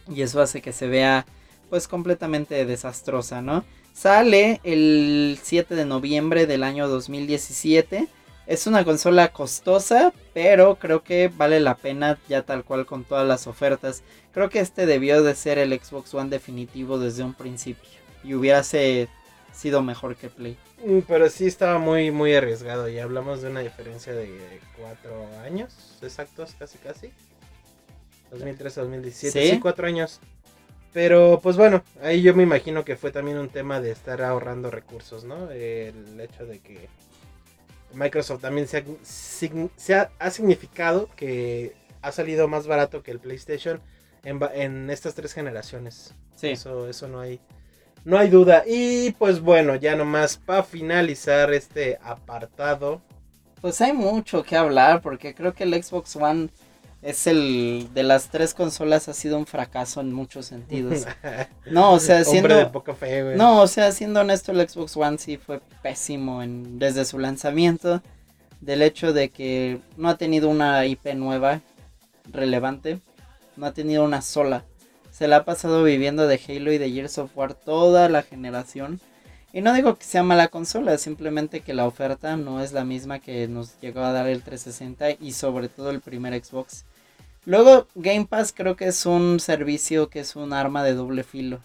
y 0.08 0.22
eso 0.22 0.40
hace 0.40 0.62
que 0.62 0.72
se 0.72 0.86
vea 0.88 1.26
pues 1.72 1.88
completamente 1.88 2.66
desastrosa, 2.66 3.40
¿no? 3.40 3.64
Sale 3.94 4.60
el 4.62 5.38
7 5.42 5.74
de 5.74 5.86
noviembre 5.86 6.46
del 6.46 6.64
año 6.64 6.86
2017. 6.86 8.08
Es 8.46 8.66
una 8.66 8.84
consola 8.84 9.32
costosa, 9.32 10.12
pero 10.34 10.74
creo 10.74 11.02
que 11.02 11.32
vale 11.34 11.60
la 11.60 11.74
pena 11.78 12.18
ya 12.28 12.42
tal 12.42 12.62
cual 12.62 12.84
con 12.84 13.04
todas 13.04 13.26
las 13.26 13.46
ofertas. 13.46 14.02
Creo 14.34 14.50
que 14.50 14.60
este 14.60 14.84
debió 14.84 15.22
de 15.22 15.34
ser 15.34 15.56
el 15.56 15.72
Xbox 15.72 16.12
One 16.12 16.28
definitivo 16.28 16.98
desde 16.98 17.24
un 17.24 17.32
principio 17.32 17.88
y 18.22 18.34
hubiese 18.34 19.08
sido 19.54 19.80
mejor 19.80 20.16
que 20.16 20.28
Play. 20.28 20.58
Mm, 20.84 20.98
Pero 21.08 21.30
sí 21.30 21.46
estaba 21.46 21.78
muy, 21.78 22.10
muy 22.10 22.34
arriesgado. 22.34 22.86
Y 22.90 22.98
hablamos 22.98 23.40
de 23.40 23.48
una 23.48 23.60
diferencia 23.60 24.12
de 24.12 24.60
cuatro 24.76 25.26
años 25.42 25.96
exactos, 26.02 26.54
casi, 26.58 26.76
casi. 26.76 27.10
2013-2017. 28.30 29.10
¿Sí? 29.10 29.30
¿Sí? 29.30 29.58
cuatro 29.58 29.86
años. 29.86 30.20
Pero 30.92 31.40
pues 31.42 31.56
bueno, 31.56 31.82
ahí 32.02 32.20
yo 32.22 32.34
me 32.34 32.42
imagino 32.42 32.84
que 32.84 32.96
fue 32.96 33.10
también 33.10 33.38
un 33.38 33.48
tema 33.48 33.80
de 33.80 33.90
estar 33.90 34.20
ahorrando 34.22 34.70
recursos, 34.70 35.24
¿no? 35.24 35.50
El 35.50 36.20
hecho 36.20 36.44
de 36.44 36.58
que 36.58 36.88
Microsoft 37.94 38.42
también 38.42 38.68
se 38.68 38.78
ha, 38.78 38.84
se 39.76 39.94
ha, 39.94 40.10
ha 40.18 40.30
significado 40.30 41.08
que 41.16 41.74
ha 42.02 42.12
salido 42.12 42.46
más 42.48 42.66
barato 42.66 43.02
que 43.02 43.10
el 43.10 43.20
PlayStation 43.20 43.80
en, 44.24 44.40
en 44.54 44.90
estas 44.90 45.14
tres 45.14 45.32
generaciones. 45.32 46.14
Sí. 46.36 46.48
Eso, 46.48 46.88
eso 46.88 47.08
no 47.08 47.20
hay, 47.20 47.40
no 48.04 48.18
hay 48.18 48.28
duda. 48.28 48.64
Y 48.66 49.12
pues 49.12 49.40
bueno, 49.40 49.76
ya 49.76 49.96
nomás 49.96 50.36
para 50.36 50.62
finalizar 50.62 51.52
este 51.54 51.98
apartado. 52.02 53.00
Pues 53.60 53.80
hay 53.80 53.92
mucho 53.92 54.42
que 54.42 54.56
hablar 54.56 55.00
porque 55.00 55.34
creo 55.34 55.54
que 55.54 55.64
el 55.64 55.82
Xbox 55.82 56.16
One 56.16 56.50
es 57.02 57.26
el 57.26 57.88
de 57.92 58.04
las 58.04 58.30
tres 58.30 58.54
consolas 58.54 59.08
ha 59.08 59.12
sido 59.12 59.36
un 59.36 59.46
fracaso 59.46 60.00
en 60.00 60.12
muchos 60.12 60.46
sentidos. 60.46 61.06
No, 61.70 61.92
o 61.92 62.00
sea, 62.00 62.24
siendo 62.24 62.54
de 62.54 62.66
poca 62.66 62.94
fe, 62.94 63.22
güey. 63.22 63.36
No, 63.36 63.62
o 63.62 63.66
sea, 63.66 63.92
siendo 63.92 64.20
honesto, 64.20 64.52
el 64.52 64.68
Xbox 64.68 64.96
One 64.96 65.16
sí 65.18 65.38
fue 65.38 65.60
pésimo 65.82 66.42
en, 66.42 66.78
desde 66.78 67.04
su 67.04 67.18
lanzamiento. 67.18 68.02
Del 68.60 68.82
hecho 68.82 69.12
de 69.12 69.30
que 69.30 69.80
no 69.96 70.08
ha 70.08 70.18
tenido 70.18 70.48
una 70.48 70.84
IP 70.86 71.14
nueva 71.14 71.60
relevante. 72.30 73.00
No 73.56 73.66
ha 73.66 73.72
tenido 73.72 74.04
una 74.04 74.22
sola. 74.22 74.64
Se 75.10 75.28
la 75.28 75.36
ha 75.36 75.44
pasado 75.44 75.82
viviendo 75.82 76.26
de 76.26 76.40
Halo 76.46 76.72
y 76.72 76.78
de 76.78 76.90
Gears 76.90 77.18
of 77.18 77.36
War 77.36 77.54
toda 77.54 78.08
la 78.08 78.22
generación. 78.22 79.00
Y 79.52 79.60
no 79.60 79.72
digo 79.74 79.96
que 79.96 80.04
sea 80.04 80.22
mala 80.22 80.48
consola, 80.48 80.96
simplemente 80.98 81.60
que 81.60 81.74
la 81.74 81.86
oferta 81.86 82.36
no 82.36 82.62
es 82.62 82.72
la 82.72 82.84
misma 82.84 83.18
que 83.18 83.48
nos 83.48 83.78
llegó 83.80 84.00
a 84.00 84.12
dar 84.12 84.26
el 84.26 84.42
360 84.42 85.22
y 85.24 85.32
sobre 85.32 85.68
todo 85.68 85.90
el 85.90 86.00
primer 86.00 86.42
Xbox. 86.42 86.84
Luego, 87.44 87.88
Game 87.94 88.26
Pass 88.26 88.52
creo 88.52 88.76
que 88.76 88.86
es 88.86 89.04
un 89.04 89.40
servicio 89.40 90.08
que 90.08 90.20
es 90.20 90.36
un 90.36 90.52
arma 90.52 90.84
de 90.84 90.94
doble 90.94 91.24
filo. 91.24 91.60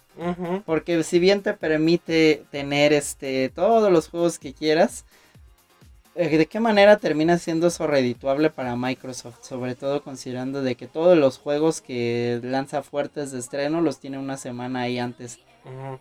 Porque 0.65 1.03
si 1.03 1.19
bien 1.19 1.43
te 1.43 1.53
permite 1.53 2.43
tener 2.49 2.91
este 2.93 3.49
todos 3.49 3.91
los 3.91 4.09
juegos 4.09 4.39
que 4.39 4.53
quieras, 4.53 5.05
eh, 6.15 6.35
¿de 6.35 6.47
qué 6.47 6.59
manera 6.59 6.97
termina 6.97 7.37
siendo 7.37 7.67
eso 7.67 7.85
redituable 7.85 8.49
para 8.49 8.75
Microsoft? 8.75 9.43
Sobre 9.43 9.75
todo 9.75 10.01
considerando 10.01 10.63
de 10.63 10.73
que 10.73 10.87
todos 10.87 11.15
los 11.15 11.37
juegos 11.37 11.81
que 11.81 12.39
lanza 12.43 12.81
fuertes 12.81 13.31
de 13.31 13.37
estreno 13.39 13.81
los 13.81 13.99
tiene 13.99 14.17
una 14.17 14.37
semana 14.37 14.81
ahí 14.81 14.97
antes 14.97 15.39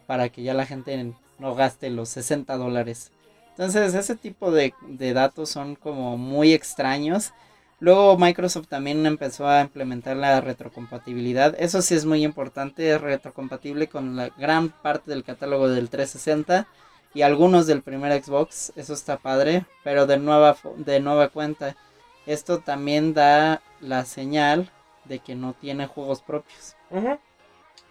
para 0.06 0.28
que 0.30 0.42
ya 0.42 0.54
la 0.54 0.64
gente 0.64 1.12
no 1.38 1.54
gaste 1.54 1.90
los 1.90 2.08
60 2.08 2.56
dólares. 2.56 3.10
Entonces 3.50 3.94
ese 3.94 4.16
tipo 4.16 4.50
de, 4.52 4.72
de 4.88 5.12
datos 5.12 5.50
son 5.50 5.74
como 5.74 6.16
muy 6.16 6.54
extraños. 6.54 7.32
Luego 7.78 8.16
Microsoft 8.16 8.68
también 8.68 9.04
empezó 9.04 9.46
a 9.46 9.60
implementar 9.60 10.16
la 10.16 10.40
retrocompatibilidad. 10.40 11.54
Eso 11.58 11.82
sí 11.82 11.94
es 11.94 12.06
muy 12.06 12.24
importante, 12.24 12.90
es 12.90 13.00
retrocompatible 13.00 13.88
con 13.88 14.16
la 14.16 14.30
gran 14.30 14.70
parte 14.70 15.10
del 15.10 15.24
catálogo 15.24 15.68
del 15.68 15.90
360 15.90 16.66
y 17.12 17.22
algunos 17.22 17.66
del 17.66 17.82
primer 17.82 18.22
Xbox. 18.22 18.72
Eso 18.76 18.94
está 18.94 19.18
padre, 19.18 19.66
pero 19.84 20.06
de 20.06 20.16
nueva, 20.18 20.56
de 20.76 21.00
nueva 21.00 21.28
cuenta. 21.28 21.76
Esto 22.24 22.60
también 22.60 23.12
da 23.12 23.62
la 23.80 24.04
señal 24.04 24.70
de 25.04 25.18
que 25.18 25.34
no 25.34 25.52
tiene 25.52 25.86
juegos 25.86 26.22
propios. 26.22 26.76
Ujú. 26.90 27.18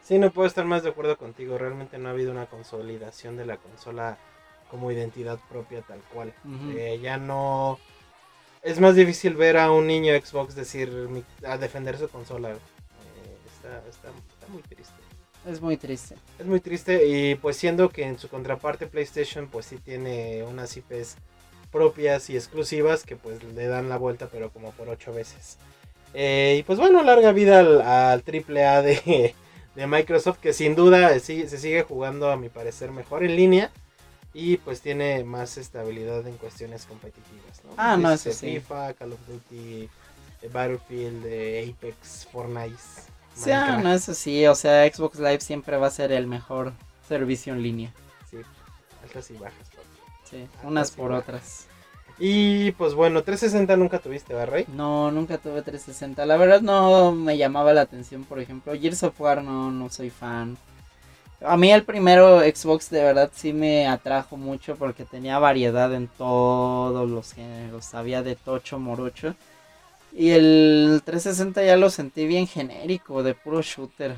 Sí, 0.02 0.20
no 0.20 0.32
puedo 0.32 0.48
estar 0.48 0.66
más 0.66 0.84
de 0.84 0.90
acuerdo 0.90 1.18
contigo. 1.18 1.58
Realmente 1.58 1.98
no 1.98 2.10
ha 2.10 2.12
habido 2.12 2.32
una 2.32 2.48
consolidación 2.48 3.38
de 3.38 3.46
la 3.46 3.58
consola 3.58 4.18
como 4.70 4.92
identidad 4.92 5.40
propia 5.50 5.82
tal 5.82 6.02
cual. 6.14 6.34
Eh, 6.76 7.00
ya 7.02 7.18
no... 7.18 7.80
Es 8.66 8.80
más 8.80 8.96
difícil 8.96 9.36
ver 9.36 9.58
a 9.58 9.72
un 9.72 9.86
niño 9.86 10.14
Xbox 10.16 10.56
decir 10.56 10.92
a 11.46 11.58
defender 11.58 11.98
su 12.00 12.10
consola. 12.10 12.50
Eh, 12.50 12.56
está, 13.56 13.78
está, 13.88 14.10
está 14.10 14.48
muy 14.52 14.62
triste. 14.64 14.94
Es 15.48 15.62
muy 15.62 15.78
triste. 15.78 16.16
Es 16.40 16.46
muy 16.48 16.60
triste 16.60 17.06
y 17.08 17.36
pues 17.36 17.58
siendo 17.58 17.90
que 17.90 18.04
en 18.04 18.18
su 18.18 18.28
contraparte 18.28 18.88
PlayStation 18.88 19.48
pues 19.48 19.68
sí 19.68 19.78
tiene 19.78 20.44
unas 20.44 20.76
IPs 20.76 21.18
propias 21.72 22.30
y 22.32 22.36
exclusivas 22.36 23.04
que 23.04 23.16
pues 23.16 23.44
le 23.44 23.68
dan 23.68 23.88
la 23.88 23.98
vuelta 23.98 24.28
pero 24.32 24.50
como 24.50 24.72
por 24.72 24.90
ocho 24.90 25.14
veces. 25.14 25.58
Eh, 26.16 26.56
y 26.60 26.64
pues 26.64 26.80
bueno, 26.80 27.04
larga 27.04 27.32
vida 27.34 27.60
al, 27.60 27.82
al 27.82 28.24
AAA 28.26 28.82
de, 28.82 29.36
de 29.76 29.88
Microsoft 29.88 30.40
que 30.40 30.54
sin 30.54 30.74
duda 30.74 31.20
sí- 31.20 31.48
se 31.48 31.60
sigue 31.60 31.84
jugando 31.84 32.32
a 32.32 32.38
mi 32.38 32.50
parecer 32.50 32.90
mejor 32.92 33.24
en 33.24 33.36
línea 33.36 33.72
y 34.38 34.58
pues 34.58 34.82
tiene 34.82 35.24
más 35.24 35.58
estabilidad 35.58 36.28
en 36.28 36.36
cuestiones 36.36 36.86
competitivas. 36.86 37.64
¿no? 37.64 37.72
Ah, 37.78 37.96
no, 37.96 38.12
Este, 38.12 38.32
eso 38.32 38.40
sí. 38.42 38.48
FIFA, 38.56 38.94
Call 38.94 39.14
of 39.14 39.20
Duty, 39.28 39.90
eh, 40.42 40.50
Battlefield, 40.52 41.26
eh, 41.26 41.74
Apex, 41.74 42.28
Fortnite. 42.34 42.76
Sí, 43.34 43.52
ah, 43.52 43.80
no, 43.82 43.94
eso 43.94 44.14
sí, 44.14 44.46
o 44.46 44.54
sea, 44.54 44.86
Xbox 44.94 45.20
Live 45.20 45.40
siempre 45.40 45.78
va 45.78 45.88
a 45.88 45.92
ser 45.92 46.12
el 46.12 46.28
mejor 46.28 46.74
servicio 47.08 47.54
en 47.54 47.64
línea. 47.64 47.94
Sí, 48.30 48.38
altas 49.02 49.32
y 49.32 49.34
bajas. 49.36 49.68
Sí, 50.30 50.46
unas 50.64 50.92
por 50.92 51.14
otras. 51.14 51.68
Y 52.20 52.72
pues 52.72 52.94
bueno, 52.94 53.24
360 53.24 53.78
nunca 53.78 54.00
tuviste, 54.00 54.34
¿verdad? 54.34 54.66
No, 54.68 55.12
nunca 55.12 55.38
tuve 55.38 55.62
360. 55.62 56.26
La 56.26 56.36
verdad 56.36 56.60
no 56.62 57.14
me 57.14 57.38
llamaba 57.38 57.74
la 57.74 57.82
atención, 57.82 58.26
por 58.26 58.40
ejemplo. 58.40 58.74
Gears 58.74 59.04
of 59.04 59.20
War 59.20 59.44
no, 59.44 59.72
no 59.72 59.90
soy 59.90 60.10
fan. 60.10 60.58
A 61.42 61.58
mí 61.58 61.72
el 61.72 61.84
primero 61.84 62.40
Xbox 62.40 62.90
de 62.90 63.04
verdad 63.04 63.30
sí 63.34 63.54
me 63.54 63.88
atrajo 63.88 64.38
mucho 64.38 64.76
porque 64.78 65.04
tenía 65.06 65.38
variedad 65.38 65.94
en 65.94 66.08
todos 66.08 67.10
los 67.10 67.34
géneros. 67.34 67.94
Había 67.94 68.24
de 68.24 68.36
tocho 68.36 68.80
morocho. 68.80 69.36
Y 70.14 70.30
el 70.32 71.02
360 71.06 71.64
ya 71.64 71.76
lo 71.78 71.90
sentí 71.90 72.26
bien 72.26 72.48
genérico, 72.48 73.22
de 73.22 73.36
puro 73.36 73.62
shooter. 73.62 74.16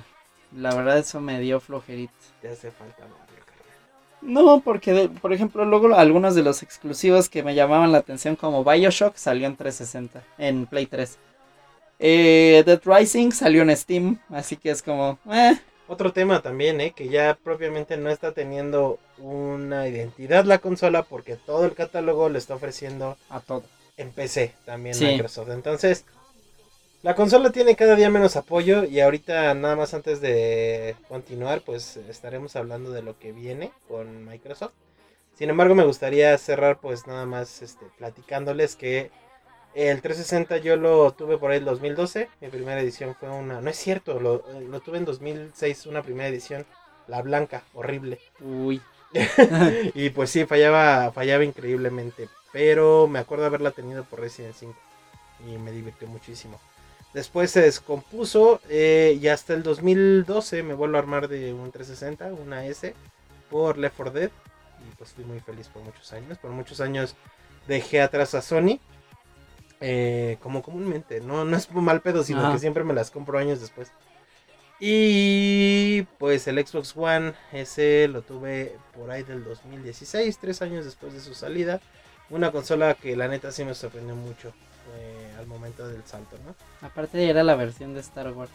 La 0.55 0.73
verdad 0.75 0.99
eso 0.99 1.19
me 1.19 1.39
dio 1.39 1.59
flojerito. 1.59 2.13
Te 2.41 2.49
hace 2.49 2.71
falta 2.71 3.01
Mario. 3.01 3.17
No, 4.21 4.61
porque 4.61 4.93
de- 4.93 5.09
por 5.09 5.31
ejemplo 5.33 5.63
luego 5.65 5.93
algunos 5.95 6.35
de 6.35 6.43
los 6.43 6.63
exclusivos 6.63 7.29
que 7.29 7.43
me 7.43 7.55
llamaban 7.55 7.91
la 7.91 7.99
atención 7.99 8.35
como 8.35 8.63
Bioshock 8.63 9.15
salió 9.15 9.47
en 9.47 9.55
360, 9.55 10.23
en 10.37 10.65
Play 10.65 10.85
3. 10.87 11.17
Eh, 11.99 12.63
Dead 12.65 12.81
Rising 12.83 13.31
salió 13.31 13.61
en 13.63 13.75
Steam, 13.75 14.19
así 14.29 14.55
que 14.57 14.71
es 14.71 14.81
como, 14.83 15.17
eh, 15.31 15.57
Otro 15.87 16.11
tema 16.11 16.41
también, 16.41 16.81
¿eh? 16.81 16.91
Que 16.95 17.07
ya 17.09 17.37
propiamente 17.41 17.95
no 17.97 18.09
está 18.09 18.33
teniendo 18.33 18.99
una 19.19 19.87
identidad 19.87 20.43
la 20.45 20.57
consola 20.59 21.03
porque 21.03 21.35
todo 21.37 21.65
el 21.65 21.73
catálogo 21.73 22.27
le 22.29 22.39
está 22.39 22.55
ofreciendo 22.55 23.17
a 23.29 23.39
todo. 23.39 23.63
en 23.99 24.11
PC 24.11 24.53
también 24.65 24.93
Sí. 24.93 25.05
Microsoft. 25.05 25.49
Entonces, 25.49 26.05
la 27.01 27.15
consola 27.15 27.51
tiene 27.51 27.75
cada 27.75 27.95
día 27.95 28.09
menos 28.11 28.35
apoyo 28.35 28.83
y 28.83 28.99
ahorita 28.99 29.53
nada 29.55 29.75
más 29.75 29.93
antes 29.95 30.21
de 30.21 30.95
continuar, 31.07 31.61
pues 31.61 31.97
estaremos 31.97 32.55
hablando 32.55 32.91
de 32.91 33.01
lo 33.01 33.17
que 33.17 33.31
viene 33.31 33.71
con 33.87 34.25
Microsoft. 34.25 34.73
Sin 35.35 35.49
embargo, 35.49 35.73
me 35.73 35.83
gustaría 35.85 36.37
cerrar 36.37 36.79
pues 36.79 37.07
nada 37.07 37.25
más 37.25 37.61
este, 37.61 37.85
platicándoles 37.97 38.75
que 38.75 39.09
el 39.73 40.01
360 40.01 40.57
yo 40.57 40.75
lo 40.75 41.11
tuve 41.11 41.37
por 41.37 41.51
ahí 41.51 41.57
el 41.59 41.65
2012. 41.65 42.29
Mi 42.41 42.47
primera 42.49 42.81
edición 42.81 43.15
fue 43.15 43.29
una... 43.29 43.61
No 43.61 43.69
es 43.69 43.77
cierto, 43.77 44.19
lo, 44.19 44.43
lo 44.67 44.79
tuve 44.79 44.97
en 44.97 45.05
2006, 45.05 45.85
una 45.85 46.01
primera 46.01 46.29
edición. 46.29 46.65
La 47.07 47.21
blanca, 47.21 47.63
horrible. 47.73 48.19
Uy, 48.41 48.81
y 49.93 50.09
pues 50.09 50.31
sí, 50.31 50.45
fallaba, 50.45 51.11
fallaba 51.11 51.43
increíblemente. 51.43 52.29
Pero 52.51 53.07
me 53.07 53.19
acuerdo 53.19 53.45
haberla 53.45 53.71
tenido 53.71 54.03
por 54.03 54.19
Resident 54.19 54.55
5. 54.55 54.75
Y 55.47 55.57
me 55.57 55.71
divirtió 55.71 56.07
muchísimo. 56.07 56.59
Después 57.13 57.51
se 57.51 57.61
descompuso. 57.61 58.61
eh, 58.69 59.17
y 59.21 59.27
hasta 59.27 59.53
el 59.53 59.63
2012 59.63 60.63
me 60.63 60.73
vuelvo 60.73 60.97
a 60.97 60.99
armar 60.99 61.27
de 61.27 61.53
un 61.53 61.71
360, 61.71 62.27
una 62.33 62.65
S. 62.65 62.93
Por 63.49 63.77
Left 63.77 63.95
4 63.95 64.13
Dead. 64.13 64.31
Y 64.89 64.95
pues 64.95 65.11
fui 65.11 65.23
muy 65.23 65.39
feliz 65.39 65.67
por 65.67 65.83
muchos 65.83 66.11
años. 66.13 66.37
Por 66.37 66.51
muchos 66.51 66.81
años 66.81 67.15
dejé 67.67 68.01
atrás 68.01 68.35
a 68.35 68.41
Sony. 68.41 68.79
Eh, 69.81 70.37
como 70.41 70.61
comúnmente. 70.61 71.21
No, 71.21 71.45
no 71.45 71.57
es 71.57 71.71
mal 71.71 72.01
pedo, 72.01 72.23
sino 72.23 72.39
Ajá. 72.41 72.53
que 72.53 72.59
siempre 72.59 72.83
me 72.83 72.93
las 72.93 73.11
compro 73.11 73.37
años 73.39 73.59
después. 73.61 73.91
Y 74.79 76.03
pues 76.19 76.47
el 76.47 76.65
Xbox 76.65 76.93
One, 76.95 77.33
ese 77.51 78.07
lo 78.07 78.21
tuve 78.21 78.77
por 78.95 79.09
ahí 79.09 79.23
del 79.23 79.43
2016, 79.43 80.37
tres 80.39 80.61
años 80.61 80.85
después 80.85 81.13
de 81.13 81.19
su 81.19 81.33
salida. 81.33 81.81
Una 82.29 82.51
consola 82.51 82.93
que 82.93 83.15
la 83.15 83.27
neta 83.27 83.51
sí 83.51 83.63
me 83.65 83.73
sorprendió 83.73 84.15
mucho 84.15 84.53
eh, 84.95 85.35
al 85.39 85.47
momento 85.47 85.87
del 85.87 86.03
salto, 86.05 86.37
¿no? 86.45 86.55
aparte 86.85 87.27
era 87.27 87.43
la 87.43 87.55
versión 87.55 87.93
de 87.93 88.01
Star 88.01 88.31
Wars, 88.33 88.51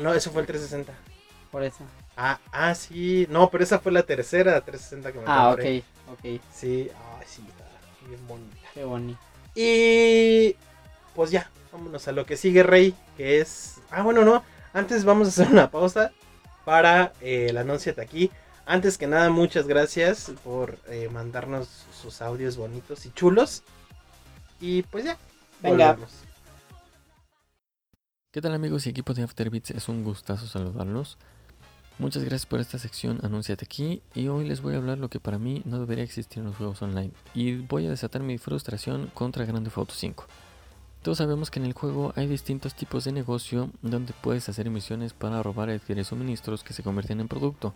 No, 0.00 0.12
eso 0.14 0.30
fue 0.30 0.42
el 0.42 0.46
360. 0.46 0.92
por 1.50 1.62
eso. 1.64 1.84
Ah, 2.16 2.38
ah, 2.52 2.74
sí. 2.74 3.26
No, 3.30 3.50
pero 3.50 3.64
esa 3.64 3.80
fue 3.80 3.90
la 3.92 4.02
tercera 4.04 4.60
360 4.60 5.12
que 5.12 5.18
me 5.18 5.24
Ah, 5.26 5.48
compré. 5.48 5.78
ok, 5.78 5.84
ok, 6.12 6.40
Sí, 6.52 6.90
ah, 6.94 7.20
sí, 7.26 7.44
está 7.48 7.64
bien 8.06 8.24
bonita. 8.28 8.56
qué 8.74 8.84
bonito. 8.84 9.18
Y 9.54 10.56
pues 11.14 11.30
ya, 11.30 11.50
vámonos 11.72 12.08
a 12.08 12.12
lo 12.12 12.26
que 12.26 12.36
sigue, 12.36 12.62
Rey, 12.62 12.94
que 13.16 13.40
es... 13.40 13.80
Ah, 13.90 14.02
bueno, 14.02 14.24
no. 14.24 14.42
Antes 14.72 15.04
vamos 15.04 15.28
a 15.28 15.30
hacer 15.30 15.52
una 15.52 15.70
pausa 15.70 16.12
para 16.64 17.12
eh, 17.20 17.46
el 17.50 17.56
anuncio 17.56 17.94
de 17.94 18.02
aquí. 18.02 18.30
Antes 18.66 18.98
que 18.98 19.06
nada, 19.06 19.30
muchas 19.30 19.66
gracias 19.66 20.32
por 20.42 20.78
eh, 20.88 21.08
mandarnos 21.12 21.68
sus 22.00 22.22
audios 22.22 22.56
bonitos 22.56 23.06
y 23.06 23.12
chulos. 23.12 23.62
Y 24.60 24.82
pues 24.84 25.04
ya. 25.04 25.18
Venga. 25.62 25.92
volvemos. 25.92 26.10
¿Qué 28.32 28.40
tal 28.40 28.54
amigos 28.54 28.86
y 28.86 28.90
equipo 28.90 29.14
de 29.14 29.22
Afterbeats? 29.22 29.70
Es 29.70 29.88
un 29.88 30.02
gustazo 30.02 30.46
saludarlos. 30.48 31.18
Muchas 31.96 32.24
gracias 32.24 32.46
por 32.46 32.58
esta 32.58 32.76
sección 32.76 33.20
Anúnciate 33.22 33.64
aquí 33.64 34.02
y 34.16 34.26
hoy 34.26 34.48
les 34.48 34.62
voy 34.62 34.74
a 34.74 34.78
hablar 34.78 34.98
lo 34.98 35.08
que 35.08 35.20
para 35.20 35.38
mí 35.38 35.62
no 35.64 35.78
debería 35.78 36.02
existir 36.02 36.40
en 36.40 36.46
los 36.46 36.56
juegos 36.56 36.82
online 36.82 37.12
y 37.34 37.54
voy 37.54 37.86
a 37.86 37.90
desatar 37.90 38.20
mi 38.20 38.36
frustración 38.36 39.12
contra 39.14 39.44
Grand 39.44 39.64
Theft 39.64 39.78
Auto 39.78 39.94
5. 39.94 40.26
Todos 41.02 41.18
sabemos 41.18 41.52
que 41.52 41.60
en 41.60 41.66
el 41.66 41.72
juego 41.72 42.12
hay 42.16 42.26
distintos 42.26 42.74
tipos 42.74 43.04
de 43.04 43.12
negocio 43.12 43.70
donde 43.80 44.12
puedes 44.12 44.48
hacer 44.48 44.68
misiones 44.70 45.12
para 45.12 45.40
robar 45.40 45.68
y 45.68 45.72
adquirir 45.74 46.04
suministros 46.04 46.64
que 46.64 46.72
se 46.72 46.82
convierten 46.82 47.20
en 47.20 47.28
producto. 47.28 47.74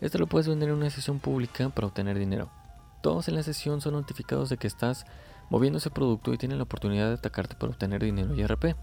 Esto 0.00 0.18
lo 0.18 0.26
puedes 0.26 0.48
vender 0.48 0.70
en 0.70 0.74
una 0.74 0.90
sesión 0.90 1.20
pública 1.20 1.68
para 1.68 1.86
obtener 1.86 2.18
dinero. 2.18 2.50
Todos 3.00 3.28
en 3.28 3.36
la 3.36 3.44
sesión 3.44 3.80
son 3.80 3.92
notificados 3.92 4.48
de 4.48 4.56
que 4.56 4.66
estás 4.66 5.06
moviendo 5.50 5.78
ese 5.78 5.90
producto 5.90 6.34
y 6.34 6.38
tienen 6.38 6.58
la 6.58 6.64
oportunidad 6.64 7.08
de 7.08 7.14
atacarte 7.14 7.54
para 7.54 7.70
obtener 7.70 8.02
dinero 8.02 8.34
y 8.34 8.44
RP. 8.44 8.74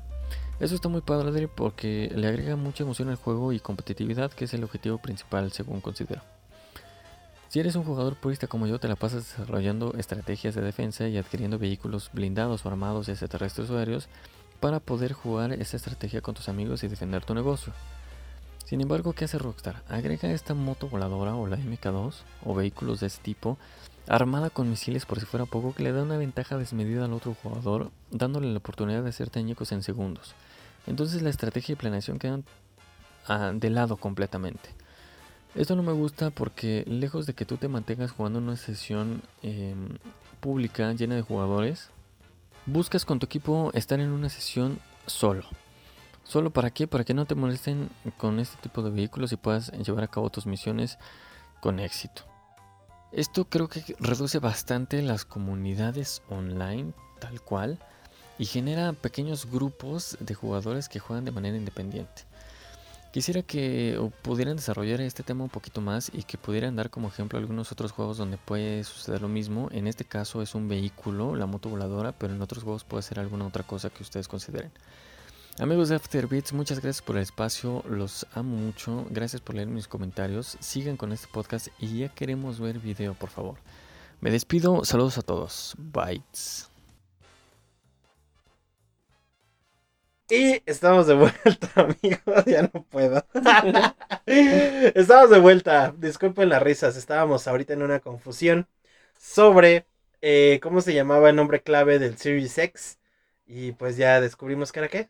Eso 0.59 0.75
está 0.75 0.89
muy 0.89 1.01
padre 1.01 1.47
porque 1.47 2.11
le 2.15 2.27
agrega 2.27 2.55
mucha 2.55 2.83
emoción 2.83 3.09
al 3.09 3.15
juego 3.15 3.53
y 3.53 3.59
competitividad, 3.59 4.31
que 4.31 4.45
es 4.45 4.53
el 4.53 4.63
objetivo 4.63 4.97
principal 4.97 5.51
según 5.51 5.79
considero. 5.79 6.21
Si 7.47 7.59
eres 7.59 7.75
un 7.75 7.83
jugador 7.83 8.15
purista 8.15 8.47
como 8.47 8.67
yo, 8.67 8.79
te 8.79 8.87
la 8.87 8.95
pasas 8.95 9.23
desarrollando 9.25 9.95
estrategias 9.97 10.53
de 10.53 10.61
defensa 10.61 11.07
y 11.07 11.17
adquiriendo 11.17 11.57
vehículos 11.57 12.11
blindados 12.13 12.65
o 12.65 12.69
armados 12.69 13.07
y 13.07 13.11
extraterrestres 13.11 13.69
o 13.69 13.77
aéreos 13.77 14.07
para 14.59 14.79
poder 14.79 15.13
jugar 15.13 15.53
esa 15.53 15.77
estrategia 15.77 16.21
con 16.21 16.35
tus 16.35 16.49
amigos 16.49 16.83
y 16.83 16.87
defender 16.87 17.25
tu 17.25 17.33
negocio. 17.33 17.73
Sin 18.69 18.81
embargo, 18.81 19.13
¿qué 19.13 19.25
hace 19.25 19.39
Rockstar? 19.39 19.81
Agrega 19.89 20.31
esta 20.31 20.53
moto 20.53 20.87
voladora 20.87 21.33
o 21.33 21.47
la 21.47 21.57
MK2 21.57 22.13
o 22.45 22.53
vehículos 22.53 22.99
de 22.99 23.07
este 23.07 23.23
tipo 23.23 23.57
armada 24.07 24.51
con 24.51 24.69
misiles 24.69 25.07
por 25.07 25.19
si 25.19 25.25
fuera 25.25 25.47
poco 25.47 25.73
que 25.73 25.81
le 25.81 25.91
da 25.91 26.03
una 26.03 26.17
ventaja 26.17 26.55
desmedida 26.55 27.05
al 27.05 27.13
otro 27.13 27.33
jugador, 27.33 27.89
dándole 28.11 28.51
la 28.51 28.59
oportunidad 28.59 29.01
de 29.01 29.09
hacer 29.09 29.31
técnicos 29.31 29.71
en 29.71 29.81
segundos. 29.81 30.35
Entonces 30.85 31.23
la 31.23 31.31
estrategia 31.31 31.73
y 31.73 31.77
planeación 31.77 32.19
quedan 32.19 32.45
ah, 33.27 33.53
de 33.55 33.71
lado 33.71 33.97
completamente. 33.97 34.69
Esto 35.55 35.75
no 35.75 35.81
me 35.81 35.93
gusta 35.93 36.29
porque 36.29 36.83
lejos 36.85 37.25
de 37.25 37.33
que 37.33 37.45
tú 37.45 37.57
te 37.57 37.69
mantengas 37.69 38.11
jugando 38.11 38.37
en 38.37 38.45
una 38.45 38.55
sesión 38.55 39.23
em, 39.41 39.97
pública 40.41 40.93
llena 40.93 41.15
de 41.15 41.23
jugadores, 41.23 41.89
buscas 42.67 43.03
con 43.03 43.17
tu 43.17 43.25
equipo 43.25 43.71
estar 43.73 43.99
en 43.99 44.11
una 44.11 44.29
sesión 44.29 44.77
solo. 45.07 45.45
¿Solo 46.29 46.51
para 46.51 46.69
qué? 46.69 46.85
Para 46.85 47.03
que 47.03 47.15
no 47.15 47.25
te 47.25 47.33
molesten 47.33 47.89
con 48.17 48.39
este 48.39 48.55
tipo 48.61 48.83
de 48.83 48.91
vehículos 48.91 49.31
y 49.31 49.35
puedas 49.35 49.71
llevar 49.71 50.03
a 50.03 50.09
cabo 50.09 50.29
tus 50.29 50.45
misiones 50.45 50.99
con 51.59 51.79
éxito. 51.79 52.21
Esto 53.11 53.45
creo 53.45 53.67
que 53.67 53.95
reduce 53.99 54.37
bastante 54.37 55.01
las 55.01 55.25
comunidades 55.25 56.21
online, 56.29 56.93
tal 57.19 57.41
cual, 57.41 57.79
y 58.37 58.45
genera 58.45 58.93
pequeños 58.93 59.47
grupos 59.49 60.17
de 60.19 60.35
jugadores 60.35 60.87
que 60.87 60.99
juegan 60.99 61.25
de 61.25 61.31
manera 61.31 61.57
independiente. 61.57 62.25
Quisiera 63.11 63.41
que 63.41 63.99
pudieran 64.21 64.57
desarrollar 64.57 65.01
este 65.01 65.23
tema 65.23 65.45
un 65.45 65.49
poquito 65.49 65.81
más 65.81 66.11
y 66.13 66.21
que 66.21 66.37
pudieran 66.37 66.75
dar 66.75 66.91
como 66.91 67.07
ejemplo 67.07 67.39
algunos 67.39 67.71
otros 67.71 67.91
juegos 67.91 68.19
donde 68.19 68.37
puede 68.37 68.83
suceder 68.83 69.23
lo 69.23 69.29
mismo. 69.29 69.69
En 69.71 69.87
este 69.87 70.05
caso 70.05 70.43
es 70.43 70.53
un 70.53 70.67
vehículo, 70.67 71.35
la 71.35 71.47
moto 71.47 71.69
voladora, 71.69 72.11
pero 72.11 72.35
en 72.35 72.41
otros 72.43 72.63
juegos 72.63 72.83
puede 72.83 73.01
ser 73.01 73.19
alguna 73.19 73.47
otra 73.47 73.63
cosa 73.63 73.89
que 73.89 74.03
ustedes 74.03 74.27
consideren. 74.27 74.71
Amigos 75.59 75.89
de 75.89 75.95
Afterbeats, 75.95 76.53
muchas 76.53 76.79
gracias 76.79 77.01
por 77.05 77.17
el 77.17 77.23
espacio, 77.23 77.83
los 77.85 78.25
amo 78.33 78.55
mucho, 78.55 79.05
gracias 79.09 79.41
por 79.41 79.55
leer 79.55 79.67
mis 79.67 79.89
comentarios, 79.89 80.55
sigan 80.61 80.95
con 80.95 81.11
este 81.11 81.27
podcast 81.27 81.67
y 81.79 81.99
ya 81.99 82.07
queremos 82.07 82.61
ver 82.61 82.79
video, 82.79 83.13
por 83.13 83.29
favor. 83.29 83.57
Me 84.21 84.31
despido, 84.31 84.85
saludos 84.85 85.17
a 85.17 85.21
todos, 85.21 85.75
bytes. 85.77 86.71
Y 90.29 90.63
estamos 90.65 91.07
de 91.07 91.15
vuelta, 91.15 91.69
amigos. 91.75 92.45
Ya 92.45 92.61
no 92.61 92.83
puedo. 92.83 93.25
estamos 94.25 95.29
de 95.29 95.39
vuelta. 95.39 95.93
Disculpen 95.97 96.49
las 96.49 96.61
risas. 96.61 96.95
Estábamos 96.95 97.47
ahorita 97.47 97.73
en 97.73 97.81
una 97.81 97.99
confusión 97.99 98.67
sobre 99.19 99.87
eh, 100.21 100.59
cómo 100.61 100.81
se 100.81 100.93
llamaba 100.93 101.29
el 101.31 101.35
nombre 101.35 101.61
clave 101.63 101.99
del 101.99 102.17
Series 102.17 102.57
X. 102.57 102.99
Y 103.47 103.73
pues 103.73 103.97
ya 103.97 104.21
descubrimos 104.21 104.71
que 104.71 104.79
era 104.79 104.87
qué. 104.87 105.09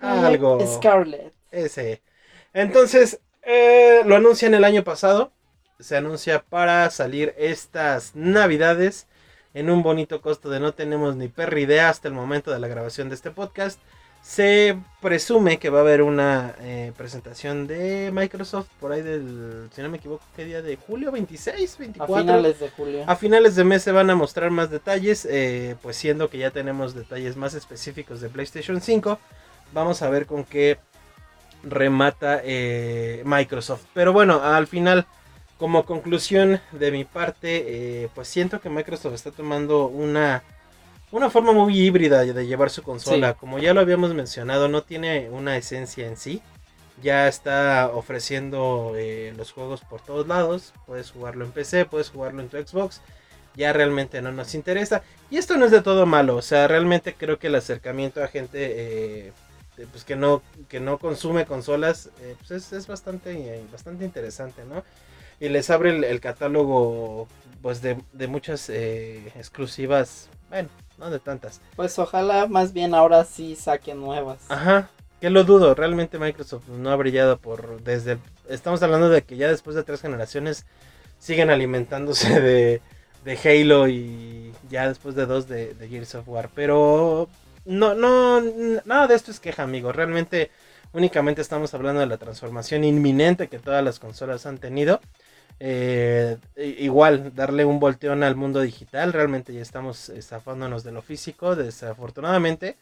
Algo. 0.00 0.58
Scarlet. 0.66 1.32
Ese. 1.50 2.02
Entonces, 2.52 3.20
eh, 3.42 4.02
lo 4.04 4.16
anuncian 4.16 4.54
el 4.54 4.64
año 4.64 4.84
pasado. 4.84 5.32
Se 5.78 5.96
anuncia 5.96 6.42
para 6.42 6.90
salir 6.90 7.34
estas 7.38 8.14
navidades. 8.14 9.06
En 9.52 9.68
un 9.68 9.82
bonito 9.82 10.20
costo 10.20 10.48
de 10.50 10.60
no 10.60 10.74
tenemos 10.74 11.16
ni 11.16 11.28
perra 11.28 11.58
idea 11.58 11.88
hasta 11.88 12.06
el 12.06 12.14
momento 12.14 12.52
de 12.52 12.60
la 12.60 12.68
grabación 12.68 13.08
de 13.08 13.16
este 13.16 13.30
podcast. 13.30 13.80
Se 14.22 14.78
presume 15.00 15.58
que 15.58 15.70
va 15.70 15.78
a 15.78 15.80
haber 15.80 16.02
una 16.02 16.54
eh, 16.60 16.92
presentación 16.96 17.66
de 17.66 18.10
Microsoft 18.12 18.68
por 18.78 18.92
ahí 18.92 19.00
del, 19.00 19.70
si 19.74 19.80
no 19.80 19.88
me 19.88 19.96
equivoco, 19.96 20.22
¿qué 20.36 20.44
día 20.44 20.60
de 20.60 20.76
julio? 20.76 21.10
¿26? 21.10 21.78
¿24? 21.78 22.02
A 22.02 22.20
finales 22.20 22.60
de 22.60 22.68
julio. 22.68 23.04
A 23.06 23.16
finales 23.16 23.56
de 23.56 23.64
mes 23.64 23.82
se 23.82 23.92
van 23.92 24.10
a 24.10 24.14
mostrar 24.14 24.50
más 24.50 24.70
detalles, 24.70 25.26
eh, 25.28 25.74
pues 25.82 25.96
siendo 25.96 26.28
que 26.28 26.36
ya 26.36 26.50
tenemos 26.50 26.94
detalles 26.94 27.36
más 27.36 27.54
específicos 27.54 28.20
de 28.20 28.28
PlayStation 28.28 28.82
5, 28.82 29.18
vamos 29.72 30.02
a 30.02 30.10
ver 30.10 30.26
con 30.26 30.44
qué 30.44 30.78
remata 31.62 32.40
eh, 32.44 33.22
Microsoft. 33.24 33.84
Pero 33.94 34.12
bueno, 34.12 34.42
al 34.42 34.66
final, 34.66 35.06
como 35.58 35.84
conclusión 35.84 36.60
de 36.72 36.90
mi 36.90 37.04
parte, 37.04 38.10
pues 38.14 38.28
siento 38.28 38.60
que 38.60 38.70
Microsoft 38.70 39.14
está 39.14 39.30
tomando 39.30 39.86
una 39.86 40.42
una 41.12 41.28
forma 41.28 41.52
muy 41.52 41.78
híbrida 41.78 42.24
de 42.24 42.46
llevar 42.46 42.70
su 42.70 42.82
consola. 42.82 43.34
Como 43.34 43.58
ya 43.58 43.74
lo 43.74 43.80
habíamos 43.80 44.14
mencionado, 44.14 44.68
no 44.68 44.82
tiene 44.82 45.28
una 45.30 45.56
esencia 45.56 46.06
en 46.06 46.16
sí. 46.16 46.40
Ya 47.02 47.26
está 47.28 47.90
ofreciendo 47.92 48.92
eh, 48.96 49.32
los 49.36 49.52
juegos 49.52 49.80
por 49.80 50.00
todos 50.00 50.28
lados. 50.28 50.72
Puedes 50.86 51.10
jugarlo 51.10 51.44
en 51.44 51.52
PC, 51.52 51.86
puedes 51.86 52.10
jugarlo 52.10 52.42
en 52.42 52.48
tu 52.48 52.58
Xbox. 52.58 53.00
Ya 53.56 53.72
realmente 53.72 54.22
no 54.22 54.30
nos 54.30 54.54
interesa. 54.54 55.02
Y 55.30 55.38
esto 55.38 55.56
no 55.56 55.64
es 55.64 55.72
de 55.72 55.82
todo 55.82 56.06
malo. 56.06 56.36
O 56.36 56.42
sea, 56.42 56.68
realmente 56.68 57.14
creo 57.14 57.38
que 57.38 57.48
el 57.48 57.56
acercamiento 57.56 58.22
a 58.22 58.28
gente 58.28 59.32
eh, 59.80 59.86
pues 59.90 60.04
que, 60.04 60.16
no, 60.16 60.42
que 60.68 60.78
no 60.80 60.98
consume 60.98 61.46
consolas 61.46 62.10
eh, 62.20 62.36
pues 62.46 62.72
es, 62.72 62.86
bastante, 62.86 63.62
bastante 63.72 64.04
interesante, 64.04 64.62
¿no? 64.64 64.84
Y 65.40 65.48
les 65.48 65.70
abre 65.70 65.90
el, 66.10 66.20
catálogo 66.20 67.26
pues 67.62 67.80
de, 67.80 67.98
de 68.12 68.26
muchas 68.26 68.68
exclusivas. 68.68 70.28
Bueno, 70.50 70.68
no 70.98 71.10
de 71.10 71.18
tantas. 71.18 71.62
Pues 71.76 71.98
ojalá 71.98 72.46
más 72.46 72.74
bien 72.74 72.94
ahora 72.94 73.24
sí 73.24 73.56
saquen 73.56 74.00
nuevas. 74.00 74.40
Ajá, 74.50 74.90
que 75.20 75.30
lo 75.30 75.44
dudo, 75.44 75.74
realmente 75.74 76.18
Microsoft 76.18 76.68
no 76.68 76.90
ha 76.90 76.96
brillado 76.96 77.38
por 77.38 77.82
desde 77.82 78.18
estamos 78.48 78.82
hablando 78.82 79.08
de 79.08 79.22
que 79.22 79.36
ya 79.36 79.48
después 79.48 79.76
de 79.76 79.82
tres 79.82 80.00
generaciones 80.00 80.66
siguen 81.18 81.50
alimentándose 81.50 82.40
de, 82.40 82.80
de 83.24 83.38
Halo 83.38 83.88
y 83.88 84.52
ya 84.68 84.88
después 84.88 85.14
de 85.14 85.26
dos 85.26 85.48
de, 85.48 85.74
de 85.74 85.88
Gears 85.88 86.14
of 86.14 86.28
War, 86.28 86.50
pero 86.54 87.28
no 87.70 87.94
no 87.94 88.40
nada 88.84 89.06
de 89.06 89.14
esto 89.14 89.30
es 89.30 89.40
queja, 89.40 89.62
amigo, 89.62 89.92
realmente 89.92 90.50
únicamente 90.92 91.40
estamos 91.40 91.72
hablando 91.74 92.00
de 92.00 92.06
la 92.06 92.18
transformación 92.18 92.84
inminente 92.84 93.48
que 93.48 93.58
todas 93.58 93.82
las 93.84 93.98
consolas 93.98 94.46
han 94.46 94.58
tenido 94.58 95.00
eh, 95.62 96.38
igual, 96.56 97.34
darle 97.34 97.66
un 97.66 97.78
volteón 97.80 98.22
al 98.22 98.34
mundo 98.34 98.60
digital. 98.62 99.12
Realmente 99.12 99.52
ya 99.52 99.60
estamos 99.60 100.08
estafándonos 100.08 100.82
de 100.84 100.92
lo 100.92 101.02
físico, 101.02 101.54
desafortunadamente. 101.54 102.76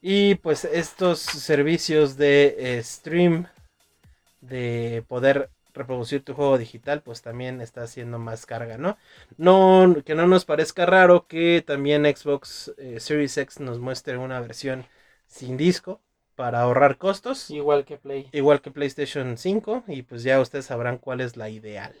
Y 0.00 0.34
pues 0.36 0.64
estos 0.64 1.20
servicios 1.20 2.16
de 2.16 2.56
eh, 2.58 2.82
stream, 2.82 3.46
de 4.40 5.04
poder 5.06 5.48
reproducir 5.74 6.24
tu 6.24 6.34
juego 6.34 6.58
digital, 6.58 7.02
pues 7.02 7.22
también 7.22 7.60
está 7.60 7.82
haciendo 7.82 8.18
más 8.18 8.46
carga, 8.46 8.78
¿no? 8.78 8.96
No, 9.36 9.94
que 10.04 10.14
no 10.14 10.26
nos 10.26 10.44
parezca 10.44 10.86
raro 10.86 11.26
que 11.26 11.62
también 11.66 12.04
Xbox 12.04 12.72
eh, 12.78 13.00
Series 13.00 13.36
X 13.38 13.60
nos 13.60 13.78
muestre 13.78 14.16
una 14.18 14.40
versión 14.40 14.86
sin 15.26 15.56
disco, 15.56 16.00
para 16.34 16.62
ahorrar 16.62 16.98
costos. 16.98 17.50
Igual 17.50 17.84
que 17.84 17.96
Play. 17.96 18.28
Igual 18.32 18.60
que 18.60 18.70
PlayStation 18.70 19.36
5 19.36 19.84
y 19.88 20.02
pues 20.02 20.22
ya 20.22 20.40
ustedes 20.40 20.66
sabrán 20.66 20.98
cuál 20.98 21.20
es 21.20 21.36
la 21.36 21.48
ideal. 21.48 21.94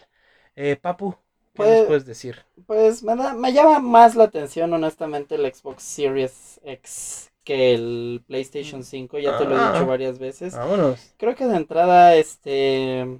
Eh, 0.56 0.76
Papu, 0.76 1.12
¿qué 1.12 1.18
pues, 1.54 1.86
puedes 1.86 2.06
decir? 2.06 2.44
Pues 2.66 3.02
me, 3.02 3.14
me 3.14 3.52
llama 3.52 3.78
más 3.78 4.14
la 4.16 4.24
atención 4.24 4.72
honestamente 4.72 5.36
el 5.36 5.52
Xbox 5.52 5.82
Series 5.82 6.60
X 6.64 7.30
que 7.44 7.74
el 7.74 8.22
PlayStation 8.26 8.84
5, 8.84 9.18
ya 9.18 9.36
te 9.36 9.44
lo 9.44 9.50
he 9.50 9.58
dicho 9.58 9.82
ah. 9.82 9.84
varias 9.84 10.18
veces. 10.18 10.54
Vámonos. 10.54 11.12
Creo 11.16 11.34
que 11.34 11.46
de 11.46 11.56
entrada 11.56 12.14
este 12.14 13.18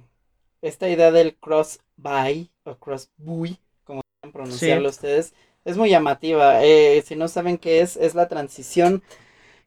esta 0.63 0.89
idea 0.89 1.11
del 1.11 1.35
cross 1.35 1.79
buy 1.97 2.49
o 2.63 2.75
cross 2.77 3.11
buy, 3.17 3.59
como 3.83 4.01
quieran 4.21 4.33
pronunciarlo 4.33 4.89
ustedes, 4.89 5.33
es 5.65 5.77
muy 5.77 5.89
llamativa. 5.89 6.63
Eh, 6.63 7.03
si 7.05 7.15
no 7.15 7.27
saben 7.27 7.57
qué 7.57 7.81
es, 7.81 7.97
es 7.97 8.15
la 8.15 8.27
transición 8.27 9.03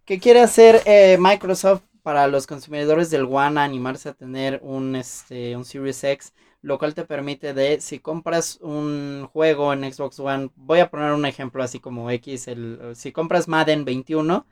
que 0.05 0.19
quiere 0.21 0.41
hacer 0.41 0.83
eh, 0.87 1.19
Microsoft 1.21 1.83
para 2.03 2.29
los 2.29 2.47
consumidores 2.47 3.11
del 3.11 3.25
One 3.25 3.61
animarse 3.61 4.09
a 4.11 4.15
tener 4.15 4.61
un, 4.63 4.97
este, 4.97 5.57
un 5.57 5.65
Series 5.65 6.03
X, 6.05 6.33
lo 6.63 6.79
cual 6.79 6.95
te 6.95 7.05
permite 7.05 7.53
de, 7.53 7.81
si 7.81 7.99
compras 7.99 8.59
un 8.63 9.29
juego 9.33 9.73
en 9.73 9.93
Xbox 9.93 10.21
One, 10.21 10.51
voy 10.57 10.79
a 10.81 10.91
poner 10.91 11.13
un 11.13 11.27
ejemplo 11.27 11.63
así 11.63 11.81
como 11.81 12.11
X, 12.11 12.49
el, 12.49 12.93
si 12.95 13.13
compras 13.13 13.49
Madden 13.49 13.85
21, 13.85 14.47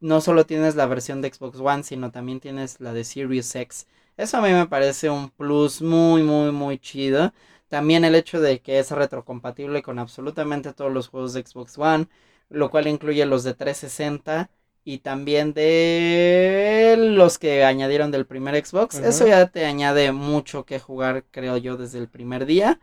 no 0.00 0.20
solo 0.20 0.46
tienes 0.46 0.76
la 0.76 0.86
versión 0.86 1.22
de 1.22 1.32
Xbox 1.32 1.58
One, 1.60 1.82
sino 1.84 2.10
también 2.10 2.40
tienes 2.40 2.80
la 2.80 2.92
de 2.92 3.04
Series 3.04 3.54
X. 3.54 3.86
Eso 4.20 4.36
a 4.36 4.42
mí 4.42 4.50
me 4.52 4.66
parece 4.66 5.08
un 5.08 5.30
plus 5.30 5.80
muy, 5.80 6.22
muy, 6.22 6.52
muy 6.52 6.78
chido. 6.78 7.32
También 7.68 8.04
el 8.04 8.14
hecho 8.14 8.38
de 8.38 8.60
que 8.60 8.78
es 8.78 8.90
retrocompatible 8.90 9.82
con 9.82 9.98
absolutamente 9.98 10.74
todos 10.74 10.92
los 10.92 11.08
juegos 11.08 11.32
de 11.32 11.42
Xbox 11.42 11.78
One, 11.78 12.06
lo 12.50 12.70
cual 12.70 12.86
incluye 12.86 13.24
los 13.24 13.44
de 13.44 13.54
360 13.54 14.50
y 14.84 14.98
también 14.98 15.54
de 15.54 16.96
los 16.98 17.38
que 17.38 17.64
añadieron 17.64 18.10
del 18.10 18.26
primer 18.26 18.62
Xbox. 18.62 18.98
Eso 18.98 19.26
ya 19.26 19.46
te 19.46 19.64
añade 19.64 20.12
mucho 20.12 20.66
que 20.66 20.78
jugar, 20.78 21.24
creo 21.30 21.56
yo, 21.56 21.78
desde 21.78 21.98
el 21.98 22.08
primer 22.10 22.44
día. 22.44 22.78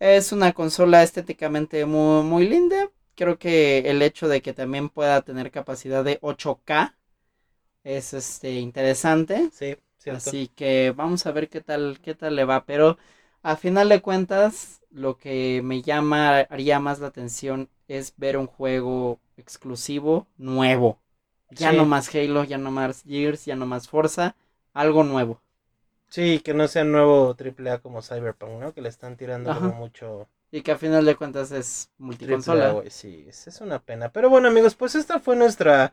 Es 0.00 0.32
una 0.32 0.52
consola 0.52 1.02
estéticamente 1.02 1.86
muy, 1.86 2.24
muy 2.24 2.46
linda. 2.46 2.90
Creo 3.14 3.38
que 3.38 3.78
el 3.90 4.02
hecho 4.02 4.28
de 4.28 4.42
que 4.42 4.52
también 4.52 4.90
pueda 4.90 5.22
tener 5.22 5.50
capacidad 5.50 6.04
de 6.04 6.18
8K 6.20 6.94
es 7.84 8.12
este 8.12 8.52
interesante. 8.52 9.48
Sí, 9.50 9.76
cierto. 10.04 10.36
Así 10.36 10.48
que 10.48 10.92
vamos 10.96 11.26
a 11.26 11.32
ver 11.32 11.48
qué 11.48 11.60
tal, 11.60 12.00
qué 12.02 12.14
tal 12.14 12.36
le 12.36 12.44
va. 12.44 12.64
Pero 12.66 12.98
a 13.42 13.56
final 13.56 13.88
de 13.88 14.02
cuentas, 14.02 14.80
lo 14.90 15.18
que 15.18 15.60
me 15.64 15.82
llamaría 15.82 16.80
más 16.80 17.00
la 17.00 17.08
atención 17.08 17.68
es 17.88 18.14
ver 18.16 18.36
un 18.38 18.46
juego 18.46 19.20
exclusivo 19.36 20.26
nuevo. 20.38 21.00
Ya 21.50 21.72
Sí. 21.72 21.76
no 21.76 21.86
más 21.86 22.14
Halo, 22.14 22.44
ya 22.44 22.58
no 22.58 22.70
más 22.70 23.02
Gears, 23.04 23.44
ya 23.46 23.56
no 23.56 23.66
más 23.66 23.88
Forza, 23.88 24.36
algo 24.74 25.04
nuevo. 25.04 25.40
Sí, 26.08 26.40
que 26.42 26.54
no 26.54 26.66
sea 26.66 26.82
nuevo 26.84 27.34
AAA 27.34 27.78
como 27.82 28.00
Cyberpunk, 28.00 28.58
¿no? 28.58 28.72
Que 28.72 28.80
le 28.80 28.88
están 28.88 29.16
tirando 29.18 29.52
Ajá. 29.52 29.60
como 29.60 29.74
mucho 29.74 30.28
Y 30.50 30.62
que 30.62 30.72
a 30.72 30.78
final 30.78 31.04
de 31.04 31.16
cuentas 31.16 31.50
es 31.52 31.90
multiconsola. 31.98 32.82
Sí, 32.90 33.26
es 33.28 33.60
una 33.60 33.80
pena. 33.82 34.10
Pero 34.12 34.30
bueno, 34.30 34.48
amigos, 34.48 34.74
pues 34.76 34.94
esta 34.94 35.18
fue 35.20 35.36
nuestra 35.36 35.92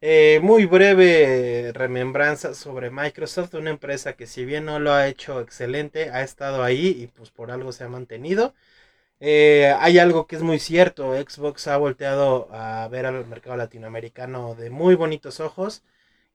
eh, 0.00 0.40
muy 0.42 0.66
breve 0.66 1.72
remembranza 1.74 2.54
sobre 2.54 2.90
Microsoft, 2.90 3.54
una 3.54 3.70
empresa 3.70 4.14
que 4.14 4.26
si 4.26 4.44
bien 4.44 4.64
no 4.64 4.78
lo 4.80 4.92
ha 4.92 5.08
hecho 5.08 5.40
excelente, 5.40 6.10
ha 6.10 6.22
estado 6.22 6.62
ahí 6.62 6.88
y 6.98 7.06
pues 7.08 7.30
por 7.30 7.50
algo 7.50 7.72
se 7.72 7.84
ha 7.84 7.88
mantenido. 7.88 8.54
Eh, 9.20 9.74
hay 9.80 9.98
algo 9.98 10.26
que 10.26 10.36
es 10.36 10.42
muy 10.42 10.58
cierto, 10.58 11.14
Xbox 11.14 11.68
ha 11.68 11.76
volteado 11.76 12.48
a 12.52 12.88
ver 12.88 13.04
al 13.06 13.26
mercado 13.26 13.56
latinoamericano 13.56 14.54
de 14.54 14.70
muy 14.70 14.94
bonitos 14.94 15.40
ojos 15.40 15.82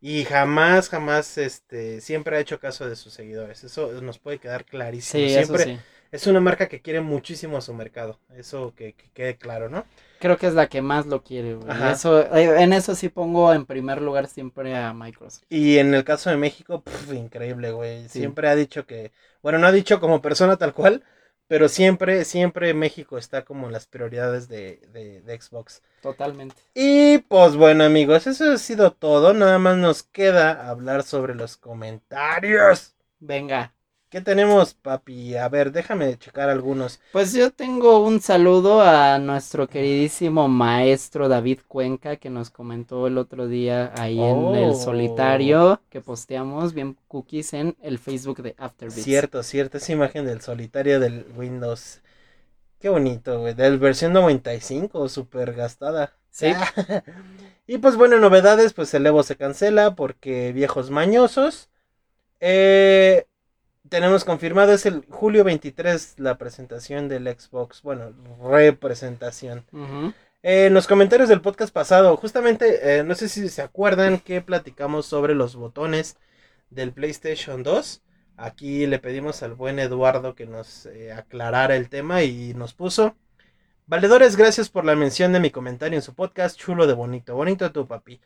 y 0.01 0.25
jamás, 0.25 0.89
jamás, 0.89 1.37
este, 1.39 2.01
siempre 2.01 2.37
ha 2.37 2.39
hecho 2.39 2.59
caso 2.59 2.87
de 2.87 2.95
sus 2.95 3.13
seguidores. 3.13 3.63
Eso 3.63 3.91
nos 4.01 4.19
puede 4.19 4.39
quedar 4.39 4.65
clarísimo. 4.65 5.27
Sí, 5.27 5.33
siempre 5.33 5.63
sí. 5.63 5.79
es 6.11 6.27
una 6.27 6.39
marca 6.39 6.67
que 6.67 6.81
quiere 6.81 7.01
muchísimo 7.01 7.57
a 7.57 7.61
su 7.61 7.73
mercado. 7.73 8.19
Eso 8.35 8.73
que, 8.75 8.93
que 8.93 9.09
quede 9.13 9.37
claro, 9.37 9.69
¿no? 9.69 9.85
Creo 10.19 10.37
que 10.37 10.47
es 10.47 10.53
la 10.53 10.67
que 10.67 10.81
más 10.81 11.05
lo 11.05 11.23
quiere, 11.23 11.55
güey. 11.55 11.91
Eso, 11.91 12.21
eh, 12.35 12.61
en 12.63 12.73
eso 12.73 12.95
sí 12.95 13.09
pongo 13.09 13.53
en 13.53 13.65
primer 13.65 14.01
lugar 14.01 14.27
siempre 14.27 14.75
a 14.75 14.93
Microsoft. 14.93 15.43
Y 15.49 15.77
en 15.77 15.93
el 15.93 16.03
caso 16.03 16.29
de 16.29 16.37
México, 16.37 16.81
pf, 16.81 17.15
increíble, 17.15 17.71
güey. 17.71 18.03
Sí. 18.03 18.19
Siempre 18.19 18.47
ha 18.47 18.55
dicho 18.55 18.85
que, 18.85 19.11
bueno, 19.41 19.59
no 19.59 19.67
ha 19.67 19.71
dicho 19.71 19.99
como 19.99 20.21
persona 20.21 20.57
tal 20.57 20.73
cual, 20.73 21.03
pero 21.47 21.69
siempre, 21.69 22.25
siempre 22.25 22.73
México 22.73 23.17
está 23.17 23.45
como 23.45 23.67
en 23.67 23.73
las 23.73 23.85
prioridades 23.85 24.47
de, 24.47 24.81
de, 24.91 25.21
de 25.21 25.41
Xbox. 25.41 25.83
Totalmente. 26.01 26.55
Y 26.73 27.19
pues 27.19 27.55
bueno, 27.55 27.83
amigos, 27.83 28.25
eso 28.25 28.51
ha 28.51 28.57
sido 28.57 28.91
todo. 28.91 29.33
Nada 29.33 29.59
más 29.59 29.77
nos 29.77 30.03
queda 30.03 30.67
hablar 30.67 31.03
sobre 31.03 31.35
los 31.35 31.57
comentarios. 31.57 32.95
Venga. 33.19 33.74
¿Qué 34.15 34.21
tenemos, 34.21 34.73
papi? 34.73 35.35
A 35.35 35.49
ver, 35.49 35.73
déjame 35.73 36.17
checar 36.17 36.49
algunos. 36.49 37.01
Pues 37.11 37.33
yo 37.33 37.51
tengo 37.51 37.99
un 37.99 38.21
saludo 38.21 38.81
a 38.81 39.19
nuestro 39.19 39.67
queridísimo 39.67 40.47
maestro 40.47 41.27
David 41.27 41.59
Cuenca 41.67 42.15
que 42.15 42.29
nos 42.29 42.49
comentó 42.49 43.07
el 43.07 43.17
otro 43.17 43.49
día 43.49 43.91
ahí 43.97 44.17
en 44.17 44.55
el 44.55 44.69
Oh. 44.69 44.73
solitario 44.73 45.81
que 45.89 45.99
posteamos 45.99 46.73
bien 46.73 46.95
cookies 47.09 47.51
en 47.55 47.75
el 47.81 47.99
Facebook 47.99 48.41
de 48.41 48.55
Afterbeats. 48.57 49.03
Cierto, 49.03 49.43
cierto, 49.43 49.79
esa 49.79 49.91
imagen 49.91 50.25
del 50.25 50.39
solitario 50.39 51.01
del 51.01 51.25
Windows. 51.35 51.99
Qué 52.79 52.87
bonito, 52.87 53.41
güey. 53.41 53.53
Del 53.53 53.79
versión 53.79 54.13
95, 54.13 55.09
súper 55.09 55.51
gastada. 55.51 56.13
Sí. 56.31 56.53
y 57.67 57.79
pues 57.79 57.97
bueno, 57.97 58.17
novedades, 58.21 58.71
pues 58.71 58.93
el 58.93 59.05
Evo 59.07 59.23
se 59.23 59.35
cancela 59.35 59.93
porque 59.93 60.53
viejos 60.53 60.89
mañosos. 60.89 61.67
Eh, 62.39 63.25
tenemos 63.89 64.23
confirmado, 64.23 64.73
es 64.73 64.85
el 64.85 65.05
julio 65.09 65.43
23 65.43 66.15
la 66.19 66.37
presentación 66.37 67.07
del 67.07 67.27
Xbox, 67.27 67.81
bueno, 67.81 68.13
representación. 68.41 69.65
Eh, 70.43 70.67
en 70.67 70.73
los 70.73 70.87
comentarios 70.87 71.29
del 71.29 71.41
podcast 71.41 71.73
pasado, 71.73 72.15
justamente, 72.17 72.99
eh, 72.99 73.03
no 73.03 73.15
sé 73.15 73.29
si 73.29 73.49
se 73.49 73.61
acuerdan 73.61 74.19
que 74.19 74.41
platicamos 74.41 75.05
sobre 75.05 75.35
los 75.35 75.55
botones 75.55 76.17
del 76.69 76.93
PlayStation 76.93 77.63
2. 77.63 78.01
Aquí 78.37 78.85
le 78.85 78.99
pedimos 78.99 79.43
al 79.43 79.53
buen 79.53 79.79
Eduardo 79.79 80.35
que 80.35 80.45
nos 80.45 80.85
eh, 80.87 81.13
aclarara 81.13 81.75
el 81.75 81.89
tema 81.89 82.23
y 82.23 82.53
nos 82.53 82.73
puso. 82.73 83.15
Valedores, 83.87 84.35
gracias 84.35 84.69
por 84.69 84.83
la 84.83 84.95
mención 84.95 85.31
de 85.31 85.39
mi 85.39 85.51
comentario 85.51 85.97
en 85.97 86.01
su 86.01 86.13
podcast. 86.13 86.57
Chulo 86.57 86.87
de 86.87 86.93
bonito. 86.93 87.35
Bonito 87.35 87.71
tú, 87.71 87.87
papi. 87.87 88.19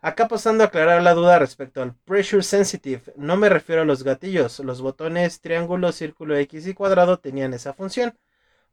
Acá 0.00 0.28
pasando 0.28 0.62
a 0.64 0.68
aclarar 0.68 1.02
la 1.02 1.14
duda 1.14 1.38
respecto 1.38 1.82
al 1.82 1.94
Pressure 2.04 2.42
Sensitive. 2.42 3.02
No 3.16 3.36
me 3.36 3.48
refiero 3.48 3.82
a 3.82 3.84
los 3.84 4.02
gatillos. 4.04 4.58
Los 4.60 4.80
botones 4.82 5.40
triángulo, 5.40 5.92
círculo, 5.92 6.36
X 6.36 6.66
y 6.66 6.74
cuadrado 6.74 7.18
tenían 7.18 7.54
esa 7.54 7.72
función. 7.74 8.16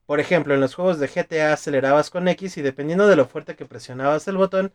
Por 0.05 0.19
ejemplo, 0.19 0.53
en 0.55 0.61
los 0.61 0.76
juegos 0.76 0.99
de 0.99 1.07
GTA 1.09 1.53
acelerabas 1.53 2.09
con 2.11 2.28
X 2.30 2.57
y 2.57 2.63
dependiendo 2.63 3.07
de 3.07 3.15
lo 3.17 3.26
fuerte 3.28 3.55
que 3.55 3.65
presionabas 3.65 4.28
el 4.28 4.38
botón, 4.38 4.74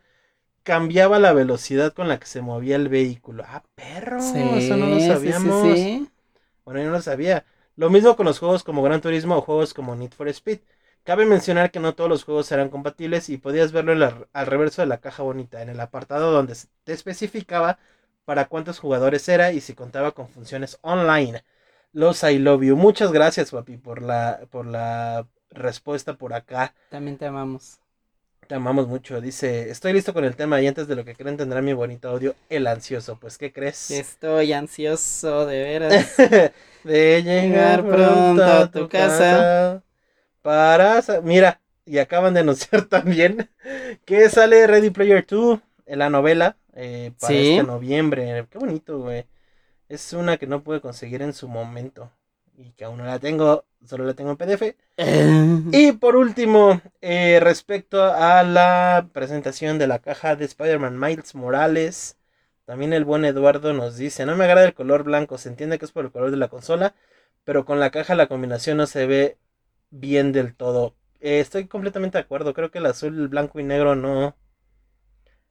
cambiaba 0.64 1.18
la 1.20 1.32
velocidad 1.32 1.92
con 1.94 2.08
la 2.08 2.18
que 2.20 2.26
se 2.26 2.42
movía 2.42 2.76
el 2.76 2.88
vehículo. 2.88 3.44
Ah, 3.46 3.64
perro, 3.76 4.22
Sí, 4.22 4.38
eso 4.56 4.76
no 4.76 4.86
lo 4.86 5.00
sí, 5.00 5.00
sabíamos. 5.00 5.54
sí. 5.62 6.08
Bueno, 6.64 6.80
yo 6.80 6.86
no 6.86 6.92
lo 6.94 7.02
sabía. 7.02 7.44
Lo 7.76 7.90
mismo 7.90 8.16
con 8.16 8.26
los 8.26 8.38
juegos 8.38 8.64
como 8.64 8.82
Gran 8.82 9.00
Turismo 9.00 9.36
o 9.36 9.42
juegos 9.42 9.74
como 9.74 9.94
Need 9.96 10.12
for 10.12 10.28
Speed. 10.28 10.60
Cabe 11.08 11.24
mencionar 11.24 11.70
que 11.70 11.80
no 11.80 11.94
todos 11.94 12.10
los 12.10 12.24
juegos 12.24 12.44
serán 12.44 12.68
compatibles 12.68 13.30
y 13.30 13.38
podías 13.38 13.72
verlo 13.72 13.92
en 13.92 14.00
la- 14.00 14.28
al 14.34 14.46
reverso 14.46 14.82
de 14.82 14.88
la 14.88 15.00
caja 15.00 15.22
bonita, 15.22 15.62
en 15.62 15.70
el 15.70 15.80
apartado 15.80 16.32
donde 16.32 16.54
te 16.84 16.92
especificaba 16.92 17.78
para 18.26 18.44
cuántos 18.44 18.78
jugadores 18.78 19.26
era 19.26 19.52
y 19.52 19.62
si 19.62 19.72
contaba 19.72 20.12
con 20.12 20.28
funciones 20.28 20.78
online. 20.82 21.44
Los 21.94 22.22
I 22.24 22.38
love 22.38 22.62
you. 22.62 22.76
Muchas 22.76 23.10
gracias, 23.10 23.52
papi, 23.52 23.78
por 23.78 24.02
la, 24.02 24.40
por 24.50 24.66
la 24.66 25.26
respuesta 25.48 26.12
por 26.18 26.34
acá. 26.34 26.74
También 26.90 27.16
te 27.16 27.24
amamos. 27.24 27.78
Te 28.46 28.54
amamos 28.54 28.86
mucho. 28.86 29.22
Dice, 29.22 29.70
estoy 29.70 29.94
listo 29.94 30.12
con 30.12 30.26
el 30.26 30.36
tema 30.36 30.60
y 30.60 30.66
antes 30.66 30.88
de 30.88 30.96
lo 30.96 31.06
que 31.06 31.14
creen 31.14 31.38
tendrá 31.38 31.62
mi 31.62 31.72
bonito 31.72 32.10
audio, 32.10 32.34
el 32.50 32.66
ansioso. 32.66 33.18
Pues, 33.18 33.38
¿qué 33.38 33.50
crees? 33.50 33.90
Estoy 33.90 34.52
ansioso 34.52 35.46
de 35.46 35.62
veras. 35.62 36.16
de 36.84 37.22
llegar 37.22 37.82
pronto 37.86 38.44
a 38.44 38.70
tu 38.70 38.88
casa. 38.90 39.82
Para... 40.48 41.02
Mira, 41.22 41.60
y 41.84 41.98
acaban 41.98 42.32
de 42.32 42.40
anunciar 42.40 42.82
también 42.88 43.50
que 44.06 44.30
sale 44.30 44.66
Ready 44.66 44.88
Player 44.88 45.26
2 45.28 45.60
en 45.84 45.98
la 45.98 46.08
novela 46.08 46.56
eh, 46.72 47.12
para 47.20 47.34
Sí. 47.34 47.50
este 47.50 47.66
noviembre. 47.66 48.46
Qué 48.50 48.56
bonito, 48.58 48.98
güey. 48.98 49.26
Es 49.90 50.14
una 50.14 50.38
que 50.38 50.46
no 50.46 50.62
pude 50.62 50.80
conseguir 50.80 51.20
en 51.20 51.34
su 51.34 51.48
momento. 51.48 52.10
Y 52.56 52.72
que 52.72 52.86
aún 52.86 52.96
no 52.96 53.04
la 53.04 53.18
tengo, 53.18 53.66
solo 53.84 54.04
la 54.06 54.14
tengo 54.14 54.30
en 54.30 54.36
PDF. 54.38 54.74
Y 55.76 55.92
por 55.92 56.16
último, 56.16 56.80
eh, 57.02 57.40
respecto 57.42 58.02
a 58.02 58.42
la 58.42 59.06
presentación 59.12 59.78
de 59.78 59.86
la 59.86 59.98
caja 59.98 60.34
de 60.34 60.46
Spider-Man 60.46 60.98
Miles 60.98 61.34
Morales, 61.34 62.16
también 62.64 62.94
el 62.94 63.04
buen 63.04 63.26
Eduardo 63.26 63.74
nos 63.74 63.98
dice, 63.98 64.24
no 64.24 64.34
me 64.34 64.44
agrada 64.46 64.64
el 64.66 64.72
color 64.72 65.04
blanco, 65.04 65.36
se 65.36 65.50
entiende 65.50 65.78
que 65.78 65.84
es 65.84 65.92
por 65.92 66.06
el 66.06 66.10
color 66.10 66.30
de 66.30 66.38
la 66.38 66.48
consola, 66.48 66.94
pero 67.44 67.66
con 67.66 67.80
la 67.80 67.90
caja 67.90 68.14
la 68.14 68.28
combinación 68.28 68.78
no 68.78 68.86
se 68.86 69.06
ve 69.06 69.36
bien 69.90 70.32
del 70.32 70.54
todo. 70.54 70.94
Eh, 71.20 71.40
estoy 71.40 71.66
completamente 71.66 72.18
de 72.18 72.22
acuerdo, 72.22 72.54
creo 72.54 72.70
que 72.70 72.78
el 72.78 72.86
azul, 72.86 73.18
el 73.18 73.28
blanco 73.28 73.58
y 73.60 73.64
negro 73.64 73.94
no, 73.96 74.36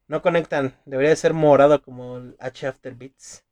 no 0.07 0.21
conectan, 0.21 0.75
debería 0.85 1.09
de 1.11 1.15
ser 1.17 1.33
morado 1.33 1.81
como 1.81 2.17
el 2.17 2.35
H 2.39 2.67
After 2.67 2.95
Beats. 2.95 3.43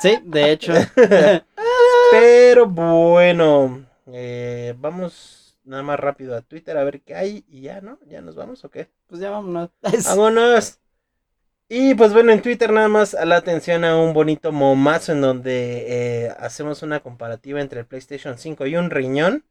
sí, 0.00 0.18
de 0.24 0.52
hecho. 0.52 0.72
Pero 2.10 2.66
bueno, 2.68 3.86
eh, 4.06 4.74
vamos 4.78 5.58
nada 5.64 5.82
más 5.82 5.98
rápido 5.98 6.36
a 6.36 6.42
Twitter 6.42 6.76
a 6.76 6.84
ver 6.84 7.00
qué 7.02 7.14
hay 7.14 7.44
y 7.48 7.62
ya, 7.62 7.80
¿no? 7.80 7.98
¿Ya 8.06 8.20
nos 8.20 8.36
vamos 8.36 8.64
o 8.64 8.70
qué? 8.70 8.88
pues 9.06 9.20
ya 9.20 9.30
vámonos. 9.30 9.70
¡Vámonos! 10.04 10.78
Y 11.68 11.94
pues 11.94 12.12
bueno, 12.12 12.32
en 12.32 12.42
Twitter 12.42 12.72
nada 12.72 12.88
más 12.88 13.14
a 13.14 13.24
la 13.24 13.36
atención 13.36 13.84
a 13.84 13.96
un 13.98 14.12
bonito 14.12 14.52
momazo 14.52 15.12
en 15.12 15.20
donde 15.22 16.26
eh, 16.26 16.34
hacemos 16.38 16.82
una 16.82 17.00
comparativa 17.00 17.60
entre 17.60 17.80
el 17.80 17.86
PlayStation 17.86 18.38
5 18.38 18.66
y 18.66 18.76
un 18.76 18.90
riñón. 18.90 19.44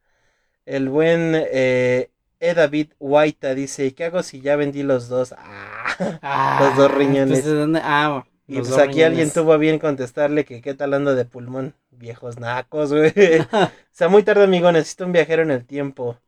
El 0.66 0.88
buen 0.88 1.32
eh, 1.34 2.10
E. 2.40 2.54
David 2.54 2.92
White 2.98 3.54
dice, 3.54 3.86
¿y 3.86 3.92
qué 3.92 4.04
hago 4.04 4.22
si 4.22 4.40
ya 4.40 4.56
vendí 4.56 4.82
los 4.82 5.08
dos? 5.08 5.34
Ah, 5.36 5.96
Ah, 6.22 6.58
Los 6.60 6.76
dos 6.76 6.90
riñones. 6.90 7.40
pues, 7.40 7.44
¿de 7.44 7.54
dónde? 7.54 7.80
Ah, 7.82 8.24
y 8.46 8.56
pues 8.58 8.76
aquí 8.78 9.02
alguien 9.02 9.30
tuvo 9.30 9.52
a 9.52 9.56
bien 9.56 9.78
contestarle 9.78 10.44
que 10.44 10.60
qué 10.60 10.74
tal 10.74 10.94
ando 10.94 11.14
de 11.14 11.24
pulmón. 11.24 11.74
Viejos 11.90 12.38
nacos, 12.38 12.92
güey. 12.92 13.12
o 13.52 13.70
sea, 13.92 14.08
muy 14.08 14.22
tarde, 14.22 14.44
amigo, 14.44 14.70
necesito 14.72 15.04
un 15.06 15.12
viajero 15.12 15.42
en 15.42 15.50
el 15.50 15.64
tiempo. 15.66 16.18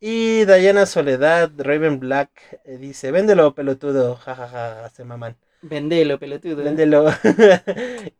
Y 0.00 0.44
Diana 0.46 0.86
Soledad, 0.86 1.50
Raven 1.58 2.00
Black, 2.00 2.30
eh, 2.64 2.78
dice, 2.78 3.10
véndelo, 3.10 3.54
pelotudo. 3.54 4.16
jajaja, 4.16 4.88
se 4.90 5.04
maman. 5.04 5.36
Vendelo, 5.62 6.18
pelotudo. 6.18 6.64
Véndelo. 6.64 7.06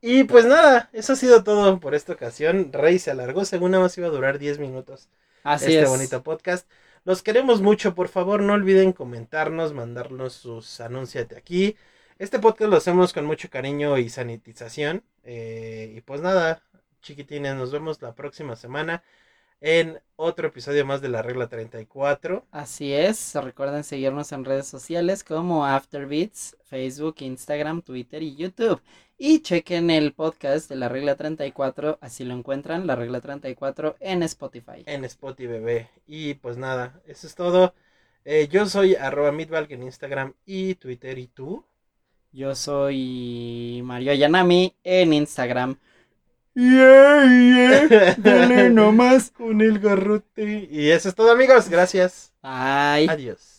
y 0.03 0.25
pues 0.25 0.45
nada, 0.45 0.91
eso 0.93 1.15
ha 1.15 1.17
sido 1.17 1.43
todo 1.43 1.81
por 1.81 1.95
esta 1.95 2.13
ocasión. 2.13 2.71
Rey 2.73 2.99
se 2.99 3.11
alargó, 3.11 3.45
según 3.47 3.71
nada 3.71 3.85
más 3.85 3.97
iba 3.97 4.09
a 4.09 4.11
durar 4.11 4.39
10 4.39 4.59
minutos 4.59 5.09
Así 5.43 5.67
este 5.67 5.83
es. 5.83 5.89
bonito 5.89 6.23
podcast. 6.23 6.69
Los 7.05 7.23
queremos 7.23 7.63
mucho, 7.63 7.95
por 7.95 8.09
favor, 8.09 8.43
no 8.43 8.53
olviden 8.53 8.93
comentarnos, 8.93 9.73
mandarnos 9.73 10.35
sus 10.35 10.81
anuncios 10.81 11.29
de 11.29 11.37
aquí. 11.37 11.77
Este 12.19 12.39
podcast 12.39 12.71
lo 12.71 12.77
hacemos 12.77 13.13
con 13.13 13.25
mucho 13.25 13.49
cariño 13.49 13.97
y 13.97 14.11
sanitización. 14.11 15.03
Eh, 15.25 15.95
y 15.97 16.01
pues 16.03 16.21
nada, 16.21 16.63
chiquitines, 17.01 17.55
nos 17.55 17.73
vemos 17.73 18.03
la 18.03 18.15
próxima 18.15 18.57
semana. 18.57 19.03
En 19.61 20.01
otro 20.17 20.49
episodio 20.49 20.85
más 20.85 21.01
de 21.01 21.09
la 21.09 21.23
regla 21.23 21.49
34. 21.49 22.47
Así 22.51 22.93
es, 22.93 23.35
recuerden 23.35 23.85
seguirnos 23.85 24.33
en 24.33 24.45
redes 24.45 24.67
sociales 24.67 25.25
como 25.25 25.67
Afterbeats, 25.67 26.57
Facebook, 26.65 27.17
Instagram, 27.21 27.83
Twitter 27.83 28.23
y 28.23 28.37
YouTube. 28.37 28.81
Y 29.19 29.41
chequen 29.41 29.91
el 29.91 30.15
podcast 30.15 30.71
de 30.71 30.77
la 30.77 30.89
regla 30.89 31.15
34, 31.15 31.99
así 32.01 32.25
lo 32.25 32.35
encuentran, 32.35 32.87
la 32.87 32.97
regla 32.97 33.21
34 33.21 33.97
en 34.01 34.23
Spotify. 34.23 34.83
En 34.87 35.05
Spotify, 35.05 35.47
bebé. 35.47 35.91
Y 36.07 36.35
pues 36.35 36.57
nada, 36.57 37.01
eso 37.07 37.27
es 37.27 37.35
todo. 37.35 37.75
Eh, 38.25 38.49
yo 38.51 38.67
soy 38.67 38.95
arroba 38.95 39.33
Midvalk 39.33 39.71
en 39.73 39.83
Instagram 39.83 40.35
y 40.47 40.75
Twitter. 40.77 41.19
¿Y 41.19 41.27
tú? 41.27 41.65
Yo 42.33 42.55
soy 42.55 43.81
Mario 43.85 44.15
Yanami 44.15 44.75
en 44.85 45.13
Instagram. 45.13 45.79
Yeah, 46.55 47.25
yeah. 47.89 48.15
Dale 48.19 48.71
nomás 48.71 49.31
con 49.31 49.61
el 49.61 49.79
garrote. 49.79 50.69
Y 50.71 50.91
eso 50.91 51.09
es 51.09 51.15
todo, 51.15 51.31
amigos. 51.33 51.69
Gracias. 51.69 52.33
Bye. 52.43 53.09
Adiós. 53.09 53.50